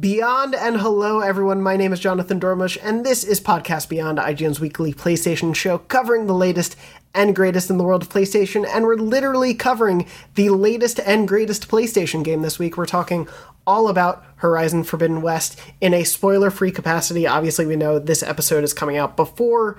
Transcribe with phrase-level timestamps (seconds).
[0.00, 4.58] Beyond and hello everyone, my name is Jonathan Dornbush, and this is Podcast Beyond, IGN's
[4.58, 6.74] weekly PlayStation show covering the latest
[7.12, 10.06] and greatest in the world of PlayStation, and we're literally covering
[10.36, 12.78] the latest and greatest PlayStation game this week.
[12.78, 13.28] We're talking
[13.66, 17.26] all about Horizon Forbidden West in a spoiler free capacity.
[17.26, 19.76] Obviously, we know this episode is coming out before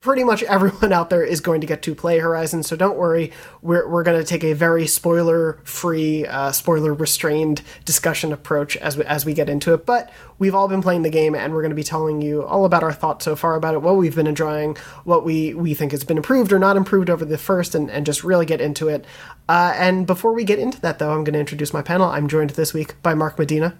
[0.00, 3.32] pretty much everyone out there is going to get to play Horizon, so don't worry.
[3.62, 8.96] We're, we're going to take a very spoiler free, uh, spoiler restrained discussion approach as
[8.96, 9.84] we, as we get into it.
[9.86, 12.64] But we've all been playing the game, and we're going to be telling you all
[12.64, 15.92] about our thoughts so far about it, what we've been enjoying, what we, we think
[15.92, 18.88] has been improved or not improved over the first, and, and just really get into
[18.88, 19.04] it.
[19.48, 22.08] Uh, and before we get into that, though, I'm going to introduce my panel.
[22.08, 23.76] I'm joined this week by Mark Medina.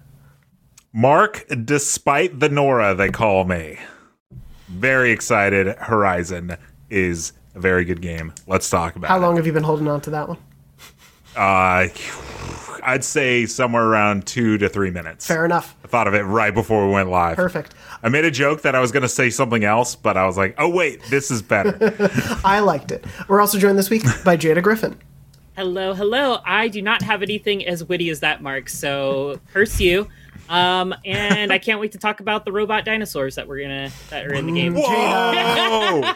[0.92, 3.78] Mark, despite the Nora they call me
[4.68, 5.76] very excited.
[5.78, 6.56] Horizon
[6.90, 8.32] is a very good game.
[8.46, 9.10] Let's talk about it.
[9.10, 9.20] How it.
[9.20, 10.38] long have you been holding on to that one?
[11.36, 11.88] Uh,
[12.82, 15.26] I'd say somewhere around two to three minutes.
[15.26, 15.76] Fair enough.
[15.84, 17.36] I thought of it right before we went live.
[17.36, 17.74] Perfect.
[18.02, 20.36] I made a joke that I was going to say something else, but I was
[20.36, 21.76] like, oh, wait, this is better.
[22.44, 23.04] I liked it.
[23.28, 24.98] We're also joined this week by Jada Griffin.
[25.56, 26.38] Hello, hello.
[26.46, 28.68] I do not have anything as witty as that, Mark.
[28.68, 30.08] So curse you.
[30.48, 34.26] Um, and I can't wait to talk about the robot dinosaurs that we're gonna that
[34.26, 34.74] are in the game.
[34.74, 34.82] Whoa!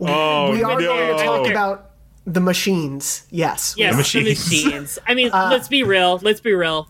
[0.00, 0.86] oh, we are no.
[0.86, 1.92] going to talk about
[2.26, 3.26] the machines.
[3.30, 3.74] Yes.
[3.76, 4.50] Yes, the machines.
[4.50, 4.98] machines.
[5.06, 6.18] I mean, let's be real.
[6.22, 6.88] Let's be real.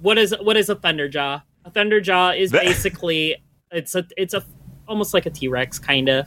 [0.00, 1.42] What is what is a thunderjaw?
[1.64, 3.36] A thunderjaw is basically
[3.70, 4.44] it's a it's a
[4.86, 6.26] almost like a T Rex kind of.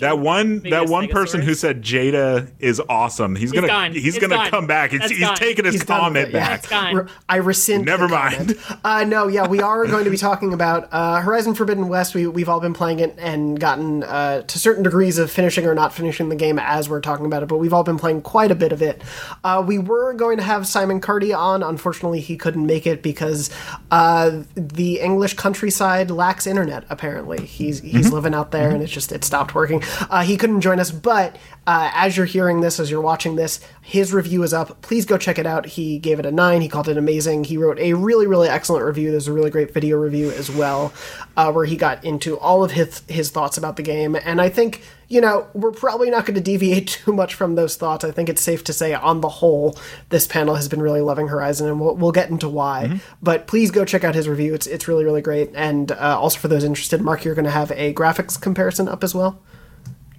[0.00, 3.34] That one, that one person who said Jada is awesome.
[3.36, 3.92] He's, gonna, gone.
[3.92, 4.50] he's It's gonna gone.
[4.50, 4.90] come back.
[4.90, 5.36] He's, That's he's gone.
[5.36, 6.48] taking his He's comment with it, yeah.
[6.48, 6.58] back.
[6.60, 6.94] It's gone.
[6.96, 7.84] Re- I rescind.
[7.84, 8.58] Never the mind.
[8.84, 12.14] Uh, no, yeah, we are going to be talking about uh, Horizon Forbidden West.
[12.14, 15.74] We, we've all been playing it and gotten uh, to certain degrees of finishing or
[15.74, 18.50] not finishing the game as we're talking about it, but we've all been playing quite
[18.50, 19.02] a bit of it.
[19.44, 21.62] Uh, we were going to have Simon Cardy on.
[21.62, 23.50] Unfortunately, he couldn't make it because
[23.90, 27.44] uh, the English countryside lacks internet, apparently.
[27.46, 28.14] He's, he's Mm-hmm.
[28.14, 29.71] living out there and it's just, it stopped working.
[30.10, 33.60] Uh, he couldn't join us, but uh, as you're hearing this, as you're watching this,
[33.82, 34.82] his review is up.
[34.82, 35.64] Please go check it out.
[35.64, 36.60] He gave it a nine.
[36.60, 37.44] He called it amazing.
[37.44, 39.12] He wrote a really, really excellent review.
[39.12, 40.92] There's a really great video review as well,
[41.36, 44.16] uh, where he got into all of his his thoughts about the game.
[44.16, 47.76] And I think you know we're probably not going to deviate too much from those
[47.76, 48.04] thoughts.
[48.04, 49.78] I think it's safe to say, on the whole,
[50.08, 53.00] this panel has been really loving Horizon, and we'll, we'll get into why.
[53.22, 54.52] But please go check out his review.
[54.52, 55.50] It's it's really, really great.
[55.54, 59.04] And uh, also for those interested, Mark, you're going to have a graphics comparison up
[59.04, 59.40] as well.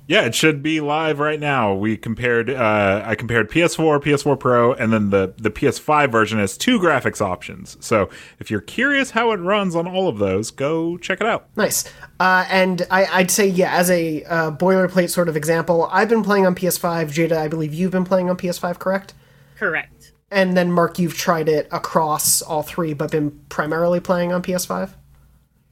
[0.05, 1.73] Yeah, it should be live right now.
[1.73, 2.49] We compared.
[2.49, 7.21] Uh, I compared PS4, PS4 Pro, and then the the PS5 version has two graphics
[7.21, 7.77] options.
[7.79, 8.09] So
[8.39, 11.47] if you're curious how it runs on all of those, go check it out.
[11.55, 11.85] Nice.
[12.19, 16.23] Uh, and I, I'd say, yeah, as a uh, boilerplate sort of example, I've been
[16.23, 17.07] playing on PS5.
[17.07, 19.13] Jada, I believe you've been playing on PS5, correct?
[19.55, 20.11] Correct.
[20.29, 24.89] And then, Mark, you've tried it across all three, but been primarily playing on PS5?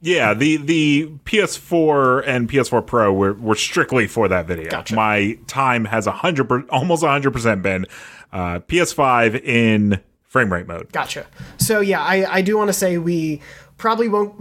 [0.04, 4.68] Yeah, the the PS4 and PS4 Pro were, were strictly for that video.
[4.68, 4.96] Gotcha.
[4.96, 7.86] My time has a hundred, per- almost hundred percent been
[8.32, 10.90] uh, PS5 in frame rate mode.
[10.90, 11.26] Gotcha.
[11.58, 13.40] So yeah, I, I do want to say we
[13.82, 14.32] probably won't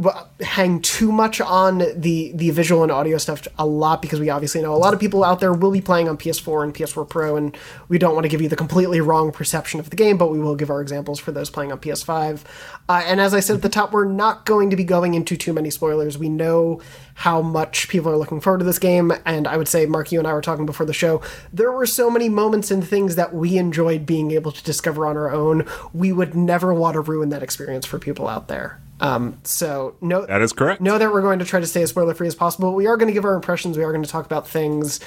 [0.41, 4.62] hang too much on the the visual and audio stuff a lot because we obviously
[4.62, 7.35] know a lot of people out there will be playing on PS4 and PS4 Pro,
[7.35, 7.57] and
[7.88, 10.40] we don't want to give you the completely wrong perception of the game, but we
[10.40, 12.44] will give our examples for those playing on PS5.
[12.88, 15.35] Uh, and as I said at the top, we're not going to be going into
[15.35, 16.19] too many spoilers.
[16.19, 16.79] We know
[17.16, 20.19] how much people are looking forward to this game, and I would say, Mark, you
[20.19, 21.19] and I were talking before the show.
[21.52, 25.18] There were so many moments and things that we enjoyed being able to discover on
[25.18, 25.66] our own.
[25.94, 28.79] We would never want to ruin that experience for people out there.
[29.01, 30.79] Um, so no, That is correct.
[30.81, 32.73] know that we're going to try to stay as spoiler free as possible.
[32.75, 33.78] We are going to give our impressions.
[33.78, 35.00] We are going to talk about things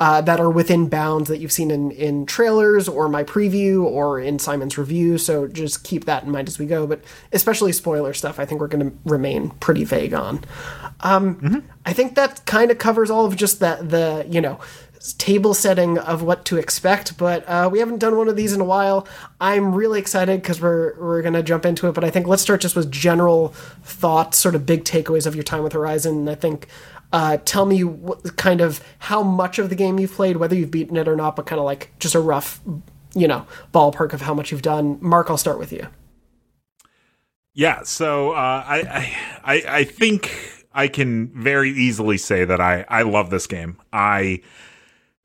[0.00, 4.18] uh, that are within bounds that you've seen in, in trailers or my preview or
[4.18, 5.18] in Simon's review.
[5.18, 6.86] So just keep that in mind as we go.
[6.86, 7.02] But
[7.32, 10.44] especially spoiler stuff, I think we're going to remain pretty vague on.
[11.00, 14.58] Um, I think that kind of covers all of just that the you know
[15.18, 18.60] table setting of what to expect, but uh, we haven't done one of these in
[18.60, 19.06] a while.
[19.40, 21.92] I'm really excited because we're we're gonna jump into it.
[21.92, 23.48] But I think let's start just with general
[23.82, 26.18] thoughts, sort of big takeaways of your time with Horizon.
[26.18, 26.68] And I think
[27.12, 30.70] uh, tell me what, kind of how much of the game you've played, whether you've
[30.70, 32.60] beaten it or not, but kind of like just a rough,
[33.14, 34.98] you know, ballpark of how much you've done.
[35.00, 35.88] Mark, I'll start with you.
[37.54, 39.14] Yeah, so uh, I,
[39.44, 43.78] I I think I can very easily say that I I love this game.
[43.92, 44.40] I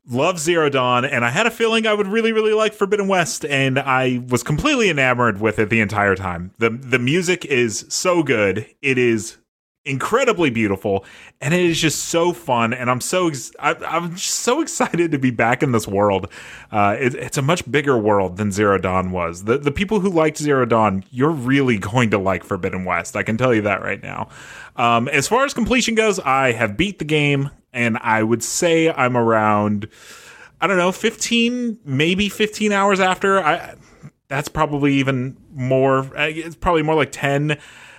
[0.08, 3.44] love Zero Dawn, and I had a feeling I would really really like Forbidden West,
[3.44, 6.52] and I was completely enamored with it the entire time.
[6.58, 8.66] the The music is so good.
[8.82, 9.38] It is
[9.88, 11.04] incredibly beautiful
[11.40, 15.12] and it is just so fun and i'm so ex- I, i'm just so excited
[15.12, 16.30] to be back in this world
[16.70, 20.10] uh, it, it's a much bigger world than zero dawn was the, the people who
[20.10, 23.80] liked zero dawn you're really going to like forbidden west i can tell you that
[23.80, 24.28] right now
[24.76, 28.90] um, as far as completion goes i have beat the game and i would say
[28.92, 29.88] i'm around
[30.60, 33.74] i don't know 15 maybe 15 hours after i
[34.28, 37.58] that's probably even more uh, it's probably more like 10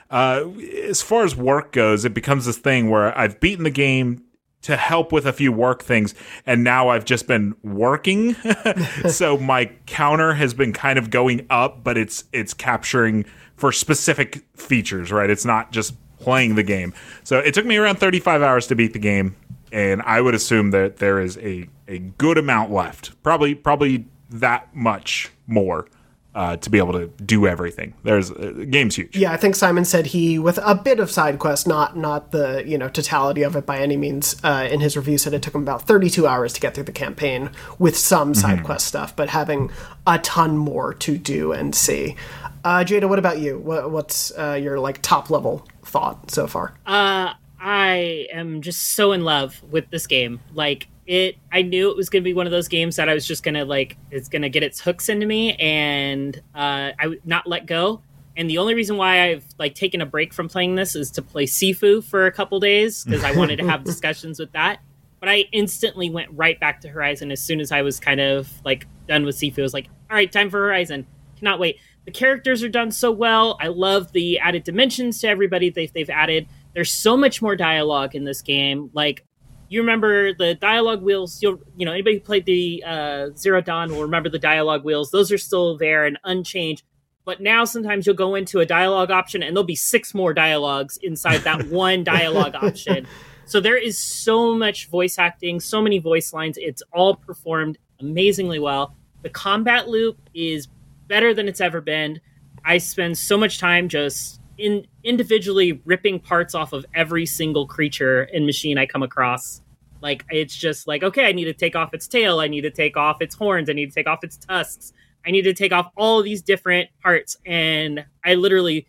[0.09, 0.45] uh,
[0.85, 4.23] as far as work goes, it becomes this thing where I've beaten the game
[4.61, 6.13] to help with a few work things,
[6.45, 8.33] and now I've just been working.
[9.09, 13.25] so my counter has been kind of going up, but it's it's capturing
[13.55, 15.29] for specific features, right?
[15.29, 16.93] It's not just playing the game.
[17.23, 19.35] So it took me around 35 hours to beat the game,
[19.71, 23.21] and I would assume that there is a a good amount left.
[23.23, 25.87] Probably probably that much more
[26.35, 27.93] uh, to be able to do everything.
[28.03, 29.15] There's uh, game's huge.
[29.15, 32.63] Yeah, I think Simon said he, with a bit of side quest, not not the
[32.65, 34.35] you know totality of it by any means.
[34.43, 36.91] Uh, in his review, said it took him about 32 hours to get through the
[36.91, 37.49] campaign
[37.79, 38.65] with some side mm-hmm.
[38.65, 39.71] quest stuff, but having
[40.05, 42.15] a ton more to do and see.
[42.63, 43.57] Uh, Jada, what about you?
[43.57, 46.75] What, what's uh, your like top level thought so far?
[46.85, 50.39] Uh, I am just so in love with this game.
[50.53, 53.15] Like it i knew it was going to be one of those games that i
[53.15, 56.91] was just going to like it's going to get its hooks into me and uh,
[56.99, 58.01] i would not let go.
[58.37, 61.23] And the only reason why i've like taken a break from playing this is to
[61.23, 64.81] play sifu for a couple days because i wanted to have discussions with that.
[65.19, 68.47] But i instantly went right back to horizon as soon as i was kind of
[68.63, 69.59] like done with sifu.
[69.59, 71.07] I was like all right time for horizon.
[71.37, 71.79] Cannot wait.
[72.05, 73.57] The characters are done so well.
[73.59, 78.15] I love the added dimensions to everybody they've, they've added there's so much more dialogue
[78.15, 79.25] in this game like
[79.69, 81.41] you remember the dialogue wheels.
[81.41, 85.11] You'll, you know, anybody who played the uh, Zero Dawn will remember the dialogue wheels.
[85.11, 86.83] Those are still there and unchanged.
[87.23, 90.97] But now sometimes you'll go into a dialogue option and there'll be six more dialogues
[91.03, 93.07] inside that one dialogue option.
[93.45, 96.57] So there is so much voice acting, so many voice lines.
[96.59, 98.95] It's all performed amazingly well.
[99.21, 100.67] The combat loop is
[101.07, 102.19] better than it's ever been.
[102.65, 108.23] I spend so much time just in individually ripping parts off of every single creature
[108.33, 109.61] and machine I come across.
[110.01, 112.71] Like it's just like, okay, I need to take off its tail, I need to
[112.71, 114.93] take off its horns, I need to take off its tusks,
[115.25, 118.87] I need to take off all of these different parts, and I literally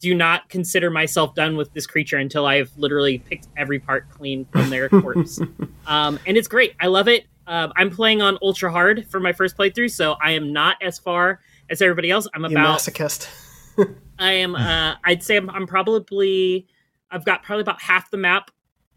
[0.00, 4.44] do not consider myself done with this creature until I've literally picked every part clean
[4.52, 5.40] from their corpse.
[5.86, 6.74] um, and it's great.
[6.78, 7.24] I love it.
[7.46, 10.98] Uh, I'm playing on ultra hard for my first playthrough, so I am not as
[10.98, 11.40] far
[11.70, 12.28] as everybody else.
[12.34, 13.28] I'm you about masochist.
[14.18, 14.54] I am.
[14.54, 16.66] Uh, I'd say I'm, I'm, probably.
[17.10, 18.50] I've got probably about half the map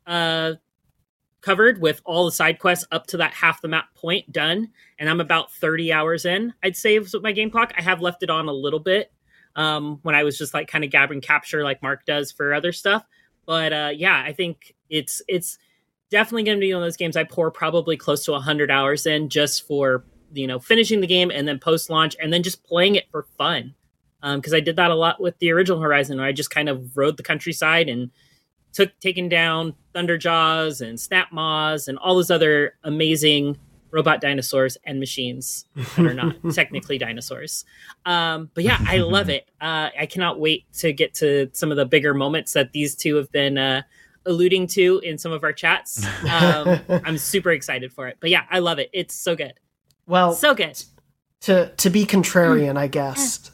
[0.06, 0.54] uh,
[1.42, 4.70] covered with all the side quests up to that half the map point done,
[5.00, 6.54] and I'm about 30 hours in.
[6.64, 7.74] I'd say with my game clock.
[7.78, 9.12] I have left it on a little bit
[9.56, 12.72] um, when I was just like kind of gathering capture like Mark does for other
[12.72, 13.04] stuff.
[13.46, 15.58] But uh, yeah, I think it's it's
[16.10, 19.06] definitely going to be one of those games I pour probably close to 100 hours
[19.06, 22.64] in just for you know finishing the game and then post launch and then just
[22.64, 23.74] playing it for fun
[24.22, 26.70] because um, I did that a lot with the original Horizon, where I just kind
[26.70, 28.12] of rode the countryside and
[28.74, 33.58] took taking down Thunderjaws and Snapmaws and all those other amazing
[33.92, 37.66] robot dinosaurs and machines that are not technically dinosaurs.
[38.06, 39.50] Um, but yeah, I love it.
[39.62, 43.16] Uh, I cannot wait to get to some of the bigger moments that these two
[43.16, 43.82] have been uh,
[44.26, 46.06] alluding to in some of our chats.
[46.30, 48.18] Um, I'm super excited for it.
[48.20, 48.90] But yeah, I love it.
[48.94, 49.54] It's so good.
[50.06, 50.84] Well, so good.
[51.42, 53.52] To to be contrarian, I guess.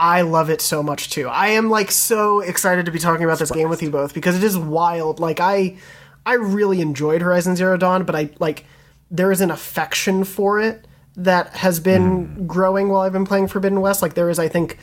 [0.00, 1.28] I love it so much too.
[1.28, 4.36] I am like so excited to be talking about this game with you both because
[4.36, 5.18] it is wild.
[5.18, 5.76] Like I
[6.24, 8.64] I really enjoyed Horizon Zero Dawn, but I like
[9.10, 10.86] there is an affection for it
[11.16, 12.46] that has been mm.
[12.46, 14.00] growing while I've been playing Forbidden West.
[14.00, 14.78] Like there is I think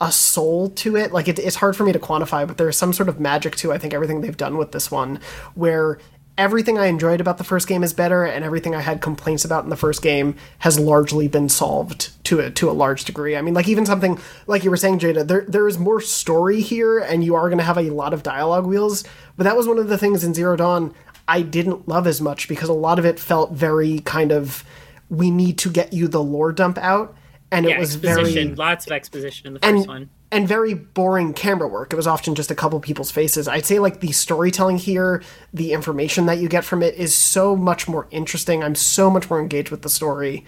[0.00, 1.12] a soul to it.
[1.12, 3.72] Like it, it's hard for me to quantify, but there's some sort of magic to
[3.72, 5.20] I think everything they've done with this one
[5.54, 6.00] where
[6.38, 9.64] everything I enjoyed about the first game is better, and everything I had complaints about
[9.64, 13.36] in the first game has largely been solved to a to a large degree.
[13.36, 16.60] I mean, like even something like you were saying, Jada, there there is more story
[16.60, 19.04] here, and you are going to have a lot of dialogue wheels.
[19.36, 20.94] But that was one of the things in Zero Dawn
[21.28, 24.64] I didn't love as much because a lot of it felt very kind of
[25.08, 27.16] we need to get you the lore dump out,
[27.50, 30.74] and yeah, it was very lots of exposition in the first and, one and very
[30.74, 31.92] boring camera work.
[31.92, 33.46] It was often just a couple people's faces.
[33.46, 35.22] I'd say like the storytelling here,
[35.54, 38.62] the information that you get from it is so much more interesting.
[38.62, 40.44] I'm so much more engaged with the story.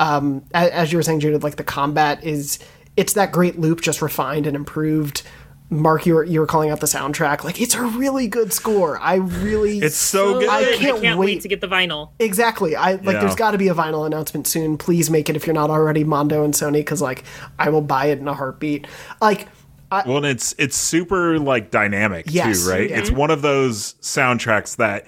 [0.00, 2.58] Um, as you were saying, Judith, like the combat is
[2.96, 5.22] it's that great loop just refined and improved.
[5.72, 7.44] Mark, you were you were calling out the soundtrack.
[7.44, 8.98] Like it's a really good score.
[8.98, 10.48] I really It's so good.
[10.48, 11.26] I can't, I can't wait.
[11.36, 11.42] wait.
[11.42, 12.10] to get the vinyl.
[12.18, 12.74] Exactly.
[12.74, 13.20] I like yeah.
[13.20, 14.76] there's got to be a vinyl announcement soon.
[14.76, 17.22] Please make it if you're not already Mondo and Sony cuz like
[17.58, 18.88] I will buy it in a heartbeat.
[19.20, 19.46] Like
[19.92, 22.64] well, and it's it's super like dynamic Yes.
[22.64, 22.90] too, right?
[22.90, 22.98] Yeah.
[22.98, 25.06] It's one of those soundtracks that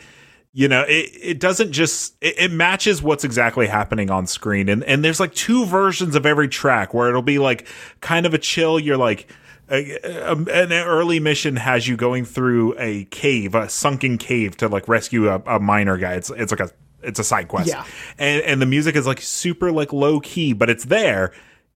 [0.52, 4.85] you know it, it doesn't just it, it matches what's exactly happening on screen, and
[4.85, 7.66] and there's like two versions of every track where it'll be like
[8.00, 8.78] kind of a chill.
[8.78, 9.28] You're like.
[9.71, 14.69] A, a- an early mission has you going through a cave, a sunken cave, to
[14.69, 16.14] like rescue a, a miner guy.
[16.14, 16.71] It's it's like a
[17.02, 17.85] it's a side quest, Yeah.
[18.19, 21.33] and and the music is like super like low key, but it's there,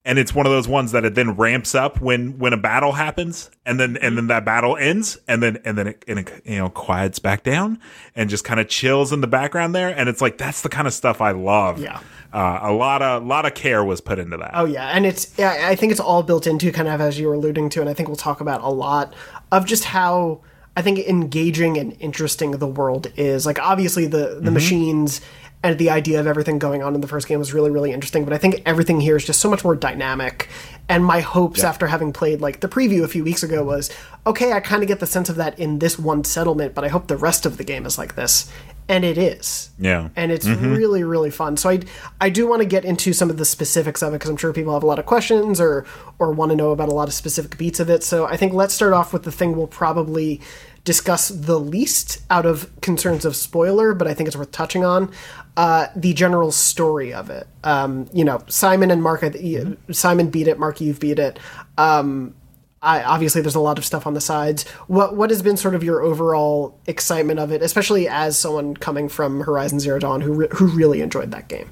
[0.07, 2.93] and it's one of those ones that it then ramps up when when a battle
[2.93, 6.41] happens, and then and then that battle ends, and then and then it, and it
[6.45, 7.77] you know quiets back down
[8.15, 10.87] and just kind of chills in the background there, and it's like that's the kind
[10.87, 11.81] of stuff I love.
[11.81, 11.99] Yeah.
[12.31, 14.51] uh, a lot of lot of care was put into that.
[14.53, 17.27] Oh yeah, and it's yeah, I think it's all built into kind of as you
[17.27, 19.13] were alluding to, and I think we'll talk about a lot
[19.51, 20.39] of just how
[20.77, 23.45] I think engaging and interesting the world is.
[23.45, 25.19] Like obviously the the machines
[25.63, 28.23] and the idea of everything going on in the first game was really really interesting,
[28.23, 30.49] but I think everything here is just so much more dynamic.
[30.89, 33.89] And my hopes after having played like the preview a few weeks ago was
[34.25, 36.89] okay, I kind of get the sense of that in this one settlement, but I
[36.89, 38.51] hope the rest of the game is like this.
[38.89, 40.73] And it is Yeah, and it's mm-hmm.
[40.73, 41.57] really really fun.
[41.57, 41.79] So I
[42.21, 44.53] I do want to get into some of the specifics of it because I'm sure
[44.53, 45.85] people have a lot of questions or
[46.19, 48.03] or want to know about a lot of specific beats of it.
[48.03, 50.39] So I think let's start off with the thing we'll probably
[50.87, 55.11] discuss the least out of concerns of spoiler, but I think it's worth touching on
[55.57, 57.45] uh, the general story of it.
[57.65, 60.57] Um, you know, Simon and Mark, I- Simon beat it.
[60.57, 61.39] Mark, you've beat it.
[61.77, 62.35] Um,
[62.81, 64.63] I, obviously, there's a lot of stuff on the sides.
[64.87, 69.09] What what has been sort of your overall excitement of it, especially as someone coming
[69.09, 71.69] from Horizon Zero Dawn who re- who really enjoyed that game?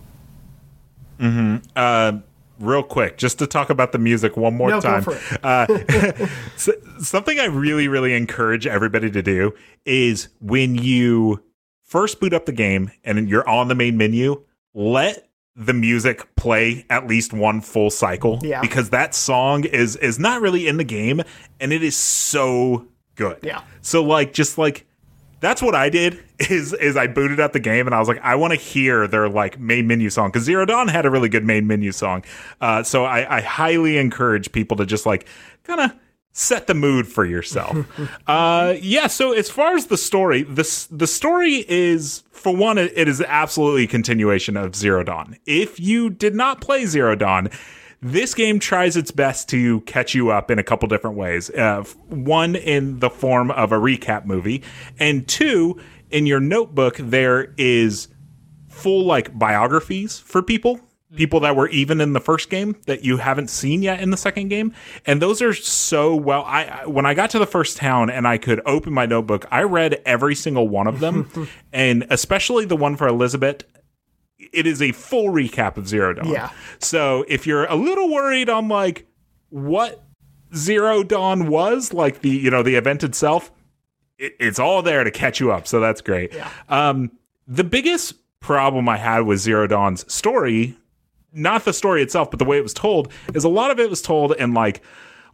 [1.75, 2.17] uh,
[2.60, 5.06] real quick, just to talk about the music one more No, time.
[5.44, 5.66] Uh,
[6.56, 6.70] s-
[7.00, 9.54] something I really, really encourage everybody to do
[9.86, 11.44] is when you
[11.84, 14.44] first boot up the game and you're on the main menu,
[14.74, 18.60] let the music play at least one full cycle Yeah.
[18.62, 21.22] because that song is is not really in the game
[21.62, 23.40] and it is so good.
[23.42, 23.62] Yeah.
[23.82, 24.86] So like just like
[25.46, 28.20] that's what I did is is I booted up the game and I was like,
[28.22, 31.30] I want to hear their like main menu song because Zero Dawn had a really
[31.30, 32.24] good main menu song.
[32.60, 35.28] Uh, so I, I highly encourage people to just like
[35.64, 35.92] kind of
[36.32, 37.78] set the mood for yourself.
[38.28, 39.08] uh, yeah.
[39.08, 43.22] So as far as the story, this the story is for one, it, it is
[43.22, 45.38] absolutely a continuation of Zero Dawn.
[45.46, 47.50] If you did not play Zero Dawn,
[48.02, 51.50] this game tries its best to catch you up in a couple different ways.
[51.50, 54.64] Uh, one, in the form of a recap movie,
[55.00, 55.80] and two,
[56.12, 58.08] in your notebook, there is
[58.70, 60.80] full like biographies for people
[61.16, 64.18] people that were even in the first game that you haven't seen yet in the
[64.18, 64.74] second game
[65.06, 68.28] and those are so well i I- when i got to the first town and
[68.28, 71.30] i could open my notebook i read every single one of them
[71.72, 73.64] and especially the one for elisabet
[74.38, 76.27] it is a full recap of zero dawn.
[76.30, 76.50] Yeah.
[76.80, 79.06] so if you're a little worried on like
[79.50, 80.04] what
[80.56, 83.51] zero dawn was like the you know the event itself
[84.18, 86.34] it, it's all there to catch you up so that's great.
[86.34, 86.50] Yeah.
[86.70, 87.12] um
[87.48, 90.75] the biggest problem i had with zero dawn's story
[91.34, 93.89] not the story itself but the way it was told is a lot of it
[93.89, 94.82] was told in like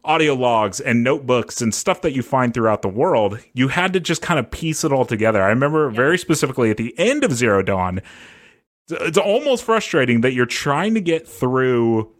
[0.03, 3.37] audio logs and notebooks and stuff that you find throughout the world.
[3.53, 5.43] You had to just kind of piece it all together.
[5.43, 8.01] I remember very specifically at the end of zero dawn
[8.89, 12.11] it's- almost frustrating that you're trying to get through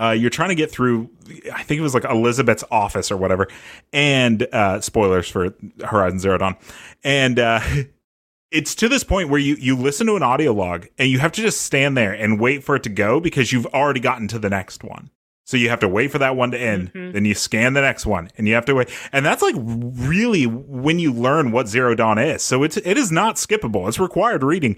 [0.00, 1.10] uh, you're trying to get through
[1.52, 3.48] i think it was like elisabet's office or whatever
[3.92, 5.54] and uh, spoilers for
[5.84, 6.56] horizon zero dawn
[7.04, 7.60] and uh,
[8.50, 11.32] it's to this point where you you listen to an audio log and you have
[11.32, 14.38] to just stand there and wait for it to go because you've already gotten to
[14.38, 15.10] the next one
[15.48, 16.90] so you have to wait for that one to end.
[16.92, 18.90] Then you scan the next one and you have to wait.
[19.12, 22.42] And that's like really when you learn what zero dawn is.
[22.42, 23.88] So it's it is not skippable.
[23.88, 24.76] It's required reading.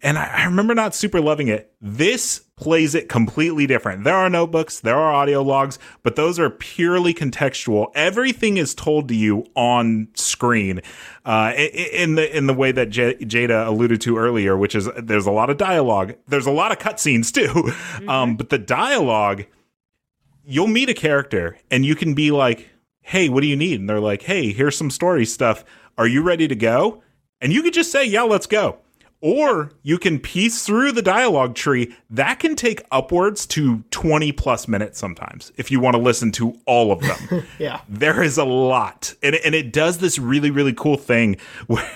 [0.00, 1.72] And I, I remember not super loving it.
[1.80, 4.04] This plays it completely different.
[4.04, 4.78] There are notebooks.
[4.78, 5.80] There are audio logs.
[6.04, 7.90] But those are purely contextual.
[7.96, 10.82] Everything is told to you on screen.
[11.24, 15.26] Uh, in the in the way that J- Jada alluded to earlier which is there's
[15.26, 16.14] a lot of dialogue.
[16.28, 17.72] There's a lot of cutscenes too.
[18.08, 19.44] Um, but the dialogue
[20.44, 22.68] you'll meet a character and you can be like,
[23.00, 25.64] "Hey, what do you need?" And they're like, "Hey, here's some story stuff.
[25.98, 27.02] Are you ready to go?"
[27.40, 28.78] And you could just say, "Yeah, let's go."
[29.24, 31.94] Or you can piece through the dialogue tree.
[32.10, 36.54] That can take upwards to 20 plus minutes sometimes if you want to listen to
[36.66, 37.44] all of them.
[37.60, 37.82] Yeah.
[37.88, 39.14] there is a lot.
[39.22, 41.36] And, it- and it does this really, really cool thing
[41.68, 41.88] where,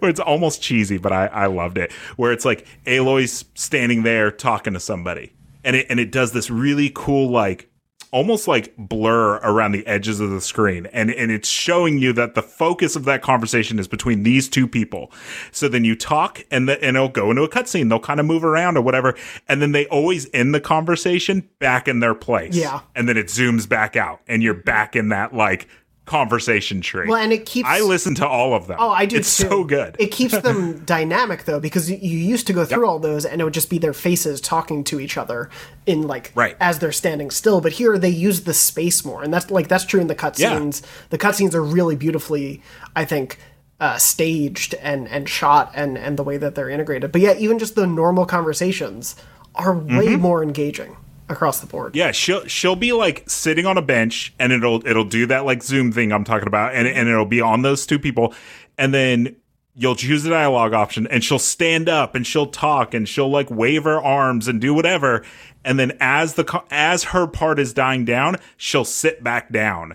[0.00, 1.92] where it's almost cheesy, but I, I loved it.
[2.16, 5.32] Where it's like Aloy's standing there talking to somebody.
[5.64, 7.70] And it, and it does this really cool, like,
[8.10, 12.34] almost like blur around the edges of the screen and and it's showing you that
[12.34, 15.10] the focus of that conversation is between these two people.
[15.52, 17.88] So then you talk and the, and it'll go into a cutscene.
[17.88, 19.14] They'll kind of move around or whatever
[19.48, 22.56] and then they always end the conversation back in their place.
[22.56, 22.80] Yeah.
[22.94, 25.68] and then it zooms back out and you're back in that like
[26.06, 27.68] conversation tree Well, and it keeps.
[27.68, 29.48] i listen to all of them Oh, I do it's too.
[29.48, 33.24] so good It keeps them dynamic though, because you used to go through all those,
[33.26, 35.50] and it would just be their faces talking to each other
[35.84, 36.56] in like Right.
[36.60, 37.60] as they're standing still.
[37.60, 40.82] But here they use the space more, and that's like that's true in the cutscenes.
[41.10, 42.62] The cutscenes are really beautifully,
[42.94, 43.38] I think.
[43.78, 47.58] Uh, staged and and shot and and the way that they're integrated but yeah even
[47.58, 49.14] just the normal conversations
[49.54, 50.22] are way Mm-hmm.
[50.22, 50.96] more engaging
[51.28, 55.04] across the board Yeah, she'll she'll be like sitting on a bench and it'll it'll
[55.04, 57.98] do that like Zoom thing I'm talking about and and it'll be on those two
[57.98, 58.34] people
[58.78, 59.36] and then
[59.78, 63.50] you'll choose the dialogue option and she'll stand up and she'll talk and she'll like
[63.50, 65.22] wave her arms and do whatever
[65.66, 69.94] and then as the as her part is dying down, she'll sit back down.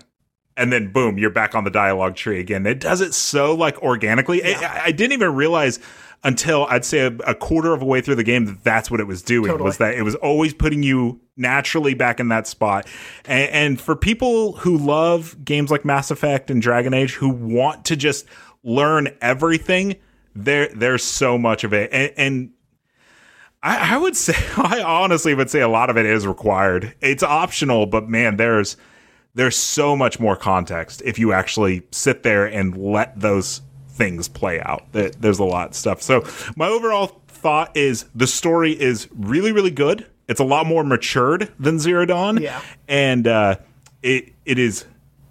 [0.54, 2.66] And then boom, you're back on the dialogue tree again.
[2.66, 4.44] It does it so like organically.
[4.44, 5.80] I, I didn't even realize
[6.24, 9.00] until I'd say a, a quarter of a way through the game that that's what
[9.00, 9.68] it was doing Totally.
[9.68, 12.86] was that it was always putting you naturally back in that spot.
[13.24, 17.84] And, and for people who love games like Mass Effect and Dragon Age who want
[17.86, 18.26] to just
[18.62, 19.96] learn everything,
[20.34, 21.90] there there's so much of it.
[21.92, 22.50] And, and
[23.62, 26.94] I, I would say, I honestly would say a lot of it is required.
[27.00, 28.76] It's optional, but man, there's
[29.34, 33.62] there's so much more context if you actually sit there and let those
[33.92, 34.90] things play out.
[34.92, 36.02] There- There's a lot of stuff.
[36.02, 36.24] So
[36.56, 40.06] my overall thought is the story is really, really good.
[40.28, 42.40] It's a lot more matured than Zero Dawn.
[42.40, 42.60] Yeah.
[42.88, 43.56] and uh,
[44.02, 44.84] it it is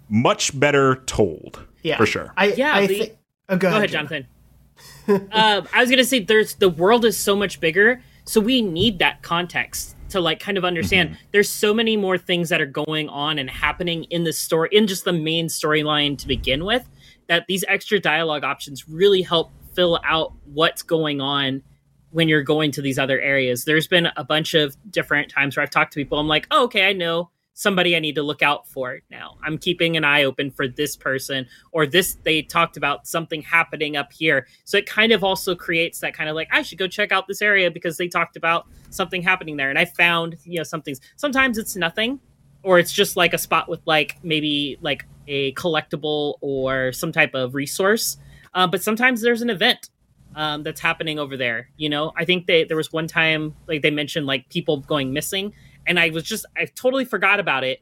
[0.08, 1.64] much better told.
[1.82, 2.32] yeah for sure.
[2.36, 3.12] i Yeah, i the- think
[3.48, 4.26] oh, go, Go ahead, Jonathan.
[5.08, 8.98] um, I was gonna say there's the world is so much bigger, so we need
[9.00, 11.10] that context to like kind of understand.
[11.10, 11.18] Mm-hmm.
[11.32, 14.86] There's so many more things that are going on and happening in the story, in
[14.86, 16.86] just the main storyline to begin with.
[17.32, 21.62] That these extra dialogue options really help fill out what's going on
[22.10, 23.64] when you're going to these other areas.
[23.64, 26.18] There's been a bunch of different times where I've talked to people.
[26.18, 29.38] I'm like, oh, okay, I know somebody I need to look out for now.
[29.42, 32.18] I'm keeping an eye open for this person or this.
[32.22, 34.46] They talked about something happening up here.
[34.64, 37.28] So it kind of also creates that kind of like, I should go check out
[37.28, 39.70] this area because they talked about something happening there.
[39.70, 42.20] And I found, you know, something's sometimes it's nothing
[42.62, 47.34] or it's just like a spot with like maybe like a collectible or some type
[47.34, 48.18] of resource.
[48.54, 49.88] Uh, but sometimes there's an event
[50.34, 51.68] um, that's happening over there.
[51.76, 55.12] You know, I think they there was one time like they mentioned like people going
[55.12, 55.52] missing,
[55.86, 57.80] and I was just I totally forgot about it,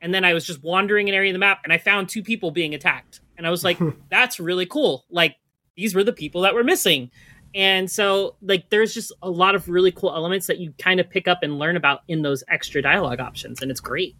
[0.00, 2.22] and then I was just wandering an area of the map, and I found two
[2.22, 3.78] people being attacked, and I was like,
[4.10, 5.04] that's really cool.
[5.10, 5.36] Like
[5.76, 7.10] these were the people that were missing.
[7.52, 11.10] And so, like, there's just a lot of really cool elements that you kind of
[11.10, 14.14] pick up and learn about in those extra dialogue options, and it's great.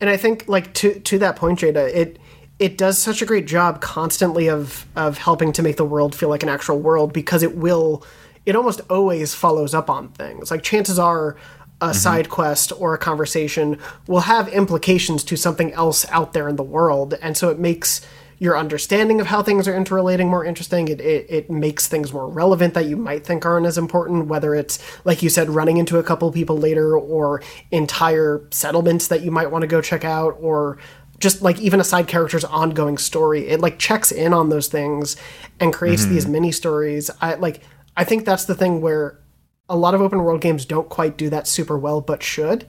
[0.00, 2.18] And I think like to to that point, Jada, it
[2.58, 6.28] it does such a great job constantly of of helping to make the world feel
[6.28, 8.04] like an actual world because it will
[8.46, 10.50] it almost always follows up on things.
[10.50, 11.36] Like chances are
[11.80, 11.92] a mm-hmm.
[11.92, 16.62] side quest or a conversation will have implications to something else out there in the
[16.62, 18.00] world, and so it makes
[18.40, 20.88] your understanding of how things are interrelating more interesting.
[20.88, 24.54] It, it, it makes things more relevant that you might think aren't as important, whether
[24.54, 29.30] it's, like you said, running into a couple people later or entire settlements that you
[29.30, 30.78] might want to go check out or
[31.18, 33.46] just like even a side character's ongoing story.
[33.46, 35.18] It like checks in on those things
[35.60, 37.10] and creates these mini stories.
[37.20, 37.60] I like
[37.94, 39.20] I think that's the thing where
[39.68, 42.66] a lot of open world games don't quite do that super well, but should.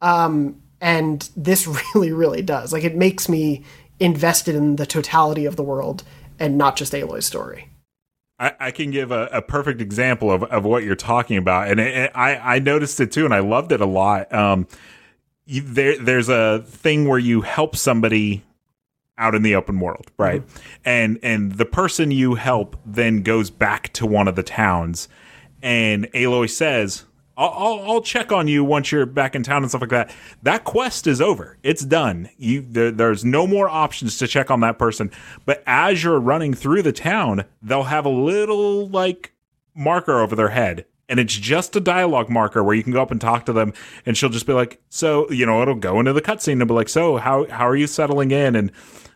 [0.00, 2.72] Um, and this really, really does.
[2.72, 3.64] Like it makes me
[4.02, 6.02] invested in the totality of the world
[6.38, 7.68] and not just Aloy's story.
[8.38, 11.78] I, I can give a, a perfect example of, of what you're talking about, and
[11.78, 14.32] it, it- I I noticed it too, and I loved it a lot.
[14.34, 14.66] Um,
[15.46, 18.42] you, there there's a thing where you help somebody
[19.18, 20.42] out in the open world, right?
[20.84, 25.08] And and the person you help then goes back to one of the towns,
[25.62, 27.04] and Aloy says.
[27.36, 30.14] I'll, I'll, I'll check on you once you're back in town and stuff like that.
[30.42, 31.58] That quest is over.
[31.62, 32.28] It's done.
[32.36, 35.10] You there, there's no more options to check on that person.
[35.46, 39.32] But as you're running through the town, they'll have a little like
[39.74, 40.84] marker over their head.
[41.08, 43.74] And it's just a dialogue marker where you can go up and talk to them,
[44.06, 46.72] and she'll just be like, "So, you know, it'll go into the cutscene and be
[46.72, 48.72] like, so how how are you settling in?" And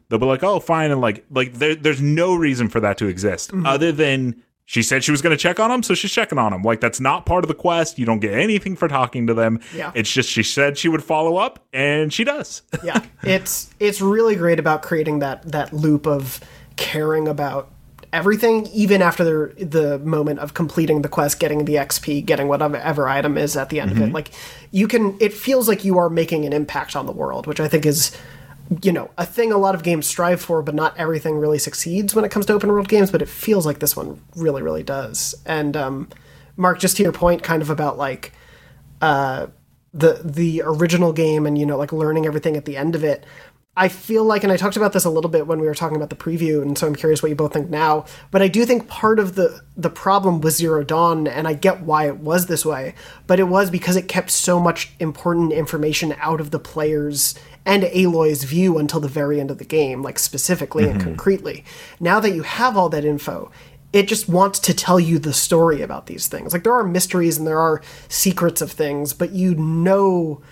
[0.08, 3.06] they'll be like, "Oh, fine." And like like there, there's no reason for that to
[3.06, 3.64] exist mm-hmm.
[3.64, 6.52] other than she said she was going to check on them, so she's checking on
[6.52, 6.62] them.
[6.62, 7.98] Like that's not part of the quest.
[7.98, 9.60] You don't get anything for talking to them.
[9.74, 9.92] Yeah.
[9.94, 12.62] It's just she said she would follow up, and she does.
[12.84, 16.40] yeah it's it's really great about creating that that loop of
[16.76, 17.70] caring about
[18.12, 19.24] everything, even after
[19.54, 23.68] the the moment of completing the quest, getting the XP, getting whatever item is at
[23.68, 24.04] the end of it.
[24.04, 24.14] Mm-hmm.
[24.14, 24.30] Like
[24.70, 27.68] you can, it feels like you are making an impact on the world, which I
[27.68, 28.16] think is
[28.82, 32.14] you know a thing a lot of games strive for but not everything really succeeds
[32.14, 34.82] when it comes to open world games but it feels like this one really really
[34.82, 35.34] does.
[35.44, 36.08] And um,
[36.56, 38.32] mark just to your point kind of about like
[39.00, 39.46] uh,
[39.92, 43.24] the the original game and you know like learning everything at the end of it
[43.76, 45.96] i feel like and i talked about this a little bit when we were talking
[45.96, 48.66] about the preview and so i'm curious what you both think now but i do
[48.66, 52.46] think part of the the problem with zero dawn and i get why it was
[52.46, 52.94] this way
[53.26, 57.34] but it was because it kept so much important information out of the players
[57.66, 61.08] and aloy's view until the very end of the game like specifically and mm-hmm.
[61.08, 61.64] concretely
[62.00, 63.50] now that you have all that info
[63.92, 66.52] it just wants to tell you the story about these things.
[66.52, 70.42] Like there are mysteries and there are secrets of things, but you know,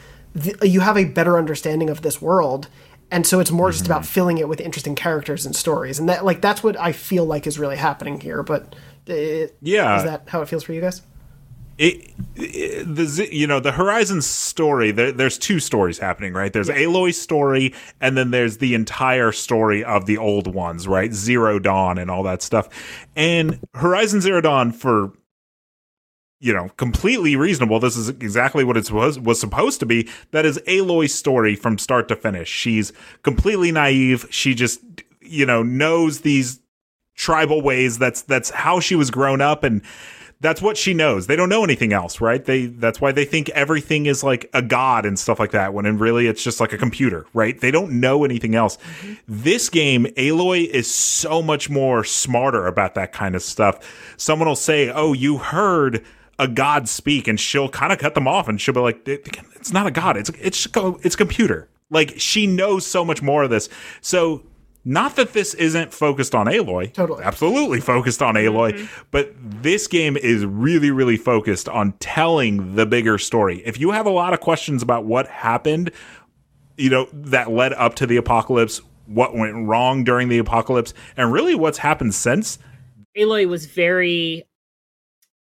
[0.41, 2.69] th- you have a better understanding of this world,
[3.11, 4.13] and so it's more just about mm-hmm.
[4.13, 7.47] filling it with interesting characters and stories, and that like that's what I feel like
[7.47, 8.43] is really happening here.
[8.43, 8.75] But
[9.07, 9.99] it, Yeah.
[9.99, 11.03] is that how it feels for you guys?
[11.79, 14.93] It, it the you know the Horizon story.
[14.93, 16.53] There, there's two stories happening, right?
[16.53, 21.13] There's Aloy's story, and then there's the entire story of the old ones, right?
[21.13, 22.69] Zero Dawn and all that stuff.
[23.17, 25.13] And Horizon Zero Dawn for
[26.39, 27.81] you know completely reasonable.
[27.81, 30.09] This is exactly what it was was supposed to be.
[30.31, 32.49] That is Aloy's story from start to finish.
[32.49, 34.27] She's completely naive.
[34.31, 34.81] She just
[35.21, 36.61] you know knows these
[37.15, 37.99] tribal ways.
[37.99, 39.83] That's that's how she was grown up and
[40.45, 41.27] that's what she knows.
[41.27, 42.45] They don't know anything else, right?
[42.45, 45.87] They that's why they think everything is like a god and stuff like that when
[45.87, 47.59] in really it's just like a computer, right?
[47.59, 48.77] They don't know anything else.
[49.27, 53.79] This game Aloy is so much more smarter about that kind of stuff.
[54.19, 56.05] Someone will say, "Oh, you heard
[56.39, 59.73] a god speak," and she'll kind of cut them off and she'll be like, "It's
[59.73, 60.19] not a god.
[60.19, 63.69] It's it's it's computer." Like she knows so much more of this.
[64.03, 64.43] So
[64.85, 66.93] not that this isn't focused on Aloy.
[66.93, 67.25] Totally.
[67.25, 68.73] Absolutely focused on Aloy.
[68.73, 69.03] Mm-hmm.
[69.11, 73.63] But this game is really, really focused on telling the bigger story.
[73.65, 75.91] If you have a lot of questions about what happened,
[76.77, 81.33] you know, that led up to the apocalypse, what went wrong during the apocalypse, and
[81.33, 82.59] really what's happened since,
[83.17, 84.45] Aloy was very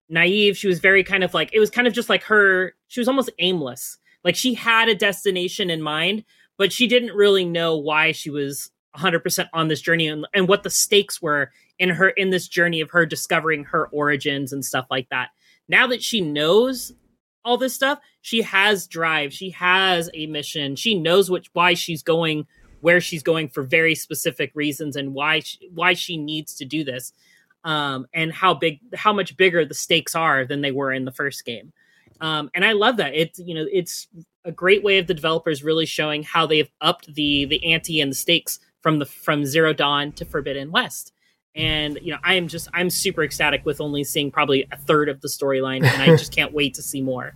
[0.08, 0.56] naive.
[0.56, 2.74] She was very kind of like it was kind of just like her.
[2.88, 3.98] She was almost aimless.
[4.24, 6.24] Like she had a destination in mind,
[6.56, 10.62] but she didn't really know why she was 100% on this journey and, and what
[10.62, 14.86] the stakes were in her in this journey of her discovering her origins and stuff
[14.90, 15.30] like that.
[15.68, 16.92] Now that she knows
[17.44, 19.32] all this stuff, she has drive.
[19.32, 20.76] She has a mission.
[20.76, 22.46] She knows which why she's going
[22.80, 26.84] where she's going for very specific reasons and why she, why she needs to do
[26.84, 27.12] this
[27.64, 31.12] um, and how big how much bigger the stakes are than they were in the
[31.12, 31.72] first game
[32.20, 34.06] um, and i love that it's you know it's
[34.44, 38.12] a great way of the developers really showing how they've upped the the ante and
[38.12, 41.12] the stakes from the from zero dawn to forbidden west
[41.54, 45.08] and you know i am just i'm super ecstatic with only seeing probably a third
[45.08, 47.34] of the storyline and i just can't wait to see more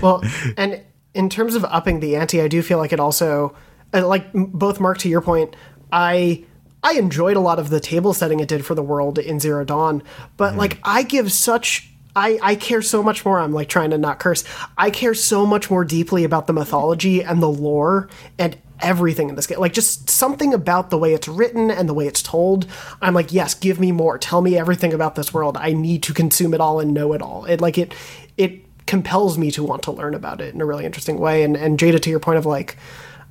[0.00, 0.22] well,
[0.56, 0.82] and
[1.14, 3.54] in terms of upping the ante, I do feel like it also,
[3.92, 5.54] uh, like both Mark to your point,
[5.90, 6.44] I
[6.82, 9.64] I enjoyed a lot of the table setting it did for the world in Zero
[9.64, 10.02] Dawn,
[10.36, 11.88] but like I give such.
[12.14, 13.40] I, I care so much more.
[13.40, 14.44] I'm like trying to not curse.
[14.76, 19.36] I care so much more deeply about the mythology and the lore and everything in
[19.36, 19.58] this game.
[19.58, 22.66] Like just something about the way it's written and the way it's told.
[23.00, 24.18] I'm like, yes, give me more.
[24.18, 25.56] Tell me everything about this world.
[25.56, 27.44] I need to consume it all and know it all.
[27.44, 27.94] It like it
[28.36, 31.42] it compels me to want to learn about it in a really interesting way.
[31.42, 32.76] And and Jada, to your point of like,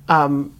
[0.08, 0.54] um,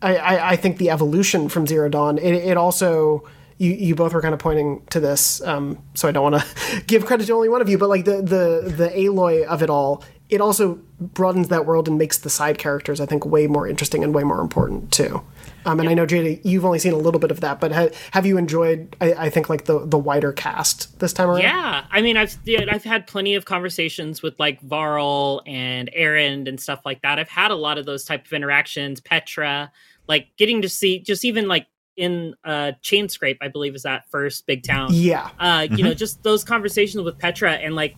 [0.00, 2.18] I I, I think the evolution from Zero Dawn.
[2.18, 3.28] It, it also.
[3.60, 6.80] You, you both were kind of pointing to this, um, so I don't want to
[6.86, 9.68] give credit to only one of you, but like the, the the Aloy of it
[9.68, 13.66] all, it also broadens that world and makes the side characters, I think, way more
[13.66, 15.22] interesting and way more important too.
[15.64, 17.88] Um, and I know Jada, you've only seen a little bit of that, but ha-
[18.12, 18.96] have you enjoyed?
[19.00, 21.42] I, I think like the the wider cast this time around.
[21.42, 26.48] Yeah, I mean, I've yeah, I've had plenty of conversations with like Varl and Erend
[26.48, 27.18] and stuff like that.
[27.18, 29.00] I've had a lot of those type of interactions.
[29.00, 29.70] Petra,
[30.06, 34.46] like getting to see just even like in uh Chainscrape, I believe is that first
[34.46, 34.90] big town.
[34.92, 35.30] Yeah.
[35.38, 37.96] Uh, you know, just those conversations with Petra and like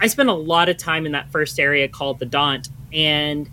[0.00, 3.48] I spent a lot of time in that first area called the Daunt, and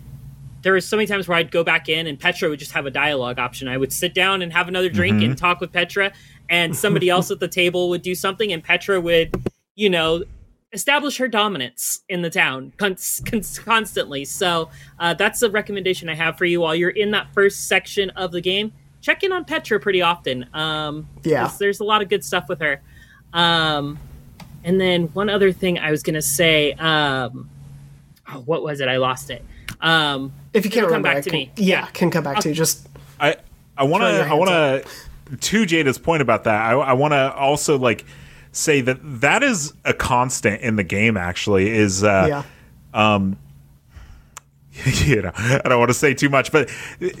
[0.62, 2.86] there were so many times where I'd go back in and Petra would just have
[2.86, 3.68] a dialogue option.
[3.68, 6.12] I would sit down and have another drink and talk with Petra,
[6.48, 9.34] and somebody else at the table would do something, and Petra would,
[9.74, 10.24] you know,
[10.72, 14.24] establish her dominance in the town cons- cons- constantly.
[14.24, 18.10] So uh, that's a recommendation I have for you while you're in that first section
[18.10, 18.72] of the game.
[19.00, 20.46] Check in on Petra pretty often.
[20.52, 21.42] Um, Yeah.
[21.44, 22.82] there's, there's a lot of good stuff with her.
[23.32, 23.98] Um,
[24.66, 27.48] and then one other thing I was gonna say, um,
[28.28, 28.88] oh, what was it?
[28.88, 29.42] I lost it.
[29.80, 31.52] Um, If you can't come remember, back I to can, me.
[31.56, 32.54] Yeah, can come back to you.
[32.54, 33.36] Just I
[33.78, 34.84] I want to I want to
[35.40, 38.04] to Jada's point about that, I, I want to also like
[38.52, 41.16] say that that is a constant in the game.
[41.16, 43.14] Actually, is uh, yeah.
[43.14, 43.36] um,
[44.84, 46.70] you know, I don't want to say too much, but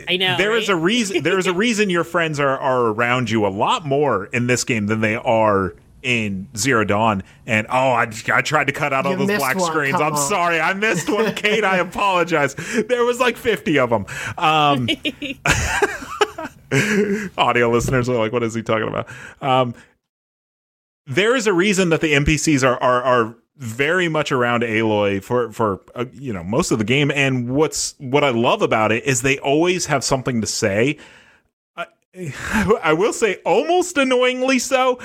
[0.08, 0.74] I know, there is right?
[0.74, 1.22] a reason.
[1.22, 4.64] There is a reason your friends are are around you a lot more in this
[4.64, 7.22] game than they are in Zero Dawn.
[7.46, 10.00] And oh, I, I tried to cut out all those black one, screens.
[10.00, 10.18] I'm on.
[10.18, 11.34] sorry, I missed one.
[11.36, 12.54] Kate, I apologize.
[12.54, 14.06] There was like 50 of them.
[14.38, 14.88] Um,
[17.38, 19.08] audio listeners are like, what is he talking about?
[19.40, 19.74] Um,
[21.06, 25.50] there is a reason that the NPCs are are, are very much around Aloy for
[25.52, 27.10] for uh, you know most of the game.
[27.10, 30.98] And what's what I love about it is they always have something to say.
[31.76, 31.86] I,
[32.82, 34.98] I will say almost annoyingly so.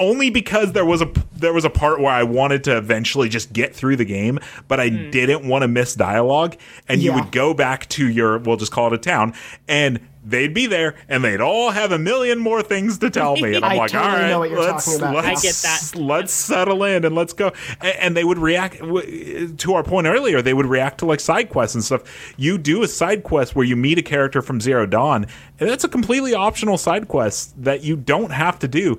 [0.00, 3.52] Only because there was a there was a part where I wanted to eventually just
[3.52, 5.12] get through the game, but I mm.
[5.12, 6.56] didn't want to miss dialogue.
[6.88, 9.34] And you would go back to your we'll just call it a town,
[9.68, 13.50] and they'd be there, and they'd all have a million more things to tell me.
[13.60, 16.00] And I'm like, totally all right, know what you're let's, let's I get that.
[16.00, 17.52] let's settle in and let's go.
[17.80, 20.40] And, and they would react to our point earlier.
[20.40, 22.34] They would react to like side quests and stuff.
[22.36, 25.26] You do a side quest where you meet a character from Zero Dawn,
[25.58, 28.98] and that's a completely optional side quest that you don't have to do.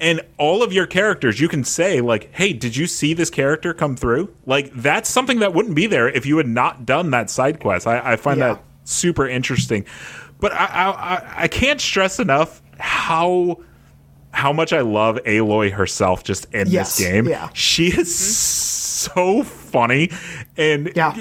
[0.00, 3.74] And all of your characters, you can say like, "Hey, did you see this character
[3.74, 7.30] come through?" Like that's something that wouldn't be there if you had not done that
[7.30, 7.86] side quest.
[7.86, 8.54] I, I find Yeah.
[8.54, 9.84] that super interesting.
[10.40, 13.58] But I, I I- can't stress enough how
[14.30, 17.26] how much I love Aloy herself just in Yes, this game.
[17.26, 17.48] yeah.
[17.54, 20.10] She is so funny
[20.56, 21.16] and Yeah.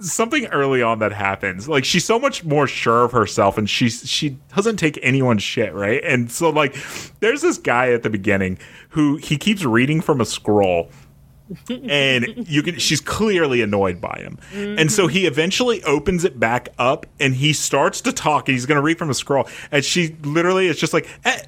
[0.00, 1.68] something early on that happens.
[1.68, 5.72] Like she's so much more sure of herself and she's she doesn't take anyone's shit,
[5.74, 6.02] right?
[6.04, 6.76] And so like
[7.20, 8.58] there's this guy at the beginning
[8.90, 10.90] who he keeps reading from a scroll
[11.68, 16.70] and you can she's clearly annoyed by him and so he eventually opens it back
[16.78, 19.84] up and he starts to talk and he's going to read from a scroll and
[19.84, 21.42] she literally is just like eh,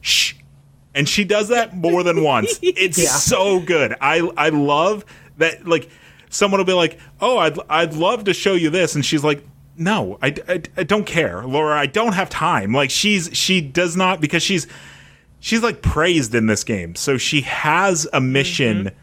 [0.00, 0.32] shh
[0.94, 3.08] and she does that more than once it's Yeah.
[3.08, 5.04] so good i i love
[5.38, 5.88] that like
[6.30, 9.44] someone will be like oh i'd i'd love to show you this and she's like
[9.76, 13.96] no I, I, I don't care laura i don't have time like she's she does
[13.96, 14.66] not because she's
[15.40, 16.94] she's like praised in this game.
[16.94, 18.96] So she has a mission mm-hmm.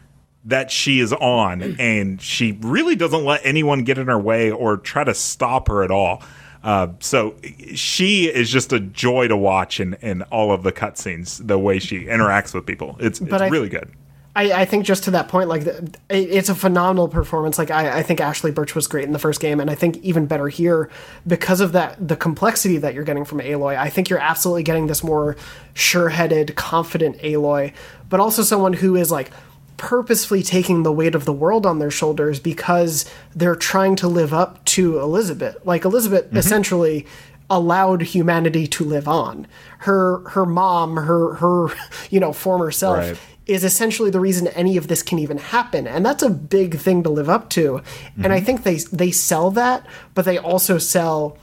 [0.46, 4.76] that she is on, and she really doesn't let anyone get in her way or
[4.76, 6.22] try to stop her at all.
[6.66, 7.36] Uh, so
[7.76, 11.78] she is just a joy to watch in, in all of the cutscenes, the way
[11.78, 12.96] she interacts with people.
[12.98, 13.88] It's, it's I- really good.
[14.34, 17.56] I, I think just to that point, like it, it's a phenomenal performance.
[17.56, 19.96] Like I, I think Ashly Burch was great in the first game, and I think
[19.98, 20.90] even better here
[21.26, 23.78] because of that the complexity that you're getting from Aloy.
[23.78, 25.36] I think you're absolutely getting this more
[25.72, 27.72] sure-headed, confident Aloy,
[28.10, 29.30] but also someone who is like
[29.76, 34.32] purposefully taking the weight of the world on their shoulders because they're trying to live
[34.32, 35.66] up to Elisabet.
[35.66, 36.36] Like Elisabet mm-hmm.
[36.36, 37.06] essentially
[37.48, 39.46] allowed humanity to live on.
[39.78, 41.68] Her her mom, her her
[42.10, 43.18] you know former self Right.
[43.46, 47.02] is essentially the reason any of this can even happen and that's a big thing
[47.04, 47.80] to live up to
[48.16, 48.46] and i mm-hmm.
[48.46, 51.38] think they they sell that but they also sell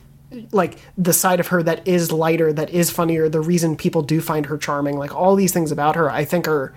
[0.52, 4.20] like the side of her that is lighter that is funnier the reason people do
[4.20, 6.74] find her charming like all these things about her i think are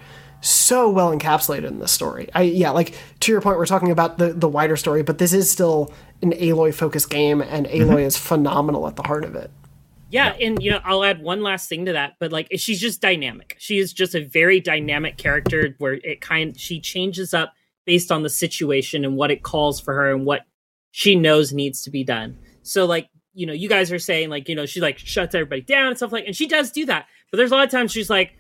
[0.49, 4.19] so well encapsulated in this story i yeah like to your point we're talking about
[4.19, 7.99] the the wider story but this is still an aloy focused game and aloy mm-hmm.
[7.99, 9.51] is phenomenal at the heart of it
[10.09, 13.01] Yeah, and you know, I'll add one last thing to that, but like she's just
[13.01, 13.57] dynamic.
[13.59, 17.55] She is just a very dynamic character where it kind she changes up
[17.87, 20.43] based on the situation and what it calls for her and what
[20.93, 22.39] she knows needs to be done.
[22.63, 25.63] So like, you know, you guys are saying like, you know, she like shuts everybody
[25.63, 27.07] down and stuff like and she does do that.
[27.31, 28.33] But there's a lot of times she's like,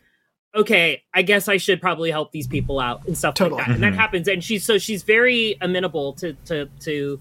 [0.56, 3.58] okay, I guess I should probably help these people out and stuff Totally.
[3.58, 3.74] like that.
[3.74, 7.20] And that happens and she's so she's very amenable to to to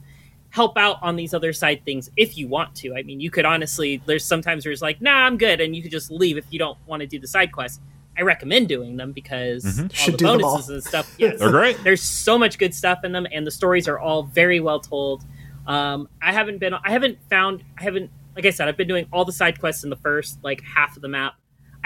[0.50, 2.96] help out on these other side things if you want to.
[2.96, 5.82] I mean, you could honestly, there's sometimes where it's like, nah, I'm good, and you
[5.82, 7.82] could just leave if you don't want to do the side quests.
[8.18, 10.76] I recommend doing them because all Should the do them bonuses all.
[10.76, 11.14] and stuff.
[11.18, 11.84] Yes, They're great.
[11.84, 15.26] There's so much good stuff in them, and the stories are all very well told.
[15.68, 19.08] Um, I haven't been, I haven't found, I haven't, like I said, I've been doing
[19.12, 21.34] all the side quests in the first like half of the map.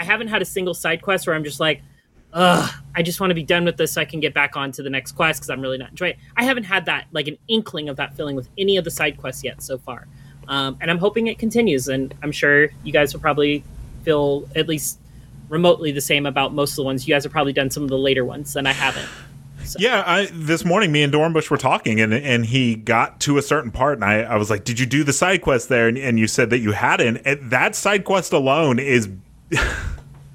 [0.00, 1.82] I haven't had a single side quest where I'm just like,
[2.32, 4.72] ugh, I just want to be done with this so I can get back on
[4.72, 6.18] to the next quest because I'm really not enjoying it.
[6.36, 9.18] I haven't had that, like an inkling of that feeling with any of the side
[9.18, 10.08] quests yet so far.
[10.48, 11.86] Um, and I'm hoping it continues.
[11.86, 13.62] And I'm sure you guys will probably
[14.02, 14.98] feel at least
[15.50, 17.06] remotely the same about most of the ones.
[17.06, 19.08] You guys have probably done some of the later ones, and I haven't.
[19.78, 23.42] Yeah, I, this morning me and Dornbush were talking, and and he got to a
[23.42, 25.98] certain part, and I, I was like, "Did you do the side quest there?" And,
[25.98, 27.18] and you said that you hadn't.
[27.18, 29.10] And that side quest alone is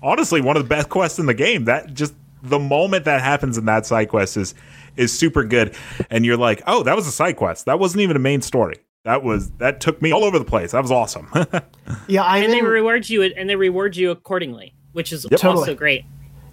[0.02, 1.66] honestly one of the best quests in the game.
[1.66, 4.54] That just the moment that happens in that side quest is
[4.96, 5.76] is super good,
[6.10, 7.66] and you're like, "Oh, that was a side quest.
[7.66, 10.72] That wasn't even a main story." that was that took me all over the place.
[10.72, 11.30] That was awesome.
[12.08, 15.56] Yeah, I'm and they in- reward you and they reward you accordingly, which is Totally.
[15.60, 16.04] also great.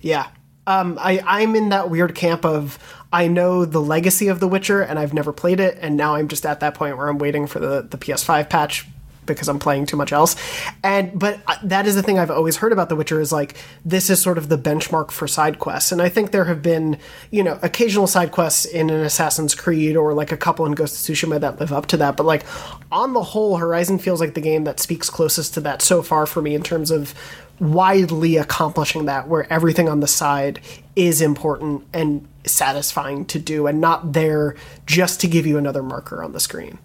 [0.02, 0.28] Yeah.
[0.66, 2.78] Um, I, I'm in that weird camp of
[3.12, 6.28] I know the legacy of The Witcher and I've never played it, and now I'm
[6.28, 8.86] just at that point where I'm waiting for the, the PS5 patch
[9.26, 10.36] because I'm playing too much else.
[10.82, 14.10] And but that is the thing I've always heard about The Witcher is like this
[14.10, 15.92] is sort of the benchmark for side quests.
[15.92, 16.98] And I think there have been,
[17.30, 21.08] you know, occasional side quests in an Assassin's Creed or like a couple in Ghost
[21.08, 22.16] of Tsushima that live up to that.
[22.16, 22.44] But like
[22.90, 26.26] on the whole, Horizon feels like the game that speaks closest to that so far
[26.26, 27.14] for me in terms of
[27.60, 30.60] widely accomplishing that where everything on the side
[30.96, 36.24] is important and satisfying to do and not there just to give you another marker
[36.24, 36.76] on the screen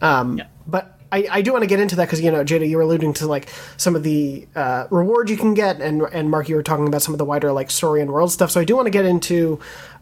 [0.00, 2.76] um, but I, I do want to get into that because you know Jada, you
[2.78, 6.48] were alluding to like some of the uh, rewards you can get, and and Mark,
[6.48, 8.50] you were talking about some of the wider like story and world stuff.
[8.50, 9.60] So I do want to get into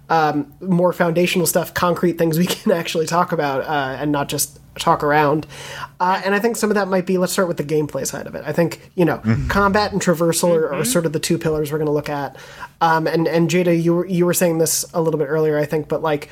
[0.09, 4.61] um, more foundational stuff, concrete things we can actually talk about, uh, and not just
[4.79, 5.49] talk around.
[5.99, 7.19] Uh, and I think some of that might be.
[7.19, 8.45] Let's start with the gameplay side of it.
[8.47, 11.79] I think you know combat and traversal are, are sort of the two pillars we're
[11.79, 12.37] going to look at.
[12.81, 15.65] Um, and and Jada, you were you were saying this a little bit earlier, I
[15.65, 16.31] think, but like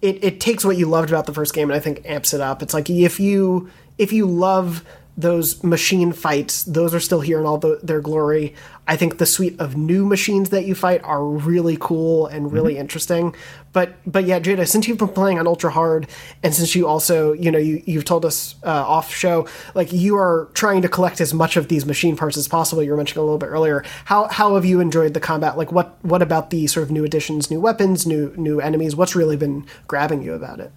[0.00, 2.40] it, it takes what you loved about the first game and I think amps it
[2.40, 2.62] up.
[2.62, 4.84] It's like if you if you love
[5.18, 8.54] those machine fights, those are still here in all the, their glory.
[8.86, 12.78] I think the suite of new machines that you fight are really cool and really
[12.78, 13.34] interesting.
[13.72, 16.06] But but yeah, Jada, since you've been playing on ultra hard,
[16.44, 20.16] and since you also you know you you've told us uh, off show like you
[20.16, 22.82] are trying to collect as much of these machine parts as possible.
[22.82, 23.84] You were mentioning a little bit earlier.
[24.04, 25.58] How how have you enjoyed the combat?
[25.58, 28.94] Like what what about the sort of new additions, new weapons, new new enemies?
[28.94, 30.70] What's really been grabbing you about it?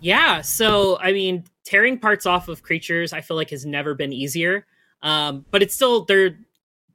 [0.00, 4.12] Yeah, so I mean, tearing parts off of creatures, I feel like has never been
[4.12, 4.66] easier.
[5.02, 6.38] Um, but it's still they're,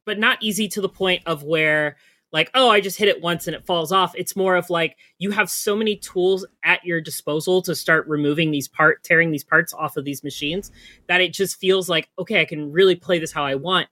[0.04, 1.96] but not easy to the point of where
[2.32, 4.12] like, oh, I just hit it once and it falls off.
[4.16, 8.50] It's more of like you have so many tools at your disposal to start removing
[8.50, 10.72] these part, tearing these parts off of these machines
[11.06, 13.86] that it just feels like okay, I can really play this how I want.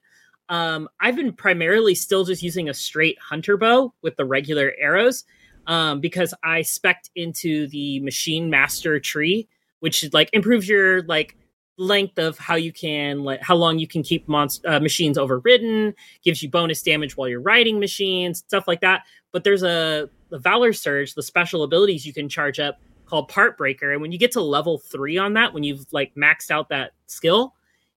[0.49, 5.25] Um, I've been primarily still just using a straight hunter bow with the regular arrows
[5.69, 9.49] um, because I spec'd into the machine master tree,
[9.83, 11.37] which like improves your like
[11.77, 15.93] length of how you can like how long you can keep monst- uh, machines overridden,
[16.23, 19.03] gives you bonus damage while you're riding machines, stuff like that.
[19.33, 23.59] But there's a the Valor Surge, the special abilities you can charge up called Part
[23.59, 26.69] Breaker, and when you get to level three on that, when you've like maxed out
[26.69, 27.55] that skill,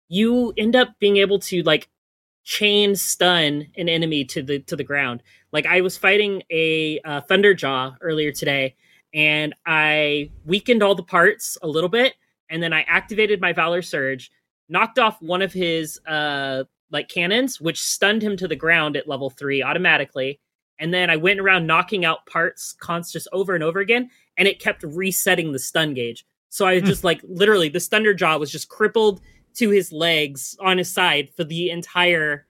[0.08, 1.88] you end up being able to like
[2.44, 5.22] chain stun an enemy to the to the ground.
[5.52, 8.76] Like I was fighting a uh, Thunderjaw earlier today,
[9.16, 12.14] and I weakened all the parts a little bit,
[12.50, 14.30] and then I activated my Valor Surge,
[14.70, 19.08] knocked off one of his uh like cannons, which stunned him to the ground at
[19.08, 20.40] level three automatically.
[20.78, 24.48] And then I went around knocking out parts const just over and over again, and
[24.48, 26.26] it kept resetting the stun gauge.
[26.50, 29.22] So I just like literally the Thunderjaw was just crippled
[29.56, 32.46] to his legs on his side for the entire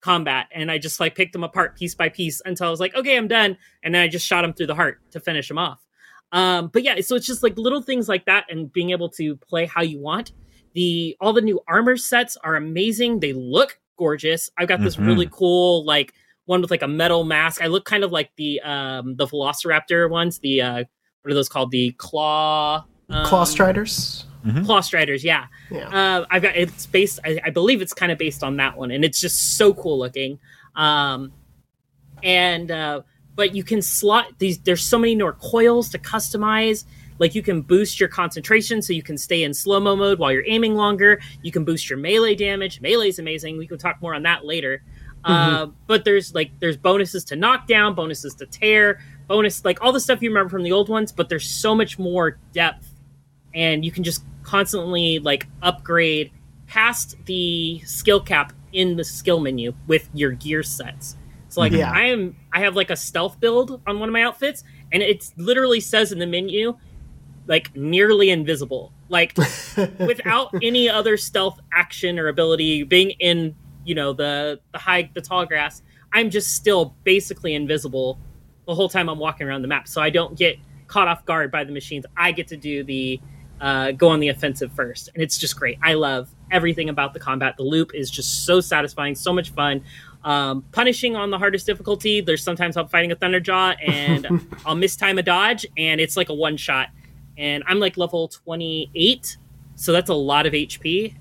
[0.00, 2.94] combat and i just like picked him apart piece by piece until i was like
[2.94, 5.58] okay i'm done and then i just shot him through the heart to finish him
[5.58, 5.87] off
[6.32, 9.36] um but yeah so it's just like little things like that and being able to
[9.36, 10.32] play how you want
[10.74, 15.06] the all the new armor sets are amazing they look gorgeous i've got this Mhm.
[15.06, 16.12] really cool like
[16.44, 20.08] one with like a metal mask i look kind of like the um the velociraptor
[20.10, 20.84] ones the uh
[21.22, 24.26] what are those called the claw um, Claw Striders.
[24.66, 25.88] claw striders yeah Yeah.
[25.88, 27.18] uh, I've got it's based.
[27.24, 29.98] I, I believe it's kind of based on that one, and it's just so cool
[29.98, 30.38] looking.
[30.76, 31.32] Um,
[32.22, 33.00] and uh,
[33.38, 34.58] but you can slot these.
[34.58, 36.84] There's so many more coils to customize.
[37.20, 40.32] Like you can boost your concentration, so you can stay in slow mo mode while
[40.32, 41.20] you're aiming longer.
[41.42, 42.80] You can boost your melee damage.
[42.80, 43.56] Melee is amazing.
[43.56, 44.82] We can talk more on that later.
[45.22, 50.00] Uh, but there's like there's bonuses to knockdown, bonuses to tear, bonus like all the
[50.00, 51.12] stuff you remember from the old ones.
[51.12, 52.88] But there's so much more depth
[53.54, 56.32] and you can just constantly like upgrade
[56.66, 61.17] past the skill cap in the skill menu with your gear sets.
[61.58, 61.92] Like Yeah.
[61.92, 65.30] I am I have like a stealth build on one of my outfits and it
[65.36, 66.76] literally says in the menu
[67.46, 68.92] like nearly invisible.
[69.08, 69.36] Like
[69.98, 75.20] without any other stealth action or ability being in, you know, the the high the
[75.20, 78.18] tall grass, I'm just still basically invisible
[78.66, 79.88] the whole time I'm walking around the map.
[79.88, 82.04] So I don't get caught off guard by the machines.
[82.16, 83.20] I get to do the
[83.60, 85.78] uh, go on the offensive first, and it's just great.
[85.82, 87.56] I love everything about the combat.
[87.56, 89.82] The loop is just so satisfying, so much fun.
[90.24, 92.20] Um, punishing on the hardest difficulty.
[92.20, 96.28] There's sometimes I'm fighting a Thunderjaw and I'll miss time a dodge, and it's like
[96.28, 96.88] a one shot.
[97.36, 99.36] And I'm like level 28,
[99.76, 101.14] so that's a lot of HP.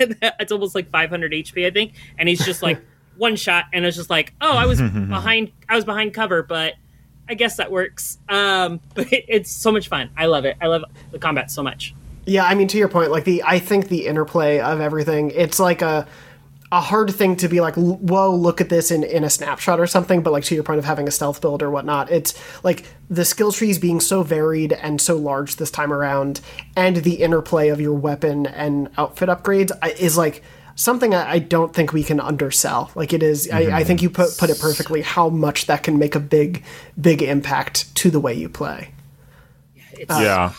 [0.00, 1.94] it's almost like 500 HP, I think.
[2.18, 2.80] And he's just like
[3.16, 6.74] one shot, and it's just like, oh, I was behind, I was behind cover, but
[7.28, 8.18] I guess that works.
[8.28, 10.10] Um, but it, it's so much fun.
[10.16, 10.56] I love it.
[10.60, 11.94] I love the combat so much.
[12.26, 15.58] Yeah, I mean to your point, like the I think the interplay of everything, it's
[15.58, 16.06] like a
[16.72, 19.86] a hard thing to be like, whoa, look at this in, in a snapshot or
[19.86, 22.86] something, but like to your point of having a stealth build or whatnot, it's like
[23.10, 26.40] the skill trees being so varied and so large this time around,
[26.74, 29.70] and the interplay of your weapon and outfit upgrades
[30.00, 30.42] is like
[30.74, 32.90] something I, don't think we can undersell.
[32.94, 35.98] Like it is, I, I think you put put it perfectly how much that can
[35.98, 36.64] make a big
[36.98, 38.92] big impact to the way you play.
[40.08, 40.52] Uh, yeah,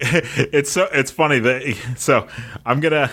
[0.00, 2.26] it's so it's funny that so
[2.66, 3.12] I'm gonna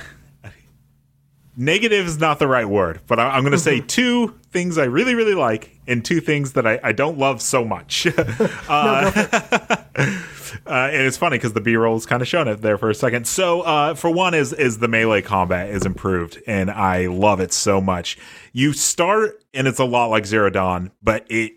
[1.55, 4.85] negative is not the right word, but I, am going to say two things I
[4.85, 8.07] really, really like and two things that I, I don't love so much.
[8.17, 9.11] uh,
[10.65, 12.89] uh, and it's funny because the B roll is kind of shown it there for
[12.89, 13.27] a second.
[13.27, 17.53] So, uh, for one, is is the melee combat is improved, and I love it
[17.53, 18.17] so much.
[18.53, 21.53] You start, and it's a lot like Zero Dawn, but it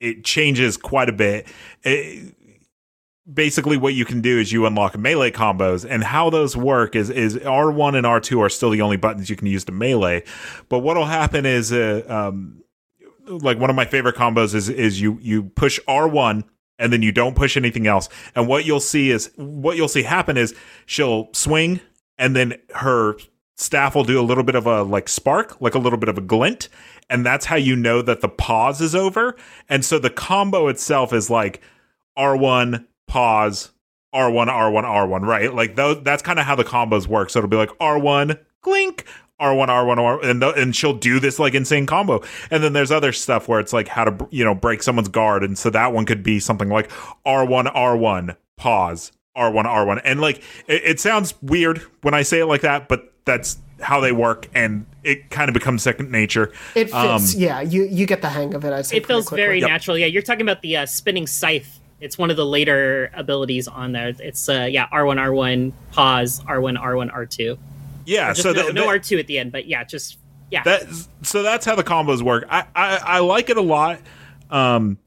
[0.00, 1.46] it changes quite a bit.
[1.82, 2.34] It,
[3.32, 7.10] basically what you can do is you unlock melee combos and how those work is
[7.10, 10.24] is R1 and R2 are still the only buttons you can use to melee.
[10.68, 12.62] But what'll happen is uh, um,
[13.26, 16.44] like one of my favorite combos is is you you push R1
[16.78, 18.08] and then you don't push anything else.
[18.34, 20.54] And what you'll see is what you'll see happen is
[20.86, 21.80] she'll swing
[22.18, 23.16] and then her
[23.56, 26.18] staff will do a little bit of a like spark like a little bit of
[26.18, 26.68] a glint
[27.08, 29.36] and that's how you know that the pause is over.
[29.68, 31.62] And so the combo itself is like
[32.18, 32.84] R1
[33.14, 33.70] pause,
[34.12, 35.54] R1, R1, R1, right?
[35.54, 37.30] Like those, that's kind of how the combos work.
[37.30, 39.04] So it'll be like R1, clink,
[39.40, 42.24] R1, R1, R, and the, and she'll do this like insane combo.
[42.50, 45.44] And then there's other stuff where it's like how to you know break someone's guard,
[45.44, 46.90] and so that one could be something like
[47.24, 52.46] R1, R1, pause, R1, R1, and like it, it sounds weird when I say it
[52.46, 56.52] like that, but that's how they work, and it kind of becomes second nature.
[56.74, 57.60] It fits, um, yeah.
[57.60, 58.92] You you get the hang of it.
[58.92, 59.68] it feels very yep.
[59.68, 59.96] natural.
[59.96, 63.92] Yeah, you're talking about the uh, spinning scythe it's one of the later abilities on
[63.92, 64.12] there.
[64.18, 67.58] It's uh yeah, R1 R1 pause, R1 R1 R2.
[68.06, 70.18] Yeah, so no, no R2 at the end, but yeah, just
[70.50, 70.62] yeah.
[70.62, 70.86] That
[71.22, 72.46] so that's how the combos work.
[72.50, 74.00] I I, I like it a lot.
[74.50, 74.98] Um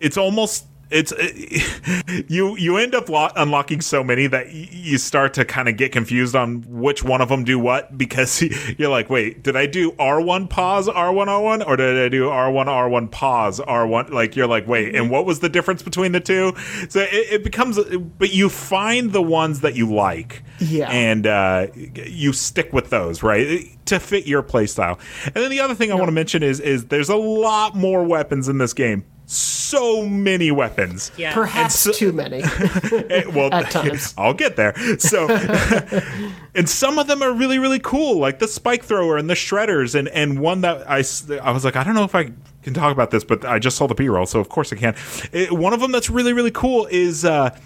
[0.00, 1.62] it's almost it's it,
[2.08, 5.68] uh, you you end up lo- unlocking so many that y- you start to kind
[5.68, 8.42] of get confused on which one of them do what because
[8.78, 12.66] you're like wait did i do r1 pause r1 r1 or did i do r1
[12.66, 15.12] r1 pause r1 like you're like wait and mm-hmm.
[15.12, 16.54] what was the difference between the two?
[16.88, 20.88] So it, it becomes uh, but you find the ones that you like yeah.
[20.90, 24.98] and uh, you stick with those right uh, to fit your playstyle.
[25.26, 28.04] And then the other thing i want to mention is is there's a lot more
[28.04, 31.10] weapons in this game so many weapons.
[31.16, 31.32] Yeah.
[31.32, 32.42] Perhaps so, too many.
[32.92, 34.14] Eh, well, At times.
[34.18, 34.74] I'll get there.
[34.98, 35.28] So,
[36.54, 39.94] and some of them are really, really cool, like the spike thrower and the shredders,
[39.94, 41.02] and and one that I
[41.42, 42.30] I was like, I don't know if I
[42.62, 44.76] can talk about this, but I just saw the B roll, so of course I
[44.76, 44.94] can.
[45.32, 47.24] It, eh, one of them that's really, really cool is.
[47.24, 47.56] Uh,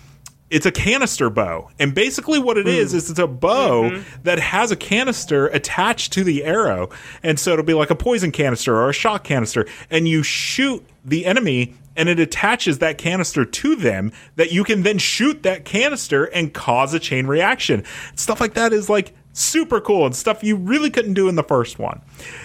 [0.51, 1.70] it's a canister bow.
[1.78, 2.76] And basically what it mm.
[2.76, 4.22] is is it's a bow mm-hmm.
[4.22, 6.88] that has a canister attached to the arrow.
[7.22, 10.84] And so it'll be like a poison canister or a shock canister and you shoot
[11.05, 15.64] the enemy and it attaches that canister to them that you can then shoot that
[15.64, 17.82] canister and cause a chain reaction.
[18.14, 21.43] Stuff like that is like super cool and stuff you really couldn't do in the
[21.43, 22.01] first one.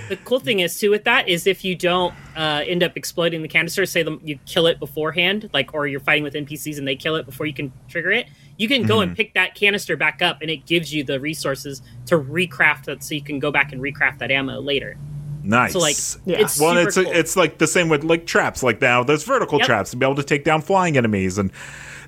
[0.09, 3.41] The cool thing is too with that is if you don't uh, end up exploding
[3.41, 6.87] the canister, say them you kill it beforehand, like or you're fighting with NPCs and
[6.87, 8.27] they kill it before you can trigger it,
[8.57, 9.09] you can go mm-hmm.
[9.09, 13.03] and pick that canister back up and it gives you the resources to recraft it
[13.03, 14.97] so you can go back and recraft that ammo later.
[15.43, 15.73] Nice.
[15.73, 16.43] So like, yeah.
[16.43, 17.05] it's well, it's cool.
[17.07, 18.63] it's like the same with like traps.
[18.63, 19.65] Like now, there's vertical yep.
[19.65, 21.51] traps to be able to take down flying enemies, and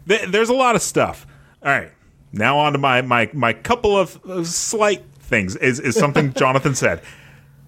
[0.08, 1.26] th- there's a lot of stuff.
[1.64, 1.92] All right,
[2.34, 5.56] now on to my my my couple of uh, slight things.
[5.56, 7.02] Is is something Jonathan said.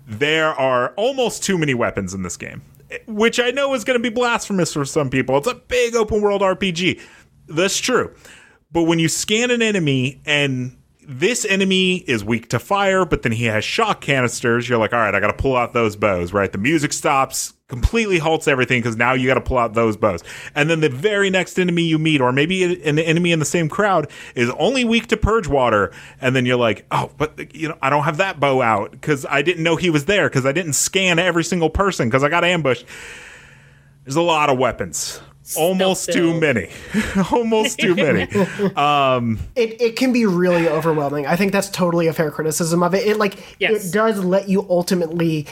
[0.07, 2.61] There are almost too many weapons in this game,
[3.07, 5.37] which I know is going to be blasphemous for some people.
[5.37, 7.01] It's a big open world RPG.
[7.47, 8.13] That's true.
[8.71, 13.31] But when you scan an enemy and this enemy is weak to fire, but then
[13.31, 14.67] he has shock canisters.
[14.67, 16.51] You're like, all right, I got to pull out those bows, right?
[16.51, 20.23] The music stops, completely halts everything because now you got to pull out those bows.
[20.55, 23.69] And then the very next enemy you meet, or maybe an enemy in the same
[23.69, 25.91] crowd, is only weak to purge water.
[26.21, 29.25] And then you're like, oh, but you know, I don't have that bow out because
[29.29, 32.29] I didn't know he was there because I didn't scan every single person because I
[32.29, 32.85] got ambushed.
[34.03, 35.19] There's a lot of weapons
[35.57, 36.69] almost too many.
[37.31, 38.23] Almost too many.
[38.75, 41.27] Um it, it can be really overwhelming.
[41.27, 43.07] I think that's totally a fair criticism of it.
[43.07, 43.85] It like yes.
[43.85, 45.47] it does let you ultimately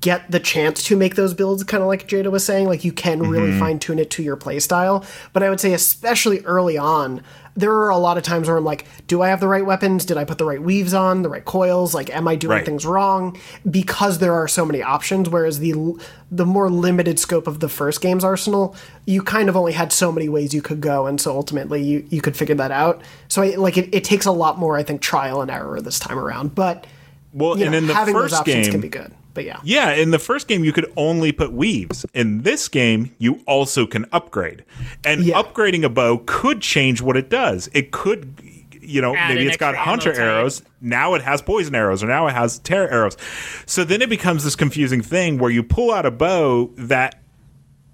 [0.00, 2.66] get the chance to make those builds kind of like jada was saying.
[2.66, 3.60] Like you can really mm-hmm.
[3.60, 5.04] fine tune it to your playstyle.
[5.32, 7.22] But i would say especially early on
[7.58, 10.04] there are a lot of times where I'm like, do I have the right weapons?
[10.04, 11.92] Did I put the right weaves on, the right coils?
[11.94, 12.64] Like, am I doing Right.
[12.64, 13.36] things wrong?
[13.68, 15.28] Because there are so many options.
[15.28, 15.74] Whereas the
[16.30, 20.12] the more limited scope of the first game's arsenal, you kind of only had so
[20.12, 23.02] many ways you could go, and so ultimately you you could figure that out.
[23.28, 25.98] So I, like it, it takes a lot more, I think, trial and error this
[25.98, 26.54] time around.
[26.54, 26.86] But
[27.32, 29.12] Well, you and know, in the having those first options game, can be good.
[29.34, 32.04] But yeah, Yeah, in the first game you could only put weaves.
[32.14, 34.64] In this game, you also can upgrade.
[35.04, 35.40] And Yeah.
[35.40, 37.68] upgrading a bow could change what it does.
[37.72, 38.40] It could
[38.80, 40.20] you know, Add maybe it's got extra ammo hunter type.
[40.22, 40.62] arrows.
[40.80, 43.18] Now it has poison arrows, or now it has terror arrows.
[43.66, 47.20] So then it becomes this confusing thing where you pull out a bow that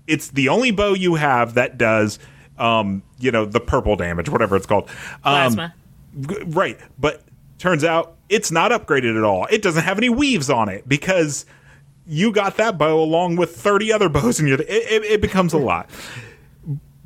[0.06, 2.20] it's the only bow you have that does,
[2.60, 4.88] um, you know, the purple damage, whatever it's called.
[5.24, 5.74] Um, Plasma.
[6.46, 7.22] Right, but
[7.64, 9.46] turns out it's not upgraded at all.
[9.50, 11.46] It doesn't have any weaves on it because
[12.06, 15.54] you got that bow along with 30 other bows in your it, it, it becomes
[15.54, 15.88] a lot.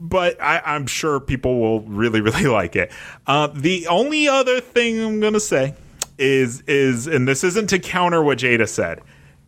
[0.00, 2.90] But I, I'm sure people will really, really like it.
[3.24, 5.74] Uh, the only other thing I'm gonna say
[6.18, 9.00] is is and this isn't to counter what Jada said.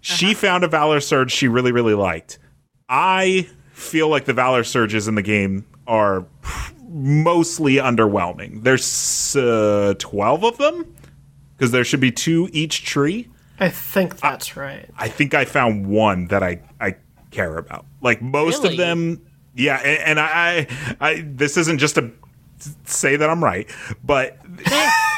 [0.02, 2.38] She found a Valor Surge she really, really liked.
[2.88, 6.24] I feel like the Valor Surges in the game are
[6.88, 8.62] mostly underwhelming.
[8.62, 10.94] There's uh, 12 of them
[11.60, 13.28] because there should be two each tree.
[13.58, 14.88] I think that's right.
[14.96, 16.96] I think I found one that I I
[17.30, 17.84] care about.
[18.00, 18.76] Like most Really?
[18.76, 19.76] of them, yeah.
[19.76, 20.66] And, and I,
[20.98, 22.10] I I this isn't just to
[22.86, 23.68] say that I'm right,
[24.02, 24.38] but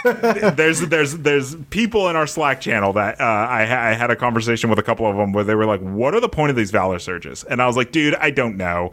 [0.04, 4.70] there's there's there's people in our Slack channel that uh, I, I had a conversation
[4.70, 6.70] with a couple of them where they were like, "What are the point of these
[6.70, 8.90] Valor surges?" And I was like, "Dude, I don't know."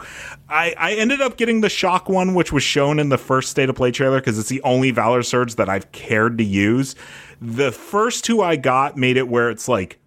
[0.48, 3.70] I I ended up getting the shock one, which was shown in the first state
[3.70, 6.96] of play trailer because it's the only Valor surge that I've cared to use.
[7.42, 10.00] The first two I got made it where it's like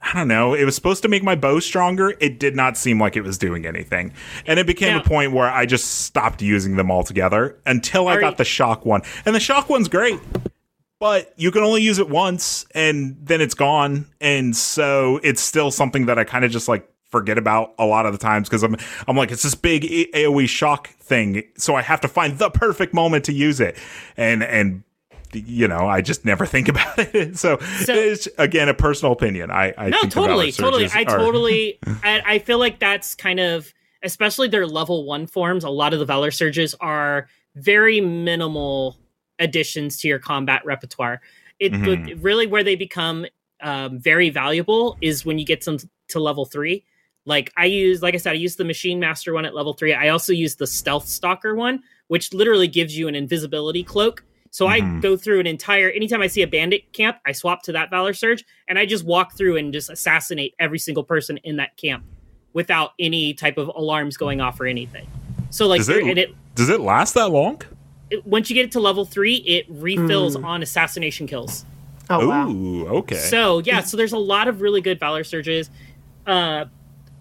[0.00, 0.54] I don't know.
[0.54, 2.14] It was supposed to make my bow stronger.
[2.20, 4.12] It did not seem like it was doing anything.
[4.46, 8.20] And it became Now- a point where I just stopped using them altogether until I
[8.20, 9.02] got you- the shock one.
[9.26, 10.20] And the shock one's great.
[11.00, 14.06] But you can only use it once and then it's gone.
[14.20, 18.04] And so it's still something that I kind of just like forget about a lot
[18.04, 18.76] of the times because I'm
[19.06, 19.84] I'm like it's this big
[20.14, 23.76] AoE shock thing, so I have to find the perfect moment to use it.
[24.16, 24.82] And and
[25.32, 27.36] you know, I just never think about it.
[27.38, 29.50] So, So- it's again a personal opinion.
[29.50, 33.72] I, I no totally totally i are- totally I, I feel like that's kind of
[34.02, 38.96] especially their level one forms a lot of the valor surges are very minimal
[39.38, 41.20] additions to your combat repertoire
[41.58, 42.06] it Mhm.
[42.14, 43.26] but really where they become
[43.60, 46.84] um, very valuable is when you get some to level three
[47.26, 49.92] like i use like i said i use the machine master one at level three
[49.92, 54.66] i also use the stealth stalker one which literally gives you an invisibility cloak so
[54.66, 55.00] I Mhm.
[55.00, 58.12] go through an entire anytime I see a bandit camp, I swap to that Valor
[58.14, 62.04] Surge and I just walk through and just assassinate every single person in that camp
[62.52, 65.06] without any type of alarms going off or anything.
[65.50, 67.62] So like Does it- and it, Does it last that long?
[68.10, 70.44] it once you get it to level 3, it refills Hmm.
[70.44, 71.64] on assassination kills.
[72.10, 72.48] Oh wow.
[72.48, 73.16] Ooh, okay.
[73.16, 75.70] So yeah, so there's a lot of really good Valor Surges,
[76.26, 76.64] uh,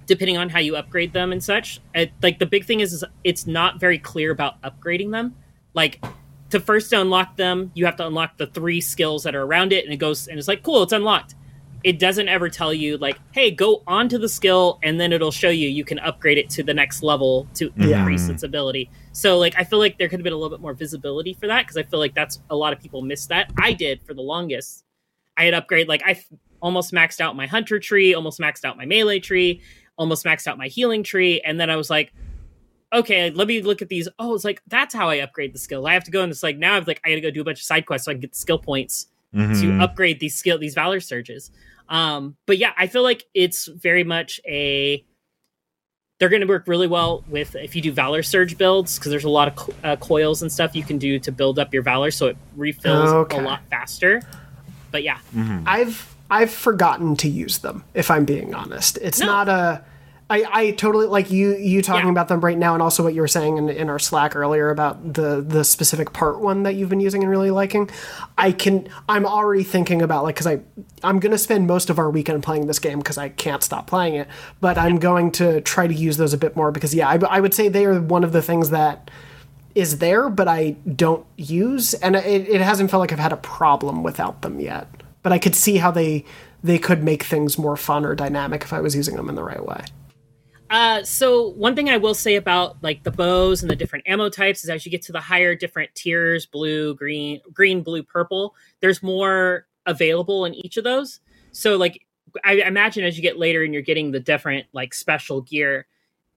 [0.05, 1.81] depending on how you upgrade them and such.
[1.93, 5.35] It, like the big thing is, is it's not very clear about upgrading them.
[5.73, 6.01] Like
[6.51, 9.83] to first unlock them, you have to unlock the three skills that are around it,
[9.85, 11.35] and it goes and it's like cool, it's unlocked.
[11.83, 15.49] It doesn't ever tell you like, hey, go onto the skill, and then it'll show
[15.49, 17.99] you you can upgrade it to the next level to Yeah.
[17.99, 18.89] increase its ability.
[19.11, 21.47] So like, I feel like there could have been a little bit more visibility for
[21.47, 23.51] that because I feel like that's a lot of people missed that.
[23.61, 24.83] I did for the longest.
[25.37, 26.25] I had upgrade like I f-
[26.61, 29.61] almost maxed out my hunter tree, almost maxed out my melee tree,
[29.97, 32.11] almost maxed out my healing tree, and then I was like,
[32.93, 34.07] okay, let me look at these.
[34.19, 35.85] Oh, it's like that's how I upgrade the skill.
[35.87, 37.41] I have to go and it's like now I'm like I got to go do
[37.41, 39.59] a bunch of side quests so I can get the skill points Mhm.
[39.61, 41.51] to upgrade these skill these valor surges.
[41.89, 45.03] Um, but yeah, I feel like it's very much a
[46.19, 49.23] they're going to work really well with if you do valor surge builds because there's
[49.23, 51.83] a lot of co- uh, coils and stuff you can do to build up your
[51.83, 53.37] valor so it refills Okay.
[53.37, 54.21] a lot faster.
[54.91, 55.19] But yeah,
[55.65, 57.83] I've I've forgotten to use them.
[57.93, 59.25] If I'm being honest, it's No.
[59.27, 59.83] not a.
[60.29, 62.11] I, I totally like you you talking Yeah.
[62.11, 64.69] about them right now, and also what you were saying in, in our Slack earlier
[64.69, 67.89] about the the specific part one that you've been using and really liking.
[68.37, 70.59] I can I'm already thinking about like because I
[71.01, 74.15] I'm gonna spend most of our weekend playing this game because I can't stop playing
[74.15, 74.27] it,
[74.59, 77.39] but I'm going to try to use those a bit more because yeah, I, I
[77.39, 79.09] would say they are one of the things that
[79.75, 83.37] is there, but I don't use, and it, it hasn't felt like I've had a
[83.37, 84.87] problem without them yet.
[85.21, 86.25] But I could see how they
[86.63, 89.43] they could make things more fun or dynamic if I was using them in the
[89.43, 89.83] right way.
[90.69, 94.29] Uh, so one thing I will say about like the bows and the different ammo
[94.29, 98.53] types is as you get to the higher different tiers, blue, green, green, blue, purple,
[98.81, 101.21] there's more available in each of those.
[101.53, 102.05] So like
[102.43, 105.87] I imagine as you get later and you're getting the different like special gear,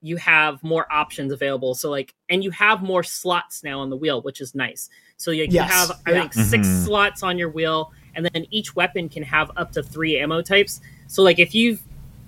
[0.00, 1.74] you have more options available.
[1.74, 4.88] So like, and you have more slots now on the wheel, which is nice.
[5.16, 6.20] So like, Yes, you have I yeah.
[6.20, 6.84] think 6 Mhm.
[6.84, 10.80] slots on your wheel, and then each weapon can have up to three ammo types.
[11.08, 11.82] So like, if you've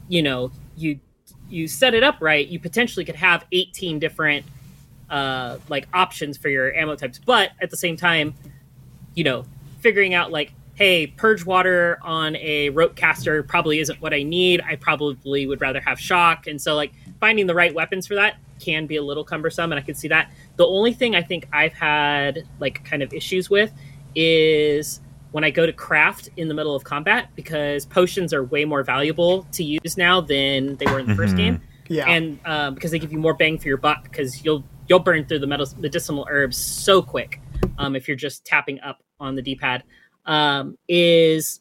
[0.09, 0.98] you know you
[1.53, 4.46] you set it up right, you potentially could have eighteen different
[5.11, 7.18] uh like options for your ammo types.
[7.18, 8.34] But at the same time,
[9.14, 9.44] you know,
[9.80, 14.62] figuring out like, hey, purge water on a rope caster probably isn't what I need.
[14.62, 16.46] I probably would rather have shock.
[16.46, 19.78] And so like finding the right weapons for that can be a little cumbersome and
[19.78, 20.32] I can see that.
[20.57, 23.70] The only thing I think I've had like kind of issues with
[24.14, 25.00] is
[25.33, 28.83] when I go to craft in the middle of combat because potions are way more
[28.83, 31.37] valuable to use now than they were in the first Mhm.
[31.39, 32.09] game Yeah.
[32.09, 35.24] and um, because they give you more bang for your buck because you'll you'll burn
[35.24, 37.41] through the metal, medicinal herbs so quick
[37.78, 39.83] um, if you're just tapping up on the d-pad
[40.26, 41.61] um, is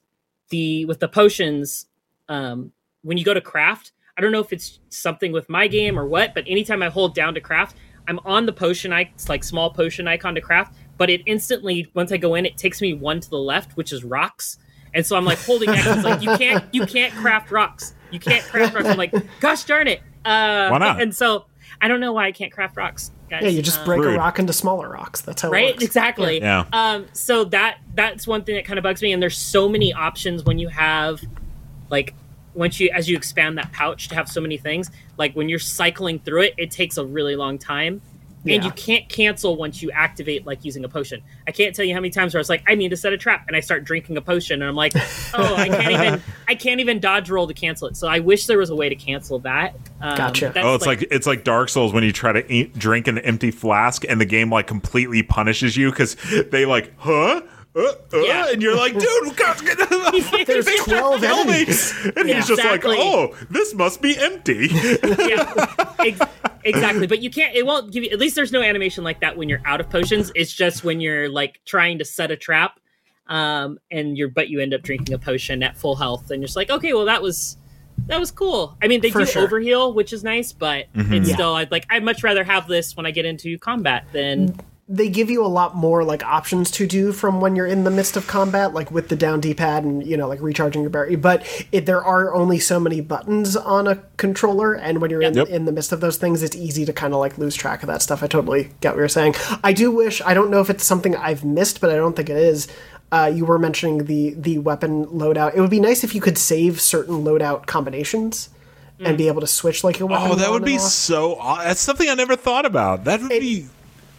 [0.49, 1.88] the with the potions
[2.30, 2.72] um,
[3.03, 6.05] when you go to craft i don't know if it's something with my game or
[6.05, 7.76] what but anytime i hold down to craft
[8.07, 11.89] i'm on the potion i it's like small potion icon to craft but it instantly
[11.95, 14.59] once i go in it takes me one to the left which is rocks.
[14.93, 17.95] And so i'm like holding X, it's like you can't you can't craft rocks.
[18.11, 18.87] You can't craft rocks.
[18.87, 20.01] I'm like gosh darn it.
[20.23, 21.01] Uh, Why not?
[21.01, 21.45] and so
[21.81, 23.41] i don't know why i can't craft rocks guys.
[23.43, 25.21] Yeah, you just Um, break a rock into smaller rocks.
[25.21, 25.73] That's how it right?
[25.73, 25.83] works.
[25.83, 26.39] exactly.
[26.39, 26.65] Yeah.
[26.73, 29.91] um so that that's one thing that kind of bugs me and there's so many
[29.93, 31.21] options when you have
[31.89, 32.13] like
[32.53, 35.65] once you as you expand that pouch to have so many things like when you're
[35.79, 38.01] cycling through it it takes a really long time
[38.47, 41.93] and you can't cancel once you activate like using a potion i can't tell you
[41.93, 43.59] how many times where i was like i need to set a trap and i
[43.59, 44.93] start drinking a potion and i'm like
[45.35, 48.47] oh i can't even i can't even dodge roll to cancel it so i wish
[48.47, 50.51] there was a way to cancel that um, Gotcha.
[50.53, 53.19] that's, Oh, it's like, it's like Dark Souls when you try to eat, drink an
[53.19, 56.15] empty flask and the game like completely punishes you because
[56.49, 57.41] they like, huh?
[57.75, 58.49] Uh, uh, Yeah.
[58.51, 59.57] And you're like, dude, God,
[60.47, 61.53] There's 12 kill me.
[61.53, 61.93] enemies.
[62.17, 62.35] And Yeah.
[62.35, 62.97] he's just Exactly.
[62.97, 64.69] like, oh, this must be empty.
[64.71, 66.19] yeah, ex-
[66.64, 67.07] exactly.
[67.07, 67.55] But you can't.
[67.55, 68.09] It won't give you.
[68.12, 70.32] At least there's no animation like that when you're out of potions.
[70.36, 72.80] It's just when you're like trying to set a trap,
[73.28, 76.47] um, and you're but you end up drinking a potion at full health, and you're
[76.47, 77.57] just like, okay, well that was
[78.07, 78.76] that was cool.
[78.82, 79.47] I mean, they For do sure.
[79.47, 81.36] overheal, which is nice, but it's Yeah.
[81.36, 84.55] still I'd like I'd much rather have this when I get into combat than
[84.93, 87.89] they give you a lot more like options to do from when you're in the
[87.89, 91.15] midst of combat, like with the down D-pad and you know like recharging your battery.
[91.15, 95.33] But it, there are only so many buttons on a controller, and when you're in,
[95.33, 95.47] Yep.
[95.47, 97.87] in the midst of those things, it's easy to kind of like lose track of
[97.87, 98.21] that stuff.
[98.21, 99.35] I totally get what you're saying.
[99.63, 102.29] I do wish I don't know if it's something I've missed, but I don't think
[102.29, 102.67] it is.
[103.13, 105.55] Uh, you were mentioning the the weapon loadout.
[105.55, 108.49] It would be nice if you could save certain loadout combinations.
[109.03, 110.29] And be able to switch like your weapon.
[110.29, 110.81] oh, that would be off.
[110.81, 111.35] so.
[111.63, 113.05] That's something I never thought about.
[113.05, 113.65] That would be.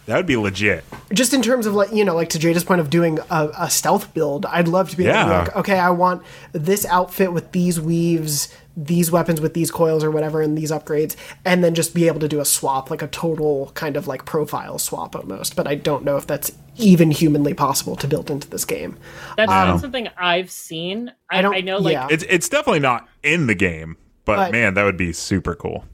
[0.05, 0.83] That would be legit.
[1.13, 3.69] just in terms of like you know like to Jada's point of doing a, a
[3.69, 5.39] stealth build, I'd love to be able to be Yeah.
[5.43, 10.11] like, okay, I want this outfit with these weaves, these weapons with these coils or
[10.11, 13.07] whatever, and these upgrades, and then just be able to do a swap, like a
[13.07, 15.55] total kind of like profile swap almost.
[15.55, 18.97] But I don't know if that's even humanly possible to build into this game.
[19.37, 21.13] that's not something I've seen.
[21.31, 22.07] I, I don't- I know like yeah.
[22.09, 23.95] It's it's definitely not in the game,
[24.25, 25.85] but, But- man, that would be super cool.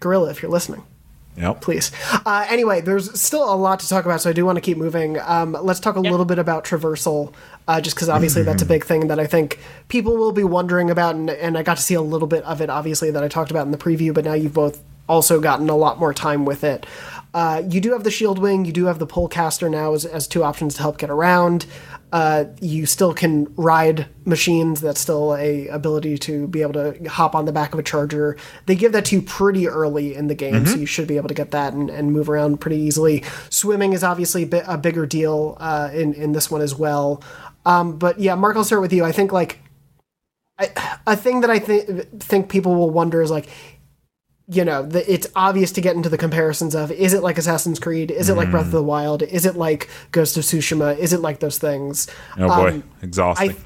[0.00, 0.82] Guerrilla, if you're listening.
[1.36, 1.60] Yep.
[1.60, 1.90] please.
[2.24, 4.78] Uh, anyway, there's still a lot to talk about, so I do want to keep
[4.78, 5.18] moving.
[5.20, 7.32] Um, let's talk a little bit about traversal,
[7.66, 9.58] uh, just because obviously that's a big thing that I think
[9.88, 12.60] people will be wondering about, and, and I got to see a little bit of
[12.60, 15.68] it, obviously, that I talked about in the preview, but now you've both also gotten
[15.68, 16.86] a lot more time with it.
[17.34, 20.28] Uh, you do have the shield wing, you do have the Pullcaster now as, as
[20.28, 21.66] two options to help get around.
[22.14, 24.80] Uh, you still can ride machines.
[24.80, 28.36] That's still a ability to be able to hop on the back of a charger.
[28.66, 31.26] They give that to you pretty early in the game, so you should be able
[31.26, 33.24] to get that and, and move around pretty easily.
[33.50, 37.20] Swimming is obviously a, bit, a bigger deal uh, in in this one as well.
[37.66, 39.04] Um, but yeah, Mark, I'll start with you.
[39.04, 39.58] I think like
[40.56, 40.70] I,
[41.08, 43.48] a thing that I think think people will wonder is like
[44.48, 47.78] you know, the, it's obvious to get into the comparisons of is it like Assassin's
[47.78, 48.10] Creed?
[48.10, 49.22] Is it like Breath of the Wild?
[49.22, 50.96] Is it like Ghost of Tsushima?
[50.98, 52.06] Is it like those things?
[52.36, 53.50] Oh boy, Um, exhausting.
[53.50, 53.56] I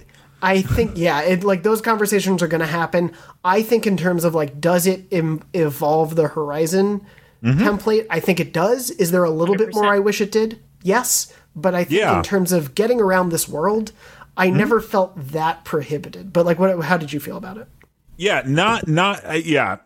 [0.40, 3.10] I think yeah, it like those conversations are going to happen.
[3.44, 7.04] I think in terms of like does it Im- evolve the Horizon
[7.42, 7.60] Mm-hmm.
[7.68, 8.06] template?
[8.10, 8.90] I think it does.
[8.90, 10.60] Is there a little bit more I wish it did?
[10.82, 12.08] Yes, but I think Yeah.
[12.10, 12.16] Mm-hmm.
[12.18, 13.92] in terms of getting around this world,
[14.36, 16.32] I never felt that prohibited.
[16.32, 17.68] But like what how did you feel about it?
[18.16, 19.76] yeah, not not uh, yeah.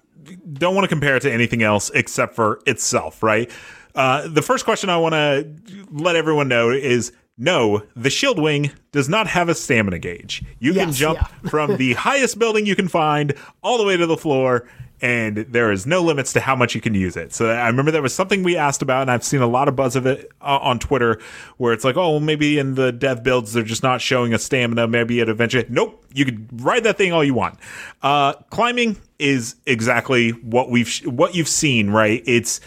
[0.52, 3.50] Don't want to compare it to anything else except for itself, right?
[3.94, 5.54] Uh, the first question I want to
[5.90, 10.44] let everyone know is no, the shield wing does not have a stamina gauge.
[10.58, 11.50] You can jump yeah.
[11.50, 14.68] from the highest building you can find all the way to the floor,
[15.00, 17.32] and there is no limits to how much you can use it.
[17.32, 19.74] So I remember there was something we asked about, and I've seen a lot of
[19.74, 21.20] buzz of it uh, on Twitter,
[21.56, 24.38] where it's like, oh, well, maybe in the dev builds they're just not showing a
[24.38, 24.86] stamina.
[24.86, 27.58] Maybe at adventure, nope, you could ride that thing all you want.
[28.02, 32.22] Uh, climbing is exactly what we've what you've seen, right?
[32.26, 32.60] It's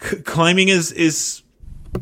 [0.00, 1.42] c- climbing is is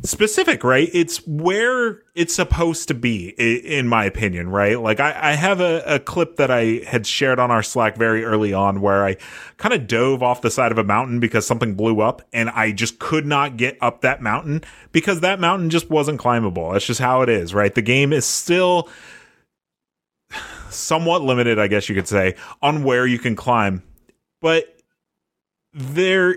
[0.05, 0.89] specific, right?
[0.93, 4.81] It's where it's supposed to be, in my opinion, right?
[4.81, 8.25] Like I, I have a, a, clip that I had shared on our Slack very
[8.25, 9.17] early on where I
[9.59, 12.73] kind of dove off the side of a mountain because something blew up and I
[12.73, 14.63] just could not get up that mountain
[14.93, 16.73] because that mountain just wasn't climbable.
[16.73, 17.75] That's just how it is, right?
[17.75, 18.89] The game is still
[20.71, 23.83] somewhat limited, I guess you could say, on where you can climb.
[24.41, 24.65] But
[25.73, 26.37] there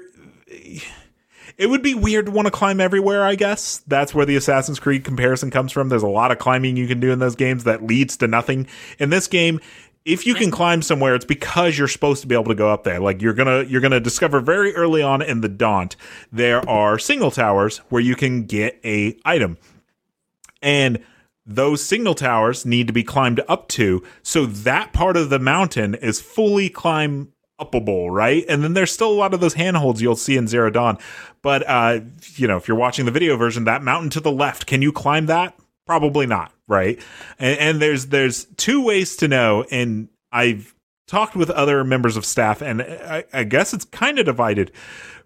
[1.58, 3.80] it would be weird to want to climb everywhere, I guess.
[3.80, 5.90] That's where the Assassin's Creed comparison comes from.
[5.90, 8.66] There's a lot of climbing you can do in those games that leads to nothing.
[8.98, 9.60] In this game,
[10.06, 12.86] if you can climb somewhere, it's because you're supposed to be able to go up
[12.86, 13.02] there.
[13.02, 15.98] Like you're gonna you're gonna discover very early on in the Daunt,
[16.32, 19.58] there are single towers where you can get a item.
[20.62, 21.04] And
[21.50, 24.04] those signal towers need to be climbed up to.
[24.22, 28.46] So that part of the mountain is fully climb upable, right?
[28.48, 31.00] And then there's still a lot of those handholds you'll see in Zero Dawn.
[31.42, 32.02] But uh,
[32.36, 34.92] you know, if you're watching the video version, that mountain to the left, can you
[34.92, 35.60] climb that?
[35.88, 37.02] Probably not, right?
[37.40, 40.76] And, and there's there's two ways to know, and I've
[41.08, 44.72] talked with other members of staff, and I, I guess it's kind of divided.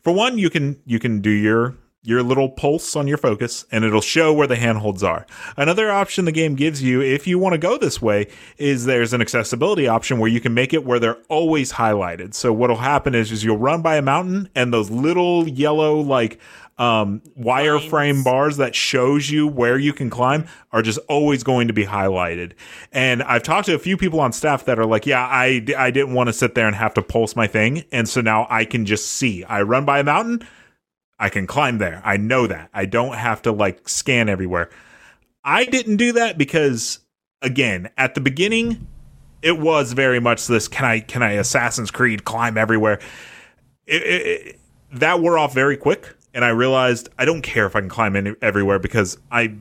[0.01, 3.85] For one, you can you can do your your little pulse on your focus and
[3.85, 5.25] it'll show where the handholds are.
[5.55, 8.27] Another option the game gives you if you want to go this way
[8.57, 12.33] is there's an accessibility option where you can make it where they're always highlighted.
[12.33, 16.39] So what'll happen is, is you'll run by a mountain and those little yellow like
[16.77, 21.73] um, wireframe bars that shows you where you can climb are just always going to
[21.73, 22.53] be highlighted.
[22.91, 25.91] And I've talked to a few people on staff that are like, yeah, I, I
[25.91, 27.85] didn't want to sit there and have to pulse my thing.
[27.91, 29.43] And so now I can just see.
[29.45, 30.45] I run by a mountain
[31.23, 32.01] I can climb there.
[32.03, 32.69] I know that.
[32.73, 34.69] I don't have to like scan everywhere.
[35.41, 36.99] I didn't do that because
[37.41, 38.87] again, at the beginning
[39.41, 42.99] it was very much this can I can I Assassin's Creed climb everywhere.
[43.87, 44.59] It, it, it,
[44.95, 48.17] that wore off very quick and I realized I don't care if I can climb
[48.17, 49.55] any, everywhere because I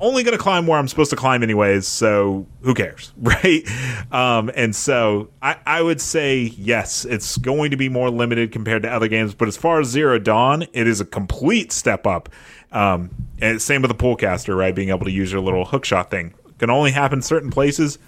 [0.00, 3.62] only going to climb where I'm supposed to climb anyways, so who cares, right?
[4.10, 8.82] Um, and so I, I would say yes, it's going to be more limited compared
[8.82, 12.28] to other games, but as far as Zero Dawn, it is a complete step up.
[12.72, 14.74] Um, and same with the Pullcaster, right?
[14.74, 17.98] Being able to use your little hookshot thing can only happen certain places.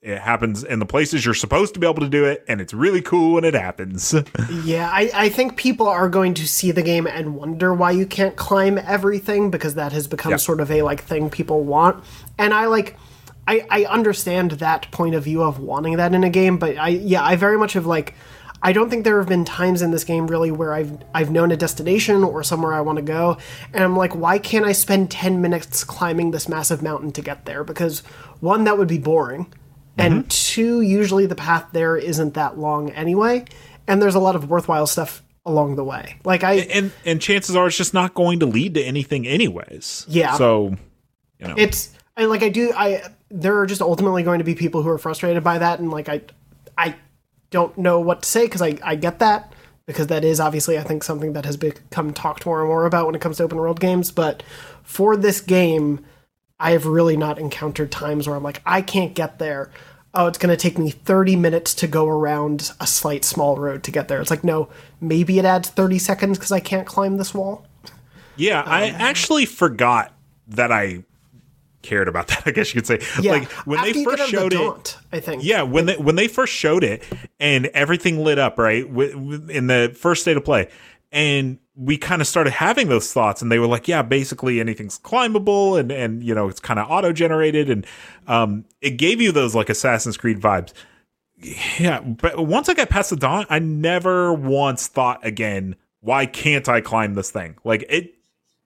[0.00, 2.72] It happens in the places you're supposed to be able to do it, and it's
[2.72, 4.14] really cool when it happens.
[4.62, 8.06] yeah, I, I think people are going to see the game and wonder why you
[8.06, 10.40] can't climb everything because that has become yep.
[10.40, 12.04] sort of a like thing people want.
[12.38, 12.96] And I like
[13.48, 16.88] I, I understand that point of view of wanting that in a game, but I
[16.88, 18.14] yeah, I very much have like
[18.62, 21.50] I don't think there have been times in this game really where I've I've known
[21.50, 23.36] a destination or somewhere I want to go,
[23.74, 27.46] and I'm like, why can't I spend ten minutes climbing this massive mountain to get
[27.46, 27.64] there?
[27.64, 28.00] Because
[28.38, 29.52] one, that would be boring
[29.98, 30.28] and mm-hmm.
[30.28, 33.44] two usually the path there isn't that long anyway
[33.86, 37.56] and there's a lot of worthwhile stuff along the way like i and and chances
[37.56, 40.76] are it's just not going to lead to anything anyways yeah so
[41.38, 44.54] you know it's I, like i do i there are just ultimately going to be
[44.54, 46.20] people who are frustrated by that and like i
[46.76, 46.94] i
[47.50, 49.52] don't know what to say because i i get that
[49.86, 53.06] because that is obviously i think something that has become talked more and more about
[53.06, 54.42] when it comes to open world games but
[54.82, 56.04] for this game
[56.60, 59.70] I have really not encountered times where I'm like, I can't get there.
[60.14, 63.82] Oh, it's going to take me 30 minutes to go around a slight small road
[63.84, 64.20] to get there.
[64.20, 67.66] It's like, no, maybe it adds 30 seconds because I can't climb this wall.
[68.36, 70.14] Yeah, um, I actually forgot
[70.48, 71.04] that I
[71.82, 72.44] cared about that.
[72.46, 73.00] I guess you could say.
[73.20, 75.44] Yeah, like when they first showed the daunt, it, I think.
[75.44, 77.04] Yeah, when they when they first showed it
[77.38, 80.68] and everything lit up right in the first state of play,
[81.12, 84.98] and we kind of started having those thoughts and they were like yeah basically anything's
[84.98, 87.86] climbable and and you know it's kind of auto generated and
[88.26, 90.72] um it gave you those like assassin's creed vibes.
[91.78, 96.68] Yeah but once i got past the Daunt i never once thought again why can't
[96.68, 97.56] i climb this thing?
[97.64, 98.14] Like it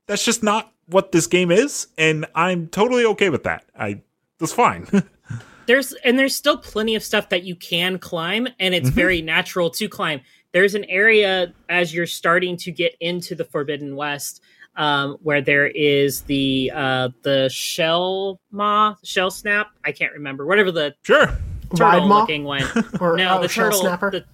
[0.06, 3.64] that's just not what this game is and i'm totally okay with that.
[3.78, 4.00] I
[4.38, 4.86] that's fine.
[5.66, 8.96] There's and there's still plenty of stuff that you can climb and it's mm-hmm.
[8.96, 10.20] very natural to climb
[10.52, 14.42] there's an area as you're starting to get into the Forbidden West
[14.76, 19.70] um, where there is the uh, the shell maw, shell snap.
[19.84, 21.38] I can't remember whatever the sure
[21.74, 22.64] turtle looking one.
[23.00, 24.10] or, no, oh, the shell turtle, snapper.
[24.10, 24.24] The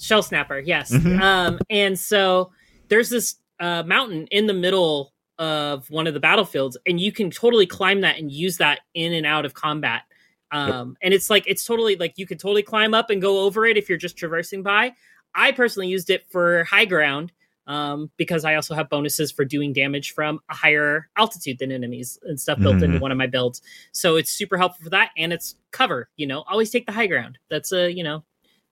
[0.00, 0.58] shell snapper.
[0.58, 0.92] Yes.
[0.92, 1.20] Mm-hmm.
[1.20, 2.52] Um, and so
[2.88, 7.30] there's this uh, mountain in the middle of one of the battlefields, and you can
[7.30, 10.02] totally climb that and use that in and out of combat.
[10.50, 10.96] Um, yep.
[11.02, 13.76] and it's like it's totally like you could totally climb up and go over it
[13.76, 14.92] if you're just traversing by.
[15.34, 17.32] I personally used it for high ground
[17.68, 22.18] um, because I also have bonuses for doing damage from a higher altitude than enemies
[22.22, 22.84] and stuff built mm-hmm.
[22.84, 23.60] into one of my builds.
[23.92, 26.08] So it's super helpful for that, and it's cover.
[26.16, 27.38] You know, always take the high ground.
[27.50, 28.24] That's a you know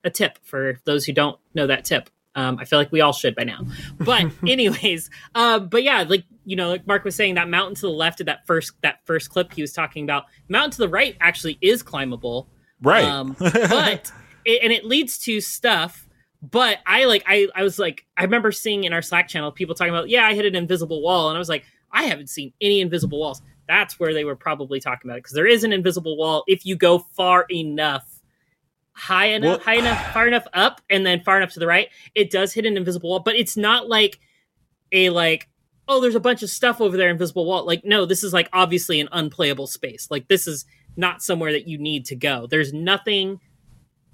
[0.03, 2.09] a tip for those who don't know that tip.
[2.33, 3.61] Um, I feel like we all should by now.
[3.99, 7.81] But anyways, uh, but yeah, like you know, like Mark was saying, that mountain to
[7.81, 10.89] the left of that first that first clip he was talking about, mountain to the
[10.89, 12.47] right actually is climbable,
[12.81, 13.05] right?
[13.05, 14.11] Um, but
[14.45, 16.06] it, and it leads to stuff.
[16.49, 19.75] But I like I I was like I remember seeing in our Slack channel people
[19.75, 22.53] talking about yeah I hit an invisible wall and I was like I haven't seen
[22.61, 23.41] any invisible walls.
[23.67, 26.65] That's where they were probably talking about it because there is an invisible wall if
[26.65, 28.17] you go far enough
[28.97, 31.89] high enough, well, high enough, far enough up, and then far enough to the right,
[32.15, 33.19] it does hit an invisible wall.
[33.19, 34.19] But it's not like
[34.91, 35.47] a like,
[35.87, 37.65] oh, there's a bunch of stuff over there, invisible wall.
[37.65, 40.07] Like, no, this is like obviously an unplayable space.
[40.09, 40.65] Like, this is
[40.97, 42.47] not somewhere that you need to go.
[42.47, 43.39] There's nothing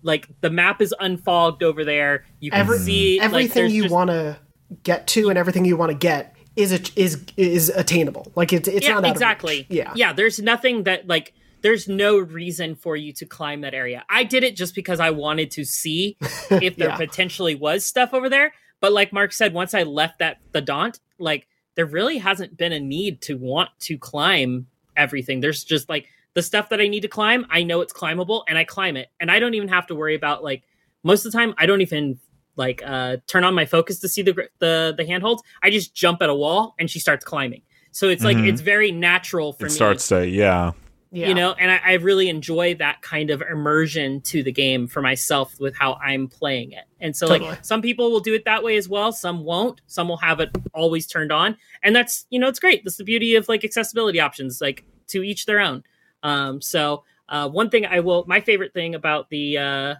[0.04, 2.26] like the map is unfogged over there.
[2.40, 3.94] You can Every, see everything like, you just...
[3.94, 4.38] want to
[4.84, 8.32] get to and everything you want to get is a, is is attainable.
[8.36, 9.66] Like it's it's yeah, not exactly.
[9.70, 10.14] Yeah, yeah.
[10.14, 14.04] There's nothing that like there's no reason for you to climb that area.
[14.10, 16.18] I did it just because I wanted to see
[16.50, 16.98] if there yeah.
[16.98, 18.54] potentially was stuff over there.
[18.82, 22.74] But like Mark said, once I left that the daunt, like there really hasn't been
[22.74, 25.40] a need to want to climb everything.
[25.40, 28.58] There's just like the stuff that I need to climb, I know it's climbable and
[28.58, 29.10] I climb it.
[29.20, 30.64] And I don't even have to worry about like
[31.04, 32.20] most of the time I don't even
[32.56, 35.44] like uh turn on my focus to see the the the handholds.
[35.62, 37.62] I just jump at a wall and she starts climbing.
[37.92, 38.40] So it's mm-hmm.
[38.40, 39.76] like it's very natural for it me.
[39.76, 40.72] Starts to yeah.
[41.16, 41.28] Yeah.
[41.28, 45.00] You know, and I, I, really enjoy that kind of immersion to the game for
[45.00, 46.86] myself with how I'm playing it.
[47.00, 47.52] And so, totally.
[47.52, 49.12] like, some people will do it that way as well.
[49.12, 49.82] Some won't.
[49.86, 52.84] Some will have it always turned on, and that's you know, it's great.
[52.84, 54.60] That's the beauty of like accessibility options.
[54.60, 55.84] Like to each their own.
[56.24, 59.96] Um, so, uh, one thing I will, my favorite thing about the uh,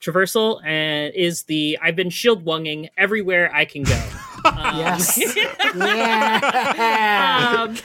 [0.00, 4.02] traversal and uh, is the I've been shield wunging everywhere I can go.
[4.46, 5.16] Um, yes.
[5.74, 7.64] yeah.
[7.66, 7.78] Um,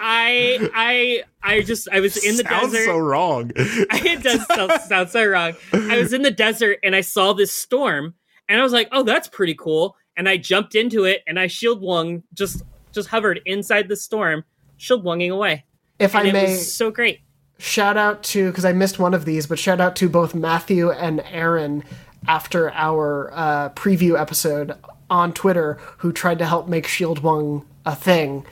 [0.00, 2.86] I I I just I was in the Sounds desert.
[2.86, 3.52] so wrong.
[3.56, 5.52] it does sound, sound so wrong.
[5.74, 8.14] I was in the desert and I saw this storm
[8.48, 9.94] and I was like, oh, that's pretty cool.
[10.16, 14.44] And I jumped into it and I shield wung just just hovered inside the storm,
[14.78, 15.66] shield wunging away.
[15.98, 17.20] If and I may, so great.
[17.58, 20.90] Shout out to because I missed one of these, but shout out to both Matthew
[20.90, 21.84] and Aaron
[22.28, 24.76] after our uh, preview episode
[25.08, 28.44] on Twitter who tried to help make Shield Wung a thing.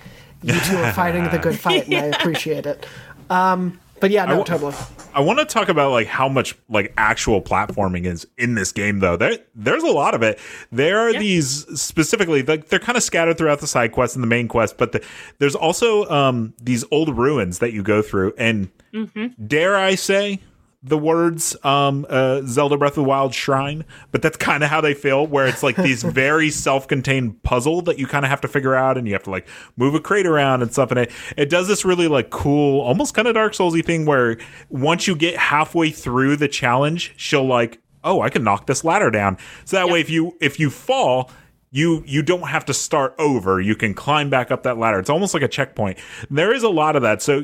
[0.42, 2.02] You two are fighting the good fight, and yeah.
[2.02, 2.86] I appreciate it.
[3.30, 4.74] Um, but yeah, no, I w- totally.
[5.14, 8.98] I want to talk about like how much like actual platforming is in this game,
[9.00, 9.16] though.
[9.16, 10.38] There, there's a lot of it.
[10.72, 11.18] There are yeah.
[11.18, 14.76] these specifically, like they're kind of scattered throughout the side quests and the main quest,
[14.76, 15.04] but the,
[15.38, 19.28] there's also um, these old ruins that you go through, and mm-hmm.
[19.46, 20.40] dare I say,
[20.86, 24.82] the words um, uh, Zelda Breath of the Wild shrine, but that's kind of how
[24.82, 28.48] they feel, where it's like these very self-contained puzzle that you kind of have to
[28.48, 30.90] figure out, and you have to like move a crate around and stuff.
[30.90, 34.36] And it it does this really like cool, almost kind of Dark Soulsy thing, where
[34.68, 39.10] once you get halfway through the challenge, she'll like, oh, I can knock this ladder
[39.10, 39.38] down.
[39.64, 39.92] So that yep.
[39.92, 41.30] way, if you if you fall,
[41.70, 43.58] you you don't have to start over.
[43.58, 44.98] You can climb back up that ladder.
[44.98, 45.98] It's almost like a checkpoint.
[46.30, 47.22] There is a lot of that.
[47.22, 47.42] So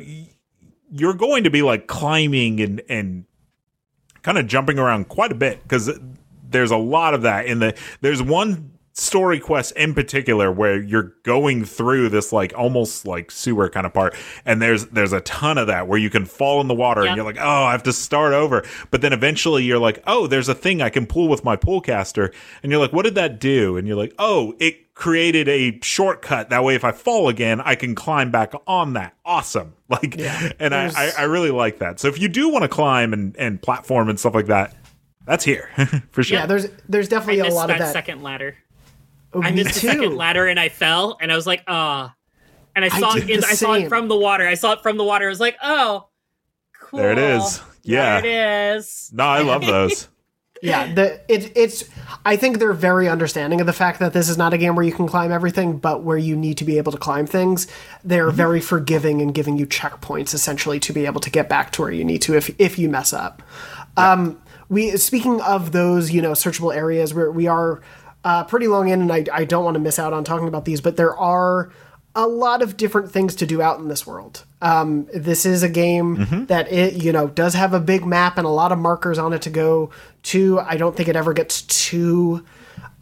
[0.90, 3.24] you're going to be like climbing and and
[4.22, 5.90] kind of jumping around quite a bit because
[6.48, 11.14] there's a lot of that in the there's one story quests in particular where you're
[11.22, 14.14] going through this like almost like sewer kind of part
[14.44, 17.14] and there's there's a ton of that where you can fall in the water and
[17.14, 18.64] you're like oh i have to start over.
[18.90, 21.80] But then eventually you're like oh there's a thing i can pull with my pull
[21.80, 22.32] caster.
[22.62, 23.76] And you're like what did that do?
[23.76, 26.50] And you're like oh it created a shortcut.
[26.50, 29.14] That way if i fall again i can climb back on that.
[29.24, 29.74] Awesome.
[29.90, 31.98] Like yeah, and I, I, I really like that.
[31.98, 34.76] So if you do want to climb and and platform and stuff like that
[35.26, 35.68] that's here
[36.10, 36.38] for sure.
[36.38, 37.92] yeah there's there's definitely a lot of that.
[37.92, 38.56] second ladder
[39.32, 39.86] Oh, I missed too.
[39.86, 42.14] the second ladder and I fell and I was like, ah.
[42.74, 43.30] And I saw I it.
[43.30, 44.46] In, I saw it from the water.
[44.46, 45.26] I saw it from the water.
[45.26, 46.08] I was like, oh,
[46.80, 46.98] cool.
[47.00, 47.60] There it is.
[47.82, 49.10] Yeah, there it is.
[49.12, 50.08] No, I love those.
[50.62, 51.84] yeah, the it, it's.
[52.24, 54.84] I think they're very understanding of the fact that this is not a game where
[54.84, 57.66] you can climb everything, but where you need to be able to climb things.
[58.04, 58.36] They're mm-hmm.
[58.36, 61.90] very forgiving and giving you checkpoints essentially to be able to get back to where
[61.90, 63.42] you need to if if you mess up.
[63.98, 64.12] Yeah.
[64.12, 67.82] Um, we speaking of those, you know, searchable areas where we are
[68.24, 70.64] uh, pretty long in, and I, I don't want to miss out on talking about
[70.64, 71.70] these, but there are
[72.14, 74.44] a lot of different things to do out in this world.
[74.60, 76.44] Um, this is a game mm-hmm.
[76.46, 79.32] that it you know does have a big map and a lot of markers on
[79.32, 79.90] it to go
[80.24, 80.60] to.
[80.60, 82.44] I don't think it ever gets too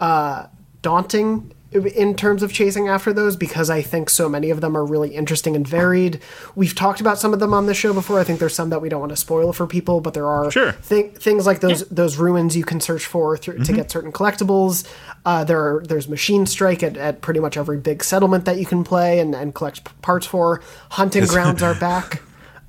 [0.00, 0.46] uh,
[0.82, 4.84] daunting in terms of chasing after those because I think so many of them are
[4.84, 6.20] really interesting and varied.
[6.54, 8.18] We've talked about some of them on the show before.
[8.18, 10.50] I think there's some that we don't want to spoil for people, but there are
[10.50, 10.72] sure.
[10.72, 11.88] th- things like those yeah.
[11.90, 13.64] those ruins you can search for th- mm-hmm.
[13.64, 14.88] to get certain collectibles.
[15.26, 18.64] Uh, there are, there's machine strike at, at pretty much every big settlement that you
[18.64, 20.62] can play and, and collect parts for.
[20.90, 22.22] Hunting grounds are back.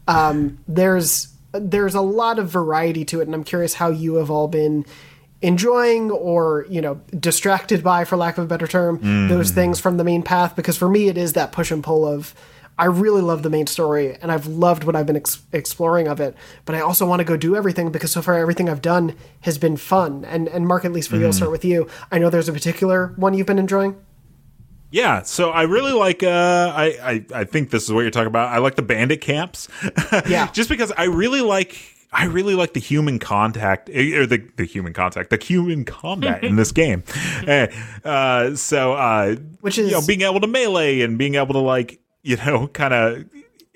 [0.09, 4.29] Um, there's there's a lot of variety to it, and I'm curious how you have
[4.29, 4.85] all been
[5.41, 9.97] enjoying or you know distracted by for lack of a better term those things from
[9.97, 12.35] the main path because for me it is that push and pull of
[12.77, 16.19] i really love the main story and i've loved what i've been ex- exploring of
[16.19, 16.35] it
[16.65, 19.57] but i also want to go do everything because so far everything i've done has
[19.57, 22.29] been fun and and mark at least for you i'll start with you i know
[22.29, 23.95] there's a particular one you've been enjoying
[24.91, 26.23] Yeah, so I really like.
[26.23, 28.47] Uh, I, I I think this is what you're talking about.
[28.49, 29.67] I like the bandit camps.
[30.27, 30.49] Yeah.
[30.51, 31.77] just because I really like.
[32.11, 36.43] I really like the human contact eh, or the the human contact, the human combat
[36.43, 37.03] in this game.
[37.47, 37.67] Eh,
[38.03, 41.59] uh, so, uh, Which you know, is- being able to melee and being able to
[41.59, 43.25] like you know kind of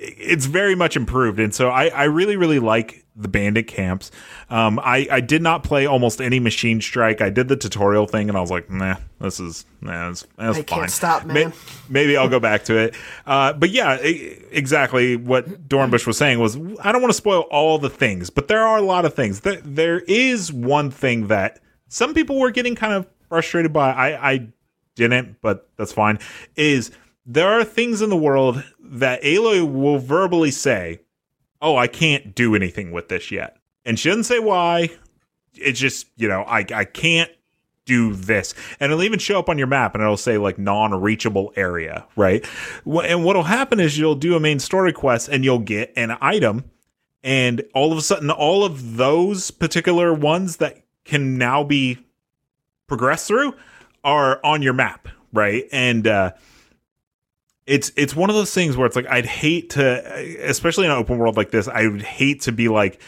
[0.03, 1.39] it's very much improved.
[1.39, 4.09] And so I, I really really like the bandit camps.
[4.49, 7.21] Um I, I did not play almost any machine strike.
[7.21, 10.57] I did the tutorial thing and i was like nah this is nah, that's, that's
[10.57, 10.89] I can't fine.
[10.89, 11.53] stop, man.
[11.89, 12.95] maybe i'll go back to it.
[13.25, 17.41] Uh but yeah e- exactly what dornbush was saying was i don't want to spoil
[17.51, 19.41] all the things but there are a lot of things.
[19.41, 23.91] There, there is one thing that some people were getting kind of frustrated by.
[23.91, 24.47] I i
[24.95, 26.19] didn't, but that's fine,
[26.55, 26.91] is
[27.25, 28.63] there are things in the world
[28.93, 30.99] that Aloy will verbally say,
[31.61, 33.57] Oh, I can't do anything with this yet.
[33.85, 34.89] And she doesn't say why.
[35.53, 37.31] It's just, you know, I, I can't
[37.85, 38.53] do this.
[38.79, 42.05] And it'll even show up on your map and it'll say like non reachable area,
[42.15, 42.45] right?
[42.85, 46.65] And what'll happen is you'll do a main story quest and you'll get an item.
[47.23, 51.97] And all of a sudden, all of those particular ones that can now be
[52.87, 53.55] progressed through
[54.03, 55.65] are on your map, right?
[55.71, 56.31] And uh,
[57.65, 60.97] it's it's one of those things where it's like I'd hate to, especially in an
[60.97, 63.01] open world like this, I would hate to be like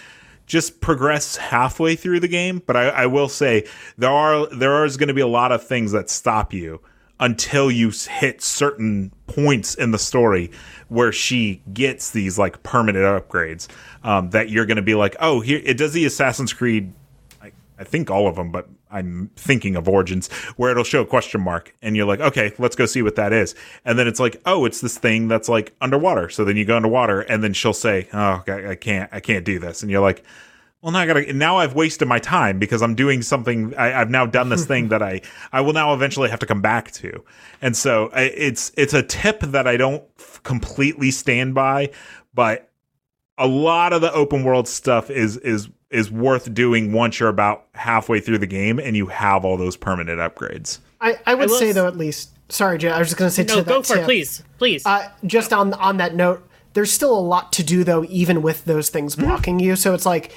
[0.46, 2.62] just progress halfway through the game.
[2.66, 3.66] But I, I will say
[3.98, 6.82] there are there is going to be a lot of things that stop you
[7.20, 10.52] until you hit certain points in the story
[10.90, 13.68] where she gets these like permanent upgrades
[14.04, 16.94] um, that you're going to be like, oh, here it does the Assassin's Creed
[17.42, 21.06] I, I think all of them, but I'm thinking of Origins, where it'll show a
[21.06, 23.54] question mark, and you're like, okay, let's go see what that is.
[23.84, 26.30] And then it's like, oh, it's this thing that's like underwater.
[26.30, 29.44] So then you go underwater, and then she'll say, oh, I, I can't, I can't
[29.44, 30.24] do this, and you're like,
[30.82, 31.34] well, now I gotta.
[31.34, 33.74] Now I've wasted my time because I'm doing something.
[33.76, 35.22] I, I've now done this thing that I,
[35.52, 37.24] I will now eventually have to come back to,
[37.60, 40.04] and so I, it's it's a tip that I don't
[40.44, 41.90] completely stand by,
[42.36, 42.70] but
[43.38, 47.66] a lot of the open world stuff is is is worth doing once you're about
[47.74, 50.80] halfway through the game and you have all those permanent upgrades.
[51.02, 53.30] I, I would will say s- though at least sorry Jay, I was just gonna
[53.32, 54.86] say No, to go that for it, please, please.
[54.86, 58.66] Uh, just on on that note, there's still a lot to do though, even with
[58.66, 59.76] those things blocking you.
[59.76, 60.32] So it's like,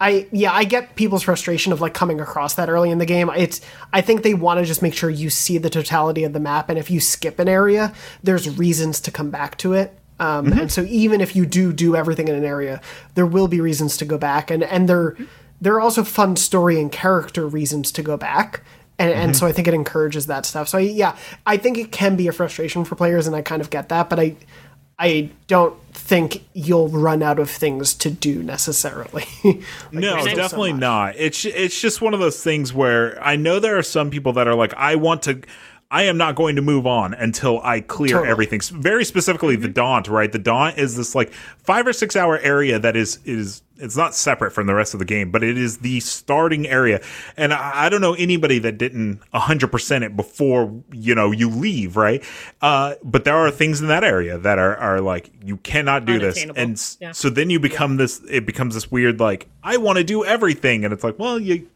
[0.00, 3.30] I yeah, I get people's frustration of like coming across that early in the game.
[3.36, 3.60] It's
[3.92, 6.70] I think they want to just make sure you see the totality of the map,
[6.70, 9.96] and if you skip an area, there's reasons to come back to it.
[10.20, 12.80] Um, And so even if you do do everything in an area,
[13.14, 15.16] there will be reasons to go back, and and there
[15.60, 18.62] there are also fun story and character reasons to go back.
[18.98, 20.68] And, and so I think it encourages that stuff.
[20.68, 21.16] So yeah,
[21.46, 24.10] I think it can be a frustration for players, and I kind of get that.
[24.10, 24.36] But I,
[24.98, 29.24] I don't think you'll run out of things to do necessarily.
[29.42, 29.62] Like,
[29.92, 31.14] No, still so definitely not.
[31.16, 34.46] It's it's just one of those things where I know there are some people that
[34.46, 35.40] are like, I want to.
[35.92, 38.28] I am not going to move on until I clear Totally.
[38.30, 38.60] everything.
[38.80, 40.06] Very specifically, the Daunt.
[40.08, 43.96] Right, the Daunt is this like five or six hour area that is is it's
[43.96, 47.00] not separate from the rest of the game, but it is the starting area.
[47.38, 51.48] And I, I don't know anybody that didn't hundred percent it before you know you
[51.50, 51.96] leave.
[51.96, 52.22] Right,
[52.62, 56.18] uh, but there are things in that area that are are like you cannot do
[56.20, 57.12] this, and Yeah.
[57.12, 60.84] so then you become this it becomes this weird like i want to do everything
[60.84, 61.66] and it's like well you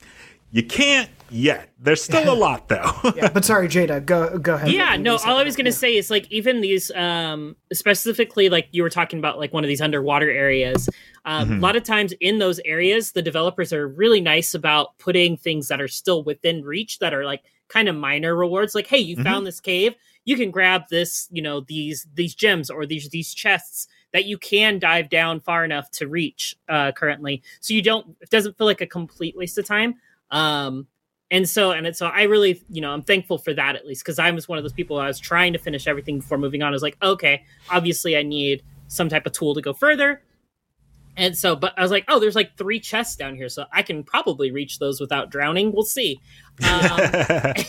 [0.54, 1.70] you can't yet.
[1.80, 2.92] There's still a lot though.
[3.16, 4.70] Yeah, but sorry, Jada, go go ahead.
[4.70, 8.84] yeah no all i was gonna say is like even these um specifically like you
[8.84, 10.88] were talking about like one of these underwater areas.
[11.24, 15.36] Um, a lot of times in those areas the developers are really nice about putting
[15.36, 18.74] things that are still within reach that are like kind of minor rewards.
[18.76, 19.94] Like hey you found this cave.
[20.24, 24.38] You can grab this you know these these gems or these these chests that you
[24.38, 27.42] can dive down far enough to reach uh currently.
[27.60, 29.96] So you don't it doesn't feel like a complete waste of time
[30.34, 30.86] um
[31.30, 34.04] and so and it, so i really you know i'm thankful for that at least
[34.04, 36.62] because i was one of those people i was trying to finish everything before moving
[36.62, 40.20] on i was like okay obviously i need some type of tool to go further
[41.16, 43.80] and so but i was like oh there's like three chests down here so i
[43.82, 46.20] can probably reach those without drowning we'll see
[46.62, 46.68] um,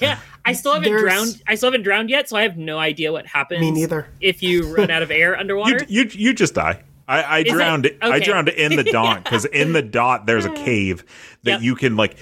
[0.01, 1.41] yeah, I still haven't There's- drowned.
[1.47, 3.59] I still haven't drowned yet, so I have no idea what happens.
[3.59, 4.07] Me neither.
[4.22, 7.47] If you run out of air underwater, you, you you just die i i it?
[7.47, 8.20] drowned i Okay.
[8.26, 11.03] drowned in the Daunt because in the Daunt there's a cave
[11.43, 11.61] that Yep.
[11.61, 12.16] you can like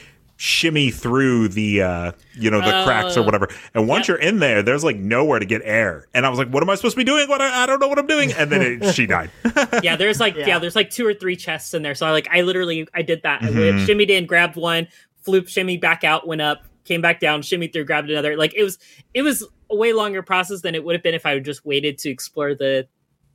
[0.44, 3.24] shimmy through the uh you know the cracks or Oh.
[3.24, 4.20] whatever and once Yep.
[4.20, 6.70] you're in there there's like nowhere to get air and i was like what am
[6.70, 8.62] i supposed to be doing what i, I don't know what i'm doing and then
[8.62, 9.30] it, she died
[9.82, 10.48] yeah, there's like yeah.
[10.48, 10.60] Yeah.
[10.60, 11.96] there's like two or three chests in there.
[11.96, 13.42] So I like I literally I did that.
[13.42, 13.60] I Mm-hmm.
[13.60, 14.88] went, shimmied in, grabbed one,
[15.26, 18.36] floop, shimmy back out, went up, came back down, shimmy through, grabbed another.
[18.36, 18.78] Like it was
[19.14, 21.66] it was a way longer process than it would have been if I would just
[21.66, 22.86] waited to explore the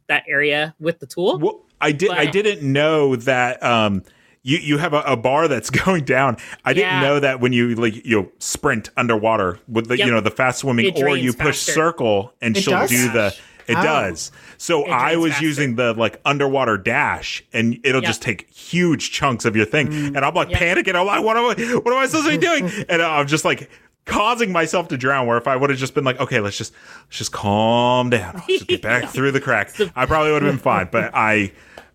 [0.09, 1.38] that area with the tool.
[1.38, 2.11] Well, I did.
[2.11, 3.62] I didn't know that.
[3.62, 4.02] Um,
[4.43, 6.36] you you have a, a bar that's going down.
[6.64, 7.01] I didn't Yeah.
[7.01, 10.07] know that when you like you sprint underwater with the Yep.
[10.07, 11.72] you know the fast swimming, It or you push faster.
[11.72, 12.91] circle and It she'll does?
[12.91, 13.34] do the.
[13.66, 13.82] It Oh.
[13.82, 14.32] does.
[14.57, 15.45] So It I was faster.
[15.47, 18.09] using the like underwater dash, and it'll Yep.
[18.09, 20.16] just take huge chunks of your thing, Mm.
[20.16, 20.59] and I'm like Yep.
[20.61, 20.95] panicking.
[20.95, 21.74] I'm like, what am I?
[21.76, 22.70] What am I supposed to be doing?
[22.89, 23.68] and I'm just like
[24.07, 25.26] causing myself to drown.
[25.26, 26.72] Where if I would have just been like, okay, let's just
[27.09, 30.51] let's just calm down, Let's just get back through the crack, I probably would have
[30.53, 30.89] been fine.
[30.91, 31.53] But I.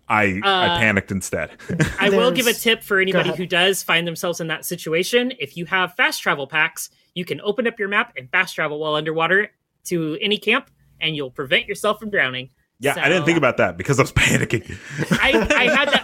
[0.08, 1.50] I, I uh, panicked instead.
[2.00, 5.32] I will give a tip for anybody who does find themselves in that situation.
[5.38, 8.78] If you have fast travel packs, you can open up your map and fast travel
[8.78, 9.50] while underwater
[9.84, 12.50] to any camp, and you'll prevent yourself from drowning.
[12.80, 14.76] Yeah, I didn't think about that because I was panicking.
[15.20, 16.03] I, I had that.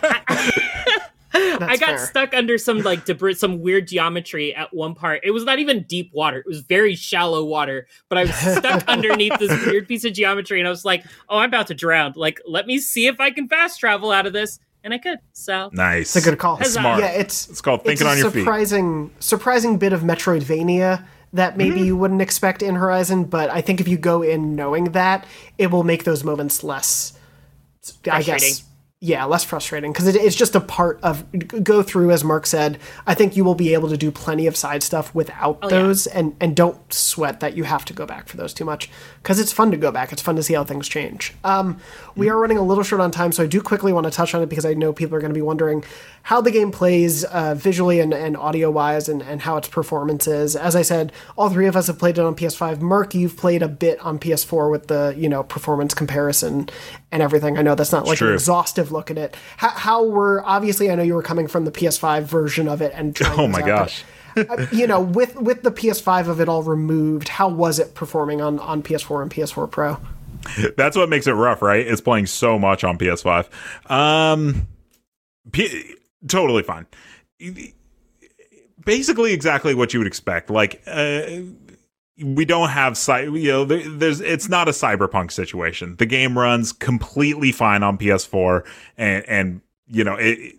[1.61, 1.99] I, I got fair.
[2.07, 5.21] stuck under some like debris, some weird geometry at one part.
[5.25, 7.87] It was not even deep water; it was very shallow water.
[8.09, 11.39] But I was stuck underneath this weird piece of geometry, and I was like, "Oh,
[11.39, 12.13] I'm about to drown!
[12.17, 15.19] Like, let me see if I can fast travel out of this." And I could.
[15.35, 16.17] So Nice.
[16.17, 16.57] It's a good call.
[16.57, 16.81] Huzzah.
[16.81, 17.01] Smart.
[17.01, 18.41] Yeah, it's It's called thinking it's a on your feet.
[18.41, 21.85] surprising, surprising bit of Metroidvania that maybe Mm-hmm.
[21.85, 23.25] you wouldn't expect in Horizon.
[23.25, 25.27] But I think if you go in knowing that,
[25.59, 27.13] it will make those moments less.
[28.11, 28.63] I guess.
[29.03, 31.25] Yeah, less frustrating because it, it's just a part of
[31.65, 32.11] go through.
[32.11, 35.15] As Mark said, I think you will be able to do plenty of side stuff
[35.15, 35.83] without Oh, yeah.
[35.83, 38.91] those, and and don't sweat that you have to go back for those too much
[39.23, 40.13] because it's fun to go back.
[40.13, 41.33] It's fun to see how things change.
[41.45, 41.79] Um,
[42.15, 44.35] we are running a little short on time, so I do quickly want to touch
[44.35, 45.83] on it because I know people are going to be wondering
[46.25, 50.27] how the game plays uh, visually and, and audio wise and, and how its performance
[50.27, 50.55] is.
[50.55, 52.83] As I said, all three of us have played it on PS5.
[52.83, 56.69] Mark, you've played a bit on PS4 with the you know performance comparison
[57.13, 57.59] and everything.
[57.59, 59.37] I know that's not like an exhaustive look at it.
[59.57, 62.93] How, how were obviously I know you were coming from the PS5 version of it
[62.95, 64.05] and trying Oh my out, gosh.
[64.35, 67.95] but, uh, you know with with the PS5 of it all removed, how was it
[67.95, 69.99] performing on on PS4 and PS4 Pro?
[70.77, 71.87] That's what makes it rough, right?
[71.87, 73.91] It's playing so much on PS5.
[73.91, 74.69] Um,
[75.53, 75.95] P-
[76.27, 76.87] totally fine.
[78.85, 80.49] Basically, exactly what you would expect.
[80.49, 81.27] Like, uh,
[82.23, 82.99] we don't have
[83.33, 87.97] you know there, there's it's not a cyberpunk situation the game runs completely fine on
[87.99, 88.65] ps4
[88.97, 90.57] and and you know it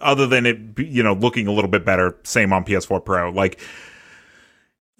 [0.00, 3.60] other than it you know looking a little bit better same on ps4 pro like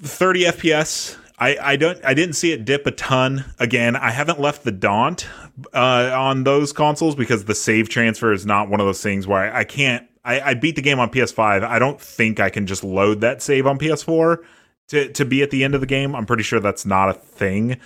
[0.02, 3.44] 30 fps I, I don't I didn't see it dip a ton.
[3.60, 5.28] Again, I haven't left the Daunt
[5.72, 9.54] uh, on those consoles because the save transfer is not one of those things where
[9.54, 10.04] I, I can't.
[10.24, 11.62] I, I beat the game on PS5.
[11.62, 14.44] I don't think I can just load that save on PS4
[14.88, 16.14] to to be at the end of the game.
[16.14, 17.78] I'm pretty sure that's not a thing.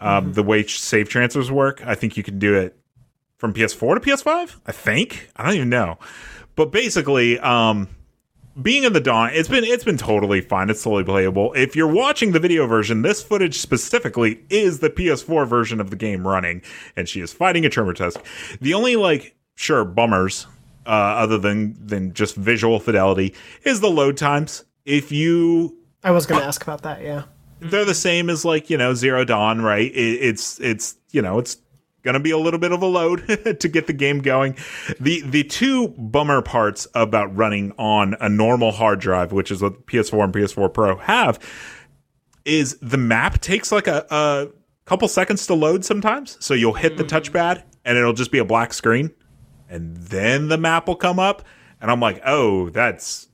[0.00, 2.76] Um, The way save transfers work, I think you can do it
[3.36, 4.56] from PS4 to PS5.
[4.66, 5.98] I think I don't even know,
[6.56, 7.88] but basically, um,
[8.60, 10.70] being in the Daunt, it's been it's been totally fine.
[10.70, 11.52] It's totally playable.
[11.54, 15.96] If you're watching the video version, this footage specifically is the PS4 version of the
[15.96, 16.62] game running,
[16.96, 18.58] and she is fighting a tremor Tremortusk.
[18.60, 20.46] The only like sure bummers,
[20.86, 23.34] uh, other than than just visual fidelity,
[23.64, 24.64] is the load times.
[24.84, 27.02] If you I was going to ask about that.
[27.02, 27.24] Yeah.
[27.60, 31.38] they're the same as like you know zero dawn right it, it's it's you know
[31.38, 31.58] it's
[32.02, 33.26] gonna be a little bit of a load
[33.60, 34.56] to get the game going
[34.98, 39.86] the the two bummer parts about running on a normal hard drive which is what
[39.86, 41.38] ps4 and ps4 pro have
[42.46, 44.48] is the map takes like a, a
[44.86, 47.36] couple seconds to load sometimes so you'll hit the mm-hmm.
[47.36, 49.10] touchpad and it'll just be a black screen
[49.68, 51.42] and then the map will come up
[51.82, 53.28] and i'm like oh that's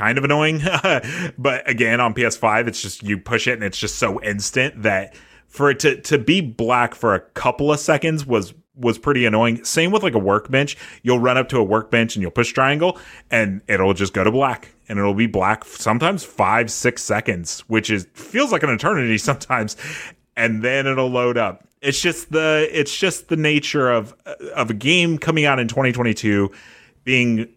[0.00, 0.60] kind of annoying.
[1.38, 5.14] but again, on PS5, it's just you push it and it's just so instant that
[5.46, 9.62] for it to to be black for a couple of seconds was was pretty annoying.
[9.64, 10.76] Same with like a workbench.
[11.02, 12.98] You'll run up to a workbench and you'll push triangle
[13.30, 17.90] and it'll just go to black and it'll be black sometimes 5 6 seconds, which
[17.90, 19.76] is feels like an eternity sometimes.
[20.36, 21.66] And then it'll load up.
[21.82, 24.14] It's just the it's just the nature of
[24.54, 26.50] of a game coming out in 2022
[27.04, 27.48] being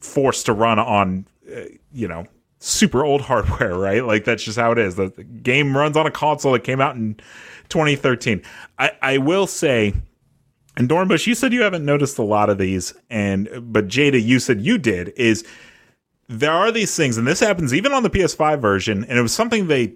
[0.00, 1.62] forced to run on Uh,
[1.92, 2.24] you know
[2.58, 6.06] super old hardware right like that's just how it is the, the game runs on
[6.06, 7.14] a console that came out in
[7.68, 8.42] 2013
[8.78, 9.92] i i will say
[10.76, 14.38] and Dornbush, you said you haven't noticed a lot of these, and but Jada, you
[14.38, 15.10] said you did.
[15.16, 15.44] Is
[16.28, 19.34] there are these things, and this happens even on the PS5 version, and it was
[19.34, 19.92] something they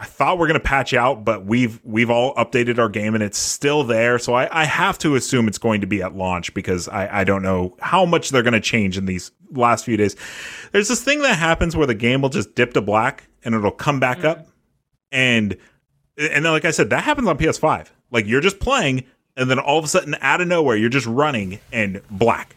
[0.00, 3.36] I thought we're gonna patch out, but we've we've all updated our game and it's
[3.36, 4.18] still there.
[4.18, 7.24] So I, I have to assume it's going to be at launch because I, I
[7.24, 10.16] don't know how much they're gonna change in these last few days.
[10.72, 13.70] There's this thing that happens where the game will just dip to black and it'll
[13.70, 14.28] come back mm-hmm.
[14.28, 14.48] up.
[15.12, 15.56] And
[16.16, 17.88] and then like I said, that happens on PS5.
[18.10, 19.04] Like you're just playing,
[19.36, 22.56] and then all of a sudden out of nowhere, you're just running and black.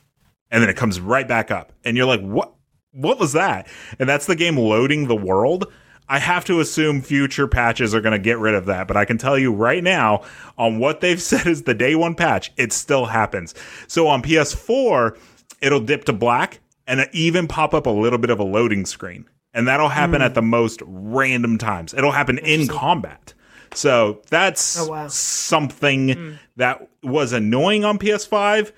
[0.52, 1.72] And then it comes right back up.
[1.84, 2.53] And you're like, what
[2.91, 3.68] what was that?
[3.99, 5.72] And that's the game loading the world.
[6.10, 9.06] I have to assume future patches are going to get rid of that, but I
[9.06, 10.24] can tell you right now
[10.57, 13.56] on what they've said is the day one patch, it still happens.
[13.88, 15.18] So on PS4,
[15.61, 19.26] it'll dip to black and even pop up a little bit of a loading screen.
[19.53, 20.23] And that'll happen Hmm.
[20.23, 21.93] at the most random times.
[21.93, 23.34] It'll happen in combat.
[23.76, 25.07] So that's Oh, wow.
[25.07, 28.72] something that was annoying on PS5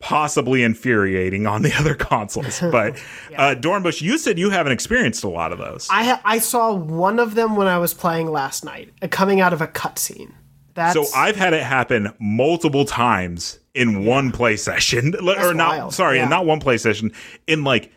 [0.00, 2.60] possibly infuriating on the other consoles.
[2.70, 2.96] But
[3.36, 5.88] uh, Dornbush, you said you haven't experienced a lot of those.
[5.90, 9.40] I ha- I saw one of them when I was playing last night, uh, coming
[9.40, 10.32] out of a cutscene.
[10.74, 15.78] That's so I've had it happen multiple times in one play session, or not.
[15.78, 15.94] wild.
[15.94, 16.24] Sorry, Yeah.
[16.24, 17.12] in not one play session,
[17.46, 17.90] in like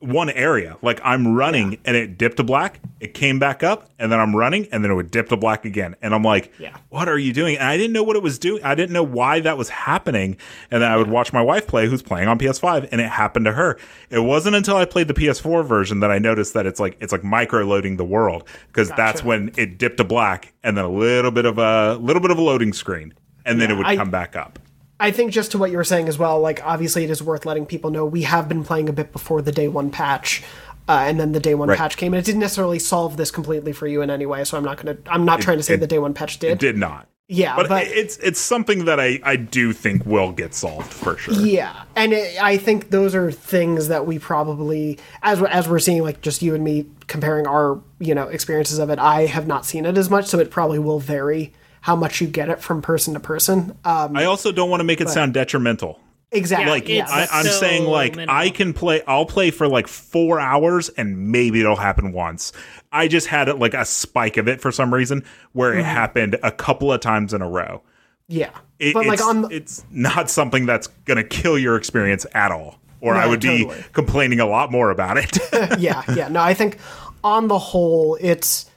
[0.00, 0.76] one area.
[0.82, 4.36] Like I'm running and it dipped to black, it came back up, and then I'm
[4.36, 5.96] running and then it would dip to black again.
[6.02, 6.76] And I'm like, Yeah.
[6.90, 7.56] what are you doing?
[7.56, 8.62] And I didn't know what it was doing.
[8.62, 10.36] I didn't know why that was happening.
[10.70, 13.46] And then I would watch my wife play, who's playing on PS5, and it happened
[13.46, 13.78] to her.
[14.10, 17.12] It wasn't until I played the PS4 version that I noticed that it's like it's
[17.12, 20.90] like micro loading the world because that's when it dipped to black and then a
[20.90, 23.14] little bit of a little bit of a loading screen,
[23.46, 24.58] and then it would I- come back up.
[25.04, 27.44] I think just to what you were saying as well, like obviously it is worth
[27.46, 30.42] letting people know we have been playing a bit before the day one patch.
[30.86, 31.78] Uh, and then the day one Right.
[31.78, 34.44] patch came, and it didn't necessarily solve this completely for you in any way.
[34.44, 36.58] So I'm not gonna, I'm not trying to say it- the day one patch did.
[36.58, 37.08] Did not.
[37.26, 41.16] Yeah, but, but- it's it's something that I I do think will get solved for
[41.16, 41.32] sure.
[41.32, 46.02] Yeah, and it, I think those are things that we probably, as as we're seeing,
[46.02, 48.98] like just you and me comparing our you know experiences of it.
[48.98, 52.26] I have not seen it as much, so it probably will vary how much you
[52.26, 53.76] get it from person to person.
[53.84, 56.00] Um, I also don't want to make it sound detrimental.
[56.32, 56.70] exactly.
[56.70, 58.34] like yeah, I, I'm so saying like minimal.
[58.34, 62.54] I can play I'll play for like four hours and maybe it'll happen once.
[62.90, 65.80] I just had it like a spike of it for some reason where Mm-hmm.
[65.80, 67.82] it happened a couple of times in a row.
[68.28, 68.50] yeah.
[68.78, 72.50] It, but like it's, on the, it's not something that's gonna kill your experience at
[72.50, 72.78] all.
[73.02, 75.38] Or I No, would be complaining a lot more about it.
[75.78, 76.28] yeah, yeah.
[76.28, 76.78] No, I think
[77.22, 78.70] on the whole, it's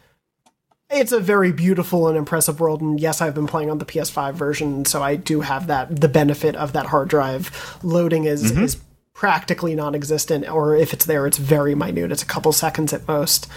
[0.89, 2.81] it's a very beautiful and impressive world.
[2.81, 6.07] And yes, I've been playing on the PS5 version, so I do have that the
[6.07, 8.63] benefit of that hard drive loading is Mm-hmm.
[8.63, 8.77] is
[9.13, 12.11] practically non-existent, or if it's there, it's very minute.
[12.11, 13.47] It's a couple seconds at most,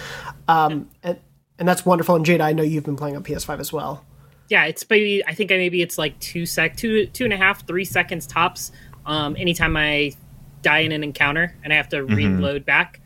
[0.48, 1.18] um, and
[1.58, 2.16] and that's wonderful.
[2.16, 4.04] And Jada, I know you've been playing on PS5 as well.
[4.48, 7.36] yeah, it's maybe I think I maybe it's like two sec, two two and a
[7.36, 8.72] half, three seconds tops.
[9.06, 10.14] Um, anytime I
[10.62, 13.00] die in an encounter and I have to reload back.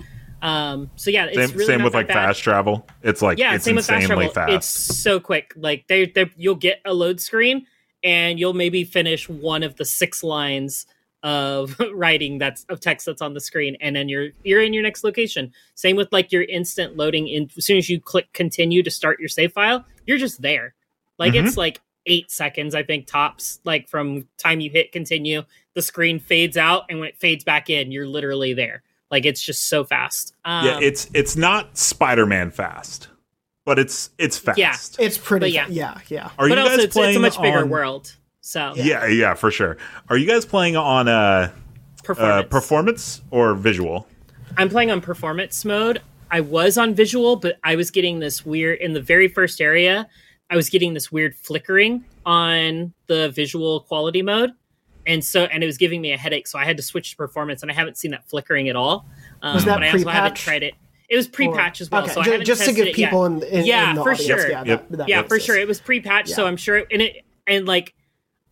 [0.45, 1.47] Um, so yeah, it's Mm-hmm.
[1.49, 2.15] same really same with like bad.
[2.15, 2.87] fast travel.
[3.03, 4.35] It's like Yeah, it's same with fast insanely travel.
[4.53, 4.53] fast.
[4.53, 5.53] It's so quick.
[5.57, 7.67] Like they, they, you'll get a load screen,
[8.03, 10.87] and you'll maybe finish one of the six lines
[11.23, 14.83] of writing that's of text that's on the screen, and then you're you're in your
[14.83, 15.51] next location.
[15.75, 17.27] Same with like your instant loading.
[17.29, 20.75] In as soon as you click continue to start your save file, you're just there.
[21.19, 21.47] Like Mhm.
[21.47, 23.61] it's like eight seconds, I think tops.
[23.65, 25.43] Like from time you hit continue,
[25.73, 28.83] the screen fades out, and when it fades back in, you're literally there.
[29.15, 30.35] Like it's just so fast.
[30.45, 33.07] Um, yeah, it's it's not Spider-Man fast,
[33.65, 34.59] but it's it's fast.
[34.59, 34.75] Yeah.
[34.99, 35.45] It's pretty.
[35.45, 35.69] But yeah.
[35.69, 36.31] yeah, yeah.
[36.37, 38.13] Are but you also guys it's, playing it's a much bigger on- world.
[38.41, 39.77] So Yeah, yeah, for sure.
[40.09, 41.49] Are you guys playing on uh, uh
[42.03, 42.49] performance.
[42.51, 44.09] performance or visual?
[44.57, 46.03] I'm playing on performance mode.
[46.33, 50.09] I was on visual, but I was getting this weird in the very first area.
[50.51, 54.51] I was getting this weird flickering on the visual quality mode,
[55.07, 56.47] and so and it was giving me a headache.
[56.47, 59.07] So I had to switch to performance, and I haven't seen that flickering at all.
[59.43, 60.43] Um, Was that but I also haven't pre-patch?
[60.43, 60.75] tried it.
[61.09, 63.27] It was pre-patch as well, okay, so I haven't just to tested give it people
[63.27, 64.51] in, in, Yeah, in the for audience, sure.
[64.51, 64.89] Yeah, Yep.
[64.89, 65.45] that, that yeah, for sense.
[65.45, 65.57] sure.
[65.59, 66.83] It was pre-patched, so I'm sure.
[66.91, 67.95] And it and like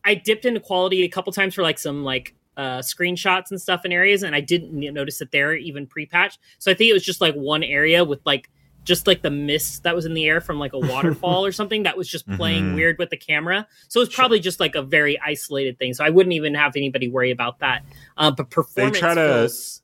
[0.05, 3.87] I dipped into quality a couple times for like some like uh screenshots and stuff
[3.87, 6.39] in areas, and I didn't notice that they're even pre-patched.
[6.59, 8.51] So I think it was just like one area with like
[8.85, 11.85] just like the mist that was in the air from like a waterfall or something
[11.85, 12.75] that was just playing Mhm.
[12.75, 13.67] weird with the camera.
[13.89, 15.95] So it was probably just like a very isolated thing.
[15.95, 17.85] So I wouldn't even have anybody worry about that.
[18.17, 18.95] Uh, but performance.
[18.97, 19.83] They try to- feels-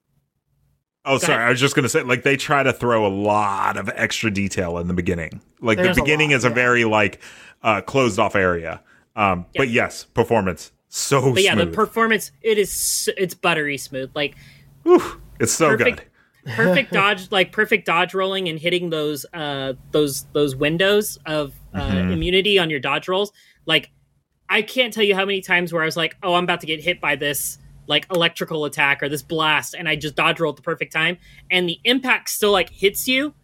[1.05, 1.35] Oh, sorry.
[1.37, 1.47] ahead.
[1.47, 4.77] I was just gonna say, like, they try to throw a lot of extra detail
[4.79, 5.41] in the beginning.
[5.61, 6.55] Like, There's the a beginning lot, is a yeah.
[6.55, 7.21] very like
[7.63, 8.83] uh, closed off area.
[9.17, 11.71] Um, but yes, performance so but yeah, smooth.
[11.71, 14.11] the performance it is it's buttery smooth.
[14.15, 14.37] Like
[14.85, 16.07] Whew, it's so perfect good.
[16.57, 21.81] Perfect dodge like perfect dodge rolling and hitting those uh those those windows of uh,
[21.91, 22.13] Mhm.
[22.13, 23.33] immunity on your dodge rolls.
[23.67, 23.91] Like
[24.51, 26.67] i can't tell you how many times where i was like oh i'm about to
[26.67, 30.51] get hit by this like electrical attack or this blast and i just dodge roll
[30.51, 31.19] at the perfect time.
[31.51, 33.35] And the impact still like hits you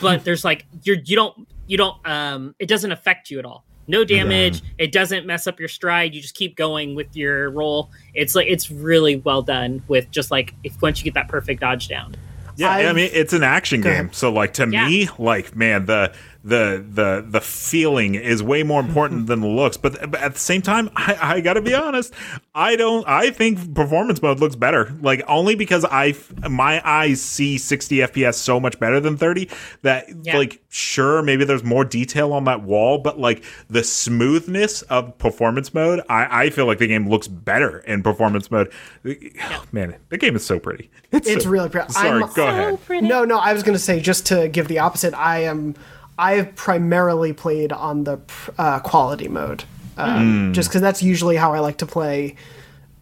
[0.00, 3.64] but there's like you're you don't you don't um it doesn't affect you at all.
[3.90, 4.60] No damage.
[4.76, 6.14] It doesn't mess up your stride.
[6.14, 7.90] You just keep going with your roll.
[8.12, 11.60] It's like it's really well done with just like if once you get that perfect
[11.60, 12.14] dodge down
[12.58, 14.10] Yeah, i I've- mean, it's an action game.
[14.12, 14.86] So, like, to Yeah.
[14.88, 16.12] me, like, man, the
[16.48, 19.76] the the the feeling is way more important than the looks.
[19.76, 22.12] But, but at the same time, I, I got to be honest.
[22.54, 23.06] I don't.
[23.06, 24.92] I think performance mode looks better.
[25.00, 26.14] Like only because I
[26.48, 29.48] my eyes see 60 FPS so much better than 30
[29.82, 30.38] that Yeah.
[30.38, 35.74] like sure maybe there's more detail on that wall, but like the smoothness of performance
[35.74, 38.72] mode, I I feel like the game looks better in performance mode.
[39.72, 40.90] Man, the game is so pretty.
[41.12, 41.92] It's so- really pretty.
[41.92, 42.78] Sorry, I'm- go ahead.
[43.04, 45.14] No, no, I was going to say just to give the opposite.
[45.14, 45.74] I am.
[46.18, 48.18] I have primarily played on the
[48.58, 49.64] uh, quality mode,
[49.96, 52.34] um, just because that's usually how I like to play,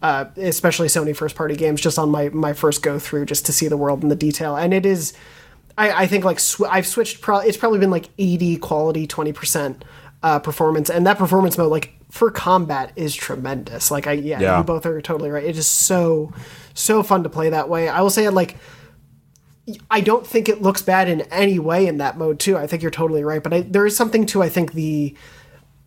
[0.01, 1.81] uh, especially Sony first party games.
[1.81, 4.55] Just on my my first go through, just to see the world and the detail.
[4.55, 5.13] And it is,
[5.77, 7.21] I, I think like sw- I've switched.
[7.21, 9.83] Pro- it's probably been like eighty quality, twenty percent
[10.21, 13.89] uh, performance, and that performance mode like for combat is tremendous.
[13.91, 14.57] Like I yeah, Yeah.
[14.59, 15.43] you both are totally right.
[15.43, 16.31] It is so
[16.75, 17.89] so fun to play that way.
[17.89, 18.57] I will say like
[19.89, 22.57] I don't think it looks bad in any way in that mode too.
[22.57, 25.15] I think you're totally right, but I, there is something to I think the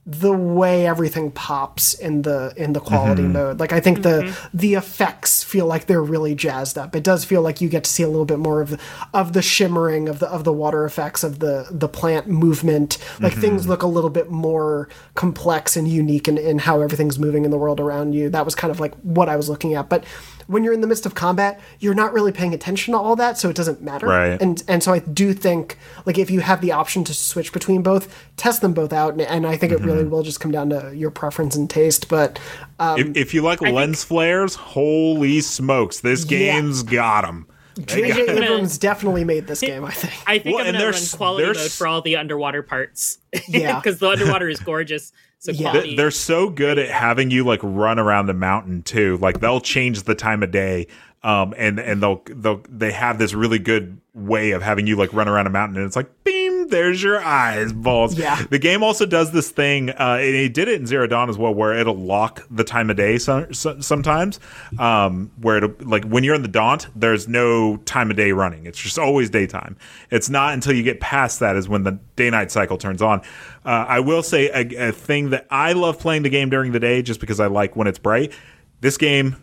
[0.07, 3.33] the way everything pops in the in the quality mm-hmm.
[3.33, 3.61] mode.
[3.61, 4.57] Like I think the mm-hmm.
[4.57, 6.97] the effects feel like they're really jazzed up.
[6.97, 8.81] It does feel like you get to see a little bit more of the,
[9.13, 12.97] of the shimmering of the of the water effects of the the plant movement.
[13.21, 13.41] Like mm-hmm.
[13.41, 17.51] things look a little bit more complex and unique in, in how everything's moving in
[17.51, 18.31] the world around you.
[18.31, 19.91] That was kind of like what I was looking at.
[19.91, 20.05] But
[20.51, 23.39] when you're in the midst of combat, you're not really paying attention to all that,
[23.39, 24.07] so it doesn't matter.
[24.07, 24.41] Right.
[24.41, 27.83] And and so I do think like if you have the option to switch between
[27.83, 30.71] both, test them both out, and, and I think it really will just come down
[30.71, 32.09] to your preference and taste.
[32.09, 32.39] But
[32.79, 36.39] um, if, if you like lens flares, holy smokes, this Yeah.
[36.39, 37.47] game's got them.
[37.87, 38.29] J.J.
[38.29, 39.85] Abrams definitely made this game.
[39.85, 40.13] I think.
[40.27, 43.19] I think Well, I'm and gonna run quality mode for all the underwater parts.
[43.49, 43.77] Yeah.
[43.81, 45.13] because the underwater is gorgeous.
[45.41, 45.71] So Yeah.
[45.71, 45.97] quality.
[45.97, 49.17] They're so good at having you like run around the mountain too.
[49.23, 50.87] Like they'll change the time of day,
[51.23, 55.13] um, and and they'll they'll they have this really good way of having you like
[55.15, 58.17] run around a mountain, and it's like beam, there's your eyes, balls.
[58.19, 58.43] Yeah.
[58.51, 61.37] The game also does this thing, uh, and it did it in Zero Dawn as
[61.37, 64.41] well, where it'll lock the time of day so, so, sometimes,
[64.79, 68.67] um, where it'll like when you're in the Daunt, there's no time of day running.
[68.67, 69.77] It's just always daytime.
[70.11, 73.21] It's not until you get past that is when the day night cycle turns on.
[73.65, 76.81] Uh, I will say a, a thing that I love playing the game during the
[76.81, 78.33] day just because I like when it's bright.
[78.81, 79.37] This game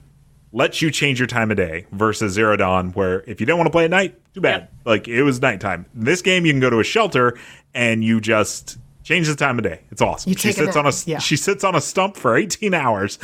[0.57, 3.67] lets you change your time of day versus Zero Dawn, where if you don't want
[3.67, 4.61] to play at night, too bad.
[4.61, 4.71] Yep.
[4.85, 5.85] Like it was nighttime.
[5.95, 7.37] In this game, you can go to a shelter
[7.73, 9.79] and you just change the time of day.
[9.91, 10.31] It's awesome.
[10.31, 11.19] You she sits on a yeah.
[11.19, 13.17] she sits on a stump for 18 hours.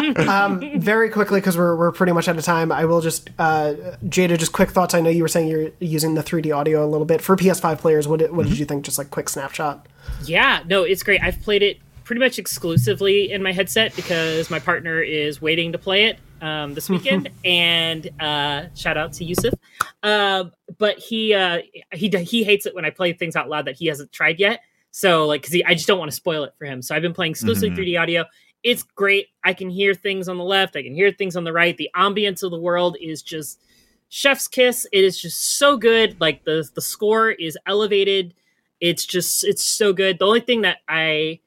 [0.00, 2.72] Very quickly, because we're we're pretty much out of time.
[2.72, 3.74] I will just uh,
[4.04, 4.94] Jada, just quick thoughts.
[4.94, 7.78] I know you were saying you're using the 3D audio a little bit for PS5
[7.78, 8.08] players.
[8.08, 8.50] What did, what Mm-hmm.
[8.50, 8.84] did you think?
[8.84, 9.86] Just like quick snapshot.
[10.24, 11.22] Yeah, no, it's great.
[11.22, 11.78] I've played it
[12.10, 16.74] pretty much exclusively in my headset because my partner is waiting to play it um,
[16.74, 17.30] this weekend.
[17.44, 19.54] and uh, shout out to Yusuf.
[20.02, 21.60] Um, but he uh,
[21.92, 24.58] he he hates it when I play things out loud that he hasn't tried yet.
[24.90, 26.82] So like, cause he, I just don't want to spoil it for him.
[26.82, 28.24] So I've been playing exclusively 3D audio.
[28.64, 29.28] It's great.
[29.44, 30.74] I can hear things on the left.
[30.74, 31.76] I can hear things on the right.
[31.76, 33.62] The ambience of the world is just
[34.08, 34.84] chef's kiss.
[34.90, 36.20] It is just so good.
[36.20, 38.34] Like the the score is elevated.
[38.80, 40.18] It's just it's so good.
[40.18, 41.38] The only thing that I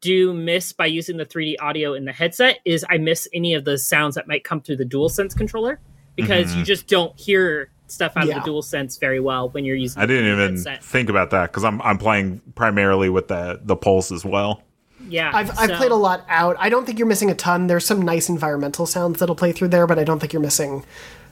[0.00, 3.64] do miss by using the 3D audio in the headset is I miss any of
[3.64, 5.80] the sounds that might come through the DualSense controller
[6.16, 6.64] because you mm-hmm.
[6.64, 8.38] just don't hear stuff out Yeah.
[8.38, 10.00] of the DualSense very well when you're using.
[10.00, 10.84] I didn't the even headset.
[10.84, 14.62] think about that because I'm I'm playing primarily with the the pulse as well.
[15.08, 16.56] Yeah, I've, I've played a lot out.
[16.58, 17.66] I don't think you're missing a ton.
[17.66, 20.84] There's some nice environmental sounds that'll play through there, but I don't think you're missing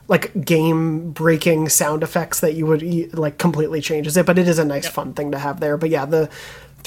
[0.07, 4.25] like game breaking sound effects that you would like completely changes it.
[4.25, 5.77] But it is a nice fun thing to have there.
[5.77, 6.29] But yeah, the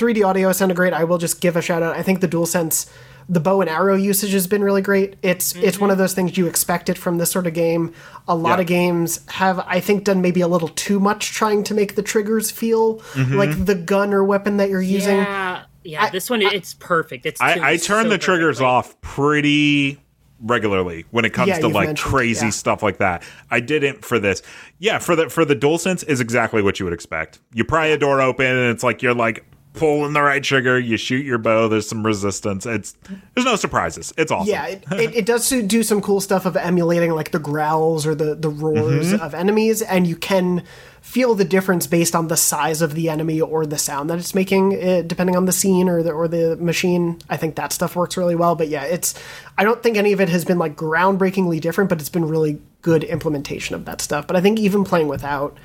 [0.01, 0.93] 3D audio sounded great.
[0.95, 1.95] I will just give a shout out.
[1.95, 2.91] I think the DualSense,
[3.29, 5.17] the bow and arrow usage has been really great.
[5.23, 6.03] It's it's one of mm-hmm.
[6.03, 7.93] those things you expect it from this sort of game.
[8.27, 8.63] A lot Yeah.
[8.63, 12.03] of games have, I think, done maybe a little too much trying to make the
[12.03, 13.37] triggers feel mm-hmm.
[13.37, 15.19] like the gun or weapon that you're using.
[15.19, 16.05] Yeah, yeah.
[16.05, 17.27] I- this one it's perfect.
[17.27, 18.67] It's tuned I, I turn so the triggers perfectly.
[18.67, 20.01] off pretty
[20.41, 22.51] regularly when it comes Yeah, to like crazy yeah.
[22.51, 23.23] stuff like that.
[23.51, 24.43] I didn't for this.
[24.79, 27.39] Yeah, for the for the DualSense is exactly what you would expect.
[27.53, 29.45] You pry a door open and it's like you're like
[29.75, 32.67] pulling the right trigger, you shoot your bow, there's some resistance.
[32.67, 32.95] It's
[33.35, 34.13] there's no surprises.
[34.19, 34.51] It's awesome.
[34.51, 38.15] Yeah, it, it, it does do- some cool stuff of emulating like the growls or
[38.15, 39.23] the, the roars Mm-hmm.
[39.23, 40.65] of enemies, and you can
[41.01, 44.35] feel the difference based on the size of the enemy or the sound that it's
[44.35, 47.19] making, uh, depending on the scene or the or the machine.
[47.31, 48.55] I think that stuff works really well.
[48.57, 49.15] But yeah, it's
[49.57, 52.61] I don't think any of it has been like groundbreakingly different, but it's been really
[52.83, 54.27] good implementation of that stuff.
[54.27, 55.57] But I think even playing without.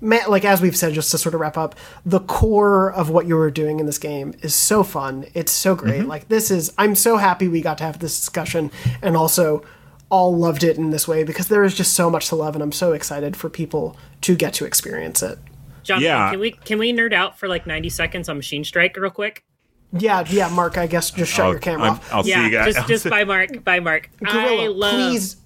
[0.00, 1.74] Ma- like as we've said, just to sort of wrap up,
[2.04, 5.24] the core of what you were doing in this game is so fun.
[5.34, 6.00] It's so great.
[6.00, 6.08] Mm-hmm.
[6.08, 8.70] Like this is, I'm so happy we got to have this discussion,
[9.02, 9.64] and also
[10.10, 12.62] all loved it in this way because there is just so much to love, and
[12.62, 15.38] I'm so excited for people to get to experience it.
[15.82, 16.30] Jonathan, Yeah.
[16.30, 19.44] can we can we nerd out for like 90 seconds on Machine Strike real quick?
[19.92, 20.76] Yeah, yeah, Mark.
[20.76, 22.12] I guess just shut I'll, your camera I'm- off.
[22.12, 22.74] I'll see yeah, you guys.
[22.74, 24.10] just just by Mark, by Mark.
[24.26, 25.36] I love please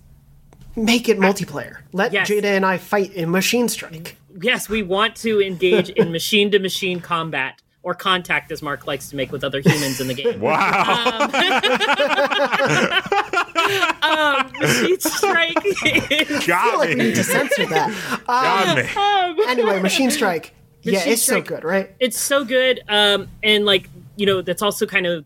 [0.77, 1.77] make it multiplayer.
[1.93, 2.29] Let Yes.
[2.29, 4.17] Jada and I fight in Machine Strike.
[4.41, 9.09] Yes, we want to engage in machine to machine combat or contact, as Mark likes
[9.09, 10.41] to make with other humans in the game.
[10.41, 11.29] wow.
[14.61, 15.57] Machine Strike.
[15.65, 17.05] is- Got like we me.
[17.07, 18.23] need to censor that.
[18.27, 19.45] Got me.
[19.49, 20.55] Anyway, Machine Strike.
[20.83, 21.47] yeah, it's Strike.
[21.47, 21.95] so good, right?
[21.99, 25.25] it's so good um and like you know that's also kind of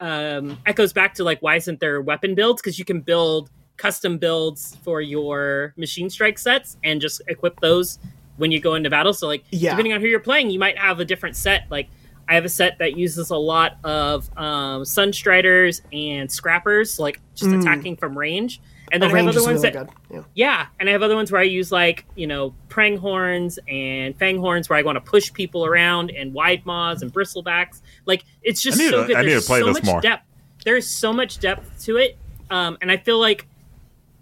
[0.00, 4.18] um echoes back to like why isn't there weapon builds because you can build custom
[4.18, 7.98] builds for your machine strike sets and just equip those
[8.36, 9.70] when you go into battle so like Yeah.
[9.70, 11.88] depending on who you're playing you might have a different set like
[12.28, 17.50] i have a set that uses a lot of um sunstriders and scrappers like just
[17.52, 18.60] attacking from range
[18.92, 19.88] and The then i have other ones really that.
[20.12, 20.22] Yeah.
[20.34, 24.16] yeah, and I have other ones where I use like you know prang horns and
[24.16, 27.80] fang horns where I want to push people around and wide maws and bristlebacks.
[28.04, 29.16] Like it's just so to- good.
[29.16, 30.00] I need There's to play so this much more.
[30.00, 30.24] depth.
[30.64, 32.16] There's so much depth to it,
[32.48, 33.48] um, and I feel like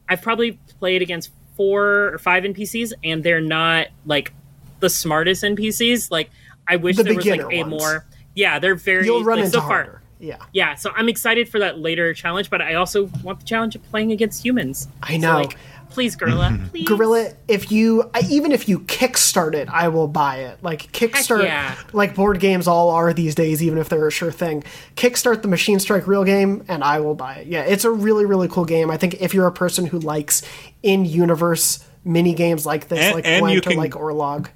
[0.08, 4.32] I've probably played against four or five NPCs, and they're not like
[4.80, 6.10] the smartest NPCs.
[6.10, 6.30] Like
[6.68, 7.70] I wish The there was like a ones.
[7.70, 8.04] more.
[8.34, 9.68] Yeah, they're very You'll run like, into so far.
[9.84, 10.00] harder.
[10.20, 13.74] Yeah, Yeah, so I'm excited for that later challenge, but I also want the challenge
[13.76, 14.88] of playing against humans.
[15.02, 15.34] I So, know.
[15.34, 15.58] like,
[15.94, 16.66] please, Guerrilla, mm-hmm.
[16.66, 16.86] please.
[16.86, 20.62] Guerrilla, if you I, even if you kickstart it, I will buy it.
[20.62, 21.76] Like kickstart, yeah.
[21.92, 24.64] like board games all are these days, even if they're a sure thing.
[24.96, 27.46] Kickstart the Machine Strike real game, and I will buy it.
[27.46, 28.90] Yeah, it's a really really cool game.
[28.90, 30.42] I think if you're a person who likes
[30.82, 34.48] in universe mini games like this, And- like and you Gwent or can- like Orlog.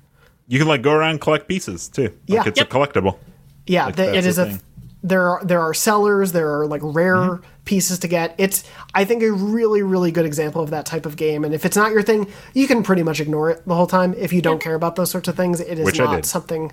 [0.48, 2.02] You can like go around and collect pieces too.
[2.04, 2.42] Like Yeah.
[2.46, 2.72] it's Yep.
[2.72, 3.18] a collectible.
[3.66, 4.46] Yeah, Like, th- it that's is the a.
[4.46, 4.60] thing.
[5.02, 6.32] There are there are sellers.
[6.32, 7.44] There are like rare Mm-hmm.
[7.64, 8.34] pieces to get.
[8.38, 8.64] It's
[8.94, 11.44] I think a really really good example of that type of game.
[11.44, 14.14] And if it's not your thing, you can pretty much ignore it the whole time.
[14.14, 16.72] If you don't care about those sorts of things, it is Which not something.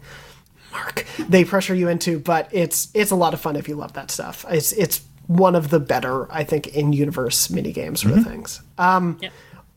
[0.72, 3.94] Mark, they pressure you into, but it's it's a lot of fun if you love
[3.94, 4.46] that stuff.
[4.50, 8.20] It's it's one of the better I think in universe mini games sort Mm-hmm.
[8.26, 8.62] of things.
[8.78, 9.32] Um, Yep.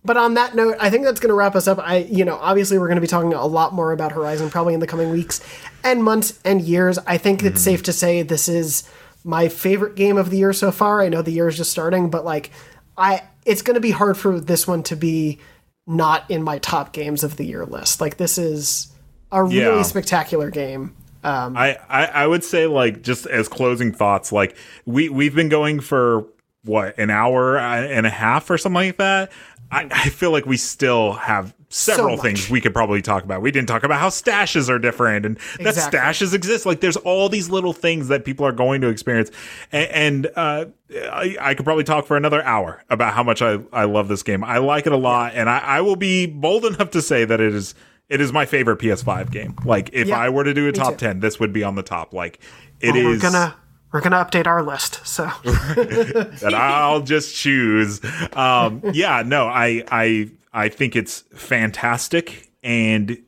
[0.04, 1.78] But on that note, I think that's going to wrap us up.
[1.78, 4.74] I, you know, obviously we're going to be talking a lot more about Horizon probably
[4.74, 5.40] in the coming weeks
[5.84, 6.98] and months and years.
[7.06, 8.88] I think it's safe to say this is
[9.24, 11.02] my favorite game of the year so far.
[11.02, 12.50] I know the year is just starting, but like,
[12.96, 15.38] I, it's going to be hard for this one to be
[15.86, 18.00] not in my top games of the year list.
[18.00, 18.92] Like, this is
[19.32, 19.82] a really Yeah.
[19.82, 20.94] spectacular game.
[21.24, 24.56] Um, I, I I would say like just as closing thoughts, like
[24.86, 26.24] we we've been going for
[26.64, 29.32] what an hour uh, and a half or something like that.
[29.70, 32.22] I, I feel like we still have several much.
[32.24, 33.42] things we could probably talk about.
[33.42, 36.64] We didn't talk about how stashes are different and that stashes exist.
[36.64, 39.30] Like there's all these little things that people are going to experience,
[39.70, 43.58] and, and uh, I, I could probably talk for another hour about how much I
[43.72, 44.42] I love this game.
[44.42, 47.40] I like it a lot, and I, I will be bold enough to say that
[47.40, 47.74] it is.
[48.08, 49.54] It is my favorite PS5 game.
[49.66, 51.82] Like, if Yeah, I were to do a top 10, this would be on the
[51.82, 52.14] top.
[52.14, 52.40] Like,
[52.80, 53.54] it Well, is gonna
[53.92, 55.00] we're gonna update our list.
[55.06, 58.00] So that I'll just choose.
[58.34, 62.50] Um, yeah, no, I, I, I think it's fantastic.
[62.62, 63.18] And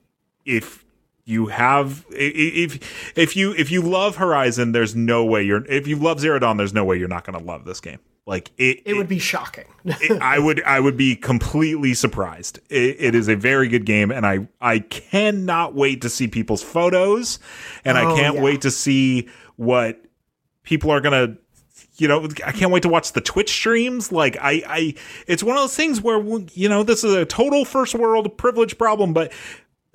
[0.45, 0.85] if
[1.24, 5.65] you have, i- i- if, if you, if you love Horizon, there's no way you're,
[5.66, 7.99] if you love Zero Dawn, there's no way you're not going to love this game.
[8.27, 9.65] Like it, it would be shocking.
[9.85, 12.61] it- I would I would be completely surprised.
[12.69, 16.62] It, it is a very good game, and I I cannot wait to see people's
[16.62, 17.39] photos,
[17.85, 18.43] and I Oh, can't yeah.
[18.43, 20.01] wait to see what
[20.62, 21.37] people are gonna.
[21.97, 24.11] You know, I can't wait to watch the Twitch streams.
[24.11, 24.95] Like, I, I,
[25.27, 26.19] it's one of those things where
[26.55, 29.32] you know this is a total first world privilege problem, but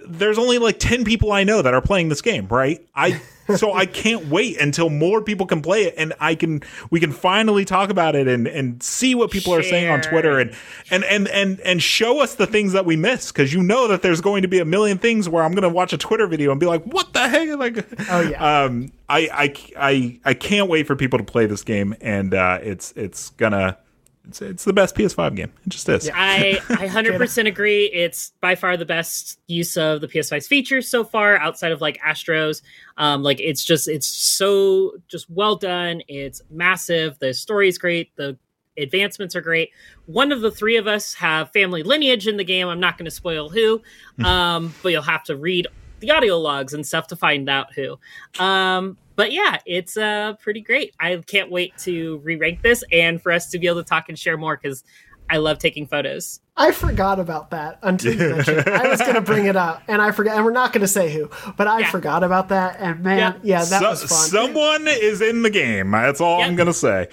[0.07, 2.85] there's only like 10 people I know that are playing this game, right?
[2.95, 3.21] I
[3.55, 7.11] so I can't wait until more people can play it and I can we can
[7.11, 10.55] finally talk about it and and see what people are saying on Twitter and
[10.89, 14.01] and and and and show us the things that we miss cuz you know that
[14.01, 16.51] there's going to be a million things where I'm going to watch a Twitter video
[16.51, 18.63] and be like, "What the heck?" like Oh, yeah.
[18.63, 22.59] Um I I I I can't wait for people to play this game and uh
[22.61, 23.77] it's it's going to
[24.27, 25.51] it's, it's the best PS5 game.
[25.65, 26.09] It just is.
[26.13, 27.85] I I hundred percent agree.
[27.85, 31.99] It's by far the best use of the PS5's features so far, outside of like
[31.99, 32.61] Astros.
[32.97, 36.01] Um, like it's just it's so just well done.
[36.07, 37.19] It's massive.
[37.19, 38.15] The story is great.
[38.15, 38.37] The
[38.77, 39.71] advancements are great.
[40.05, 42.67] One of the three of us have family lineage in the game.
[42.67, 43.81] I'm not going to spoil who,
[44.23, 45.67] um, but you'll have to read
[45.99, 47.97] the audio logs and stuff to find out who.
[48.39, 50.93] Um, but yeah, it's uh pretty great.
[50.99, 54.17] I can't wait to re-rank this and for us to be able to talk and
[54.19, 54.83] share more because
[55.29, 56.39] I love taking photos.
[56.55, 58.69] I forgot about that until you mentioned.
[58.69, 60.35] I was going to bring it up, and I forgot.
[60.35, 61.89] And we're not going to say who, but I Yeah.
[61.91, 62.77] forgot about that.
[62.79, 63.59] And man, Yeah.
[63.61, 64.29] yeah, that So- was fun.
[64.29, 65.89] Someone is in the game.
[65.91, 67.07] That's all I'm going to say.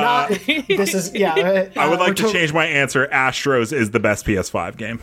[0.00, 0.28] Not,
[0.68, 1.34] this is yeah.
[1.34, 3.06] uh, I would uh, like to to- change my answer.
[3.12, 5.00] Astros is the best PS5 game.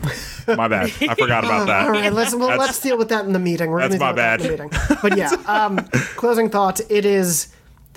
[0.48, 0.92] My bad.
[1.00, 1.84] I forgot about that.
[1.84, 3.70] All right, let's well, let's deal with that in the meeting.
[3.70, 4.98] We're That's my deal with that meeting.
[5.02, 5.78] But yeah, um,
[6.16, 6.82] closing thoughts.
[6.88, 7.48] It is.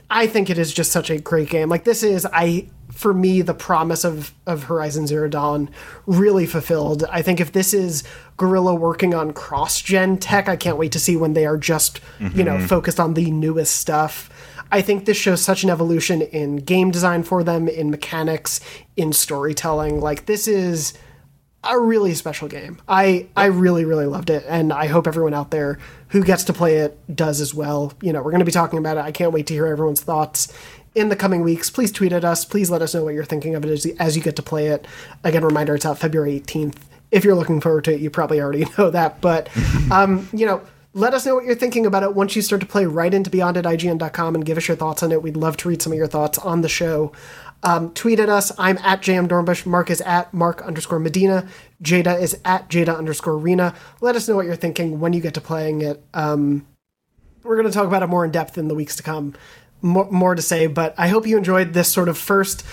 [0.10, 1.70] I think it is just such a great game.
[1.70, 5.70] Like this is I for me the promise of of Horizon Zero Dawn
[6.06, 7.04] really fulfilled.
[7.10, 8.04] I think if this is
[8.38, 12.00] Guerrilla working on cross gen tech, I can't wait to see when they are just
[12.20, 14.30] you know focused on the newest stuff.
[14.74, 18.60] I think this shows such an evolution in game design for them, in mechanics,
[18.98, 20.02] in storytelling.
[20.02, 20.94] Like this is
[21.64, 22.82] a really special game.
[22.88, 25.78] I I really really loved it, and I hope everyone out there
[26.08, 27.94] who gets to play it does as well.
[28.02, 29.02] You know, we're going to be talking about it.
[29.02, 30.52] I can't wait to hear everyone's thoughts
[30.96, 31.70] in the coming weeks.
[31.70, 32.44] Please tweet at us.
[32.44, 34.70] Please let us know what you're thinking of it as, as you get to play
[34.70, 34.88] it.
[35.24, 36.78] Again, reminder: it's out February 18th.
[37.12, 39.50] If you're looking forward to it, you probably already know that, but
[39.92, 40.64] um, you know.
[40.96, 43.32] Let us know what you're thinking about it once you start to play right into
[43.32, 45.24] Beyond at IGN.com and give us your thoughts on it.
[45.24, 47.12] We'd love to read some of your thoughts on the show.
[47.64, 48.52] Um, tweet at us.
[48.60, 49.66] I'm at JM Dornbush.
[49.66, 51.48] Mark is at Mark underscore Medina.
[51.82, 53.74] Jada is at Jada underscore Rena.
[54.02, 56.04] Let us know what you're thinking when you get to playing it.
[56.14, 56.68] Um,
[57.42, 59.34] we're going to talk about it more in depth in the weeks to come.
[59.82, 62.64] More, more to say, but I hope you enjoyed this sort of first.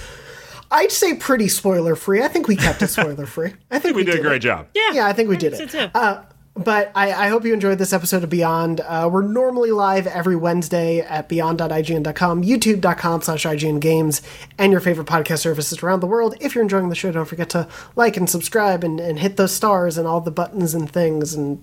[0.70, 2.22] I'd say pretty spoiler free.
[2.22, 3.54] I think we kept it spoiler free.
[3.70, 4.22] I think We did a it.
[4.22, 4.68] great job.
[4.74, 5.70] Yeah, Yeah, I think we did it.
[5.70, 5.88] too.
[5.94, 6.22] Uh,
[6.54, 8.80] but I, I hope you enjoyed this episode of Beyond.
[8.80, 14.20] Uh, we're normally live every Wednesday at beyond.ign.com, youtube.com slash IGN Games,
[14.58, 16.34] and your favorite podcast services around the world.
[16.40, 19.52] If you're enjoying the show, don't forget to like and subscribe and, and hit those
[19.52, 21.34] stars and all the buttons and things.
[21.34, 21.62] And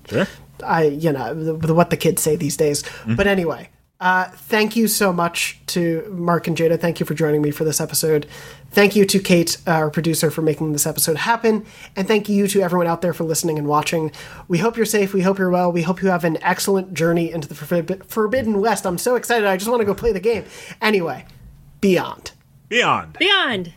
[0.64, 2.84] I, you know, the, the, what the kids say these days.
[3.06, 3.70] But anyway,
[4.00, 6.80] uh, thank you so much to Mark and Jada.
[6.80, 8.28] Thank you for joining me for this episode.
[8.72, 11.66] Thank you to Kate, uh, our producer, for making this episode happen.
[11.96, 14.12] And thank you to everyone out there for listening and watching.
[14.48, 15.14] We hope you're safe.
[15.14, 15.72] We hope you're well.
[15.72, 18.86] We hope you have an excellent journey into the Forbid- Forbidden West.
[18.86, 19.48] I'm so excited.
[19.48, 20.46] I just want to go play the game.
[20.82, 21.26] Anyway,
[21.80, 22.32] Beyond.
[22.70, 23.18] Beyond.
[23.20, 23.74] Beyond.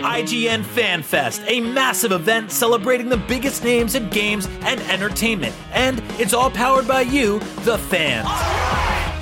[0.00, 5.54] IGN Fan Fest, a massive event celebrating the biggest names in games and entertainment.
[5.72, 8.28] And it's all powered by you, the fans.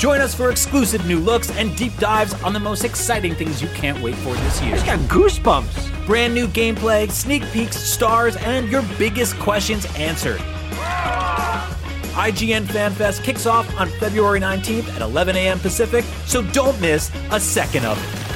[0.00, 3.68] Join us for exclusive new looks and deep dives on the most exciting things you
[3.70, 4.76] can't wait for this year.
[4.76, 6.06] I got goosebumps.
[6.06, 10.40] Brand new gameplay, sneak peeks, stars, and your biggest questions answered.
[12.14, 15.58] IGN Fan Fest kicks off on February 19th at 11 a.m.
[15.58, 18.27] Pacific, so don't miss a second of it.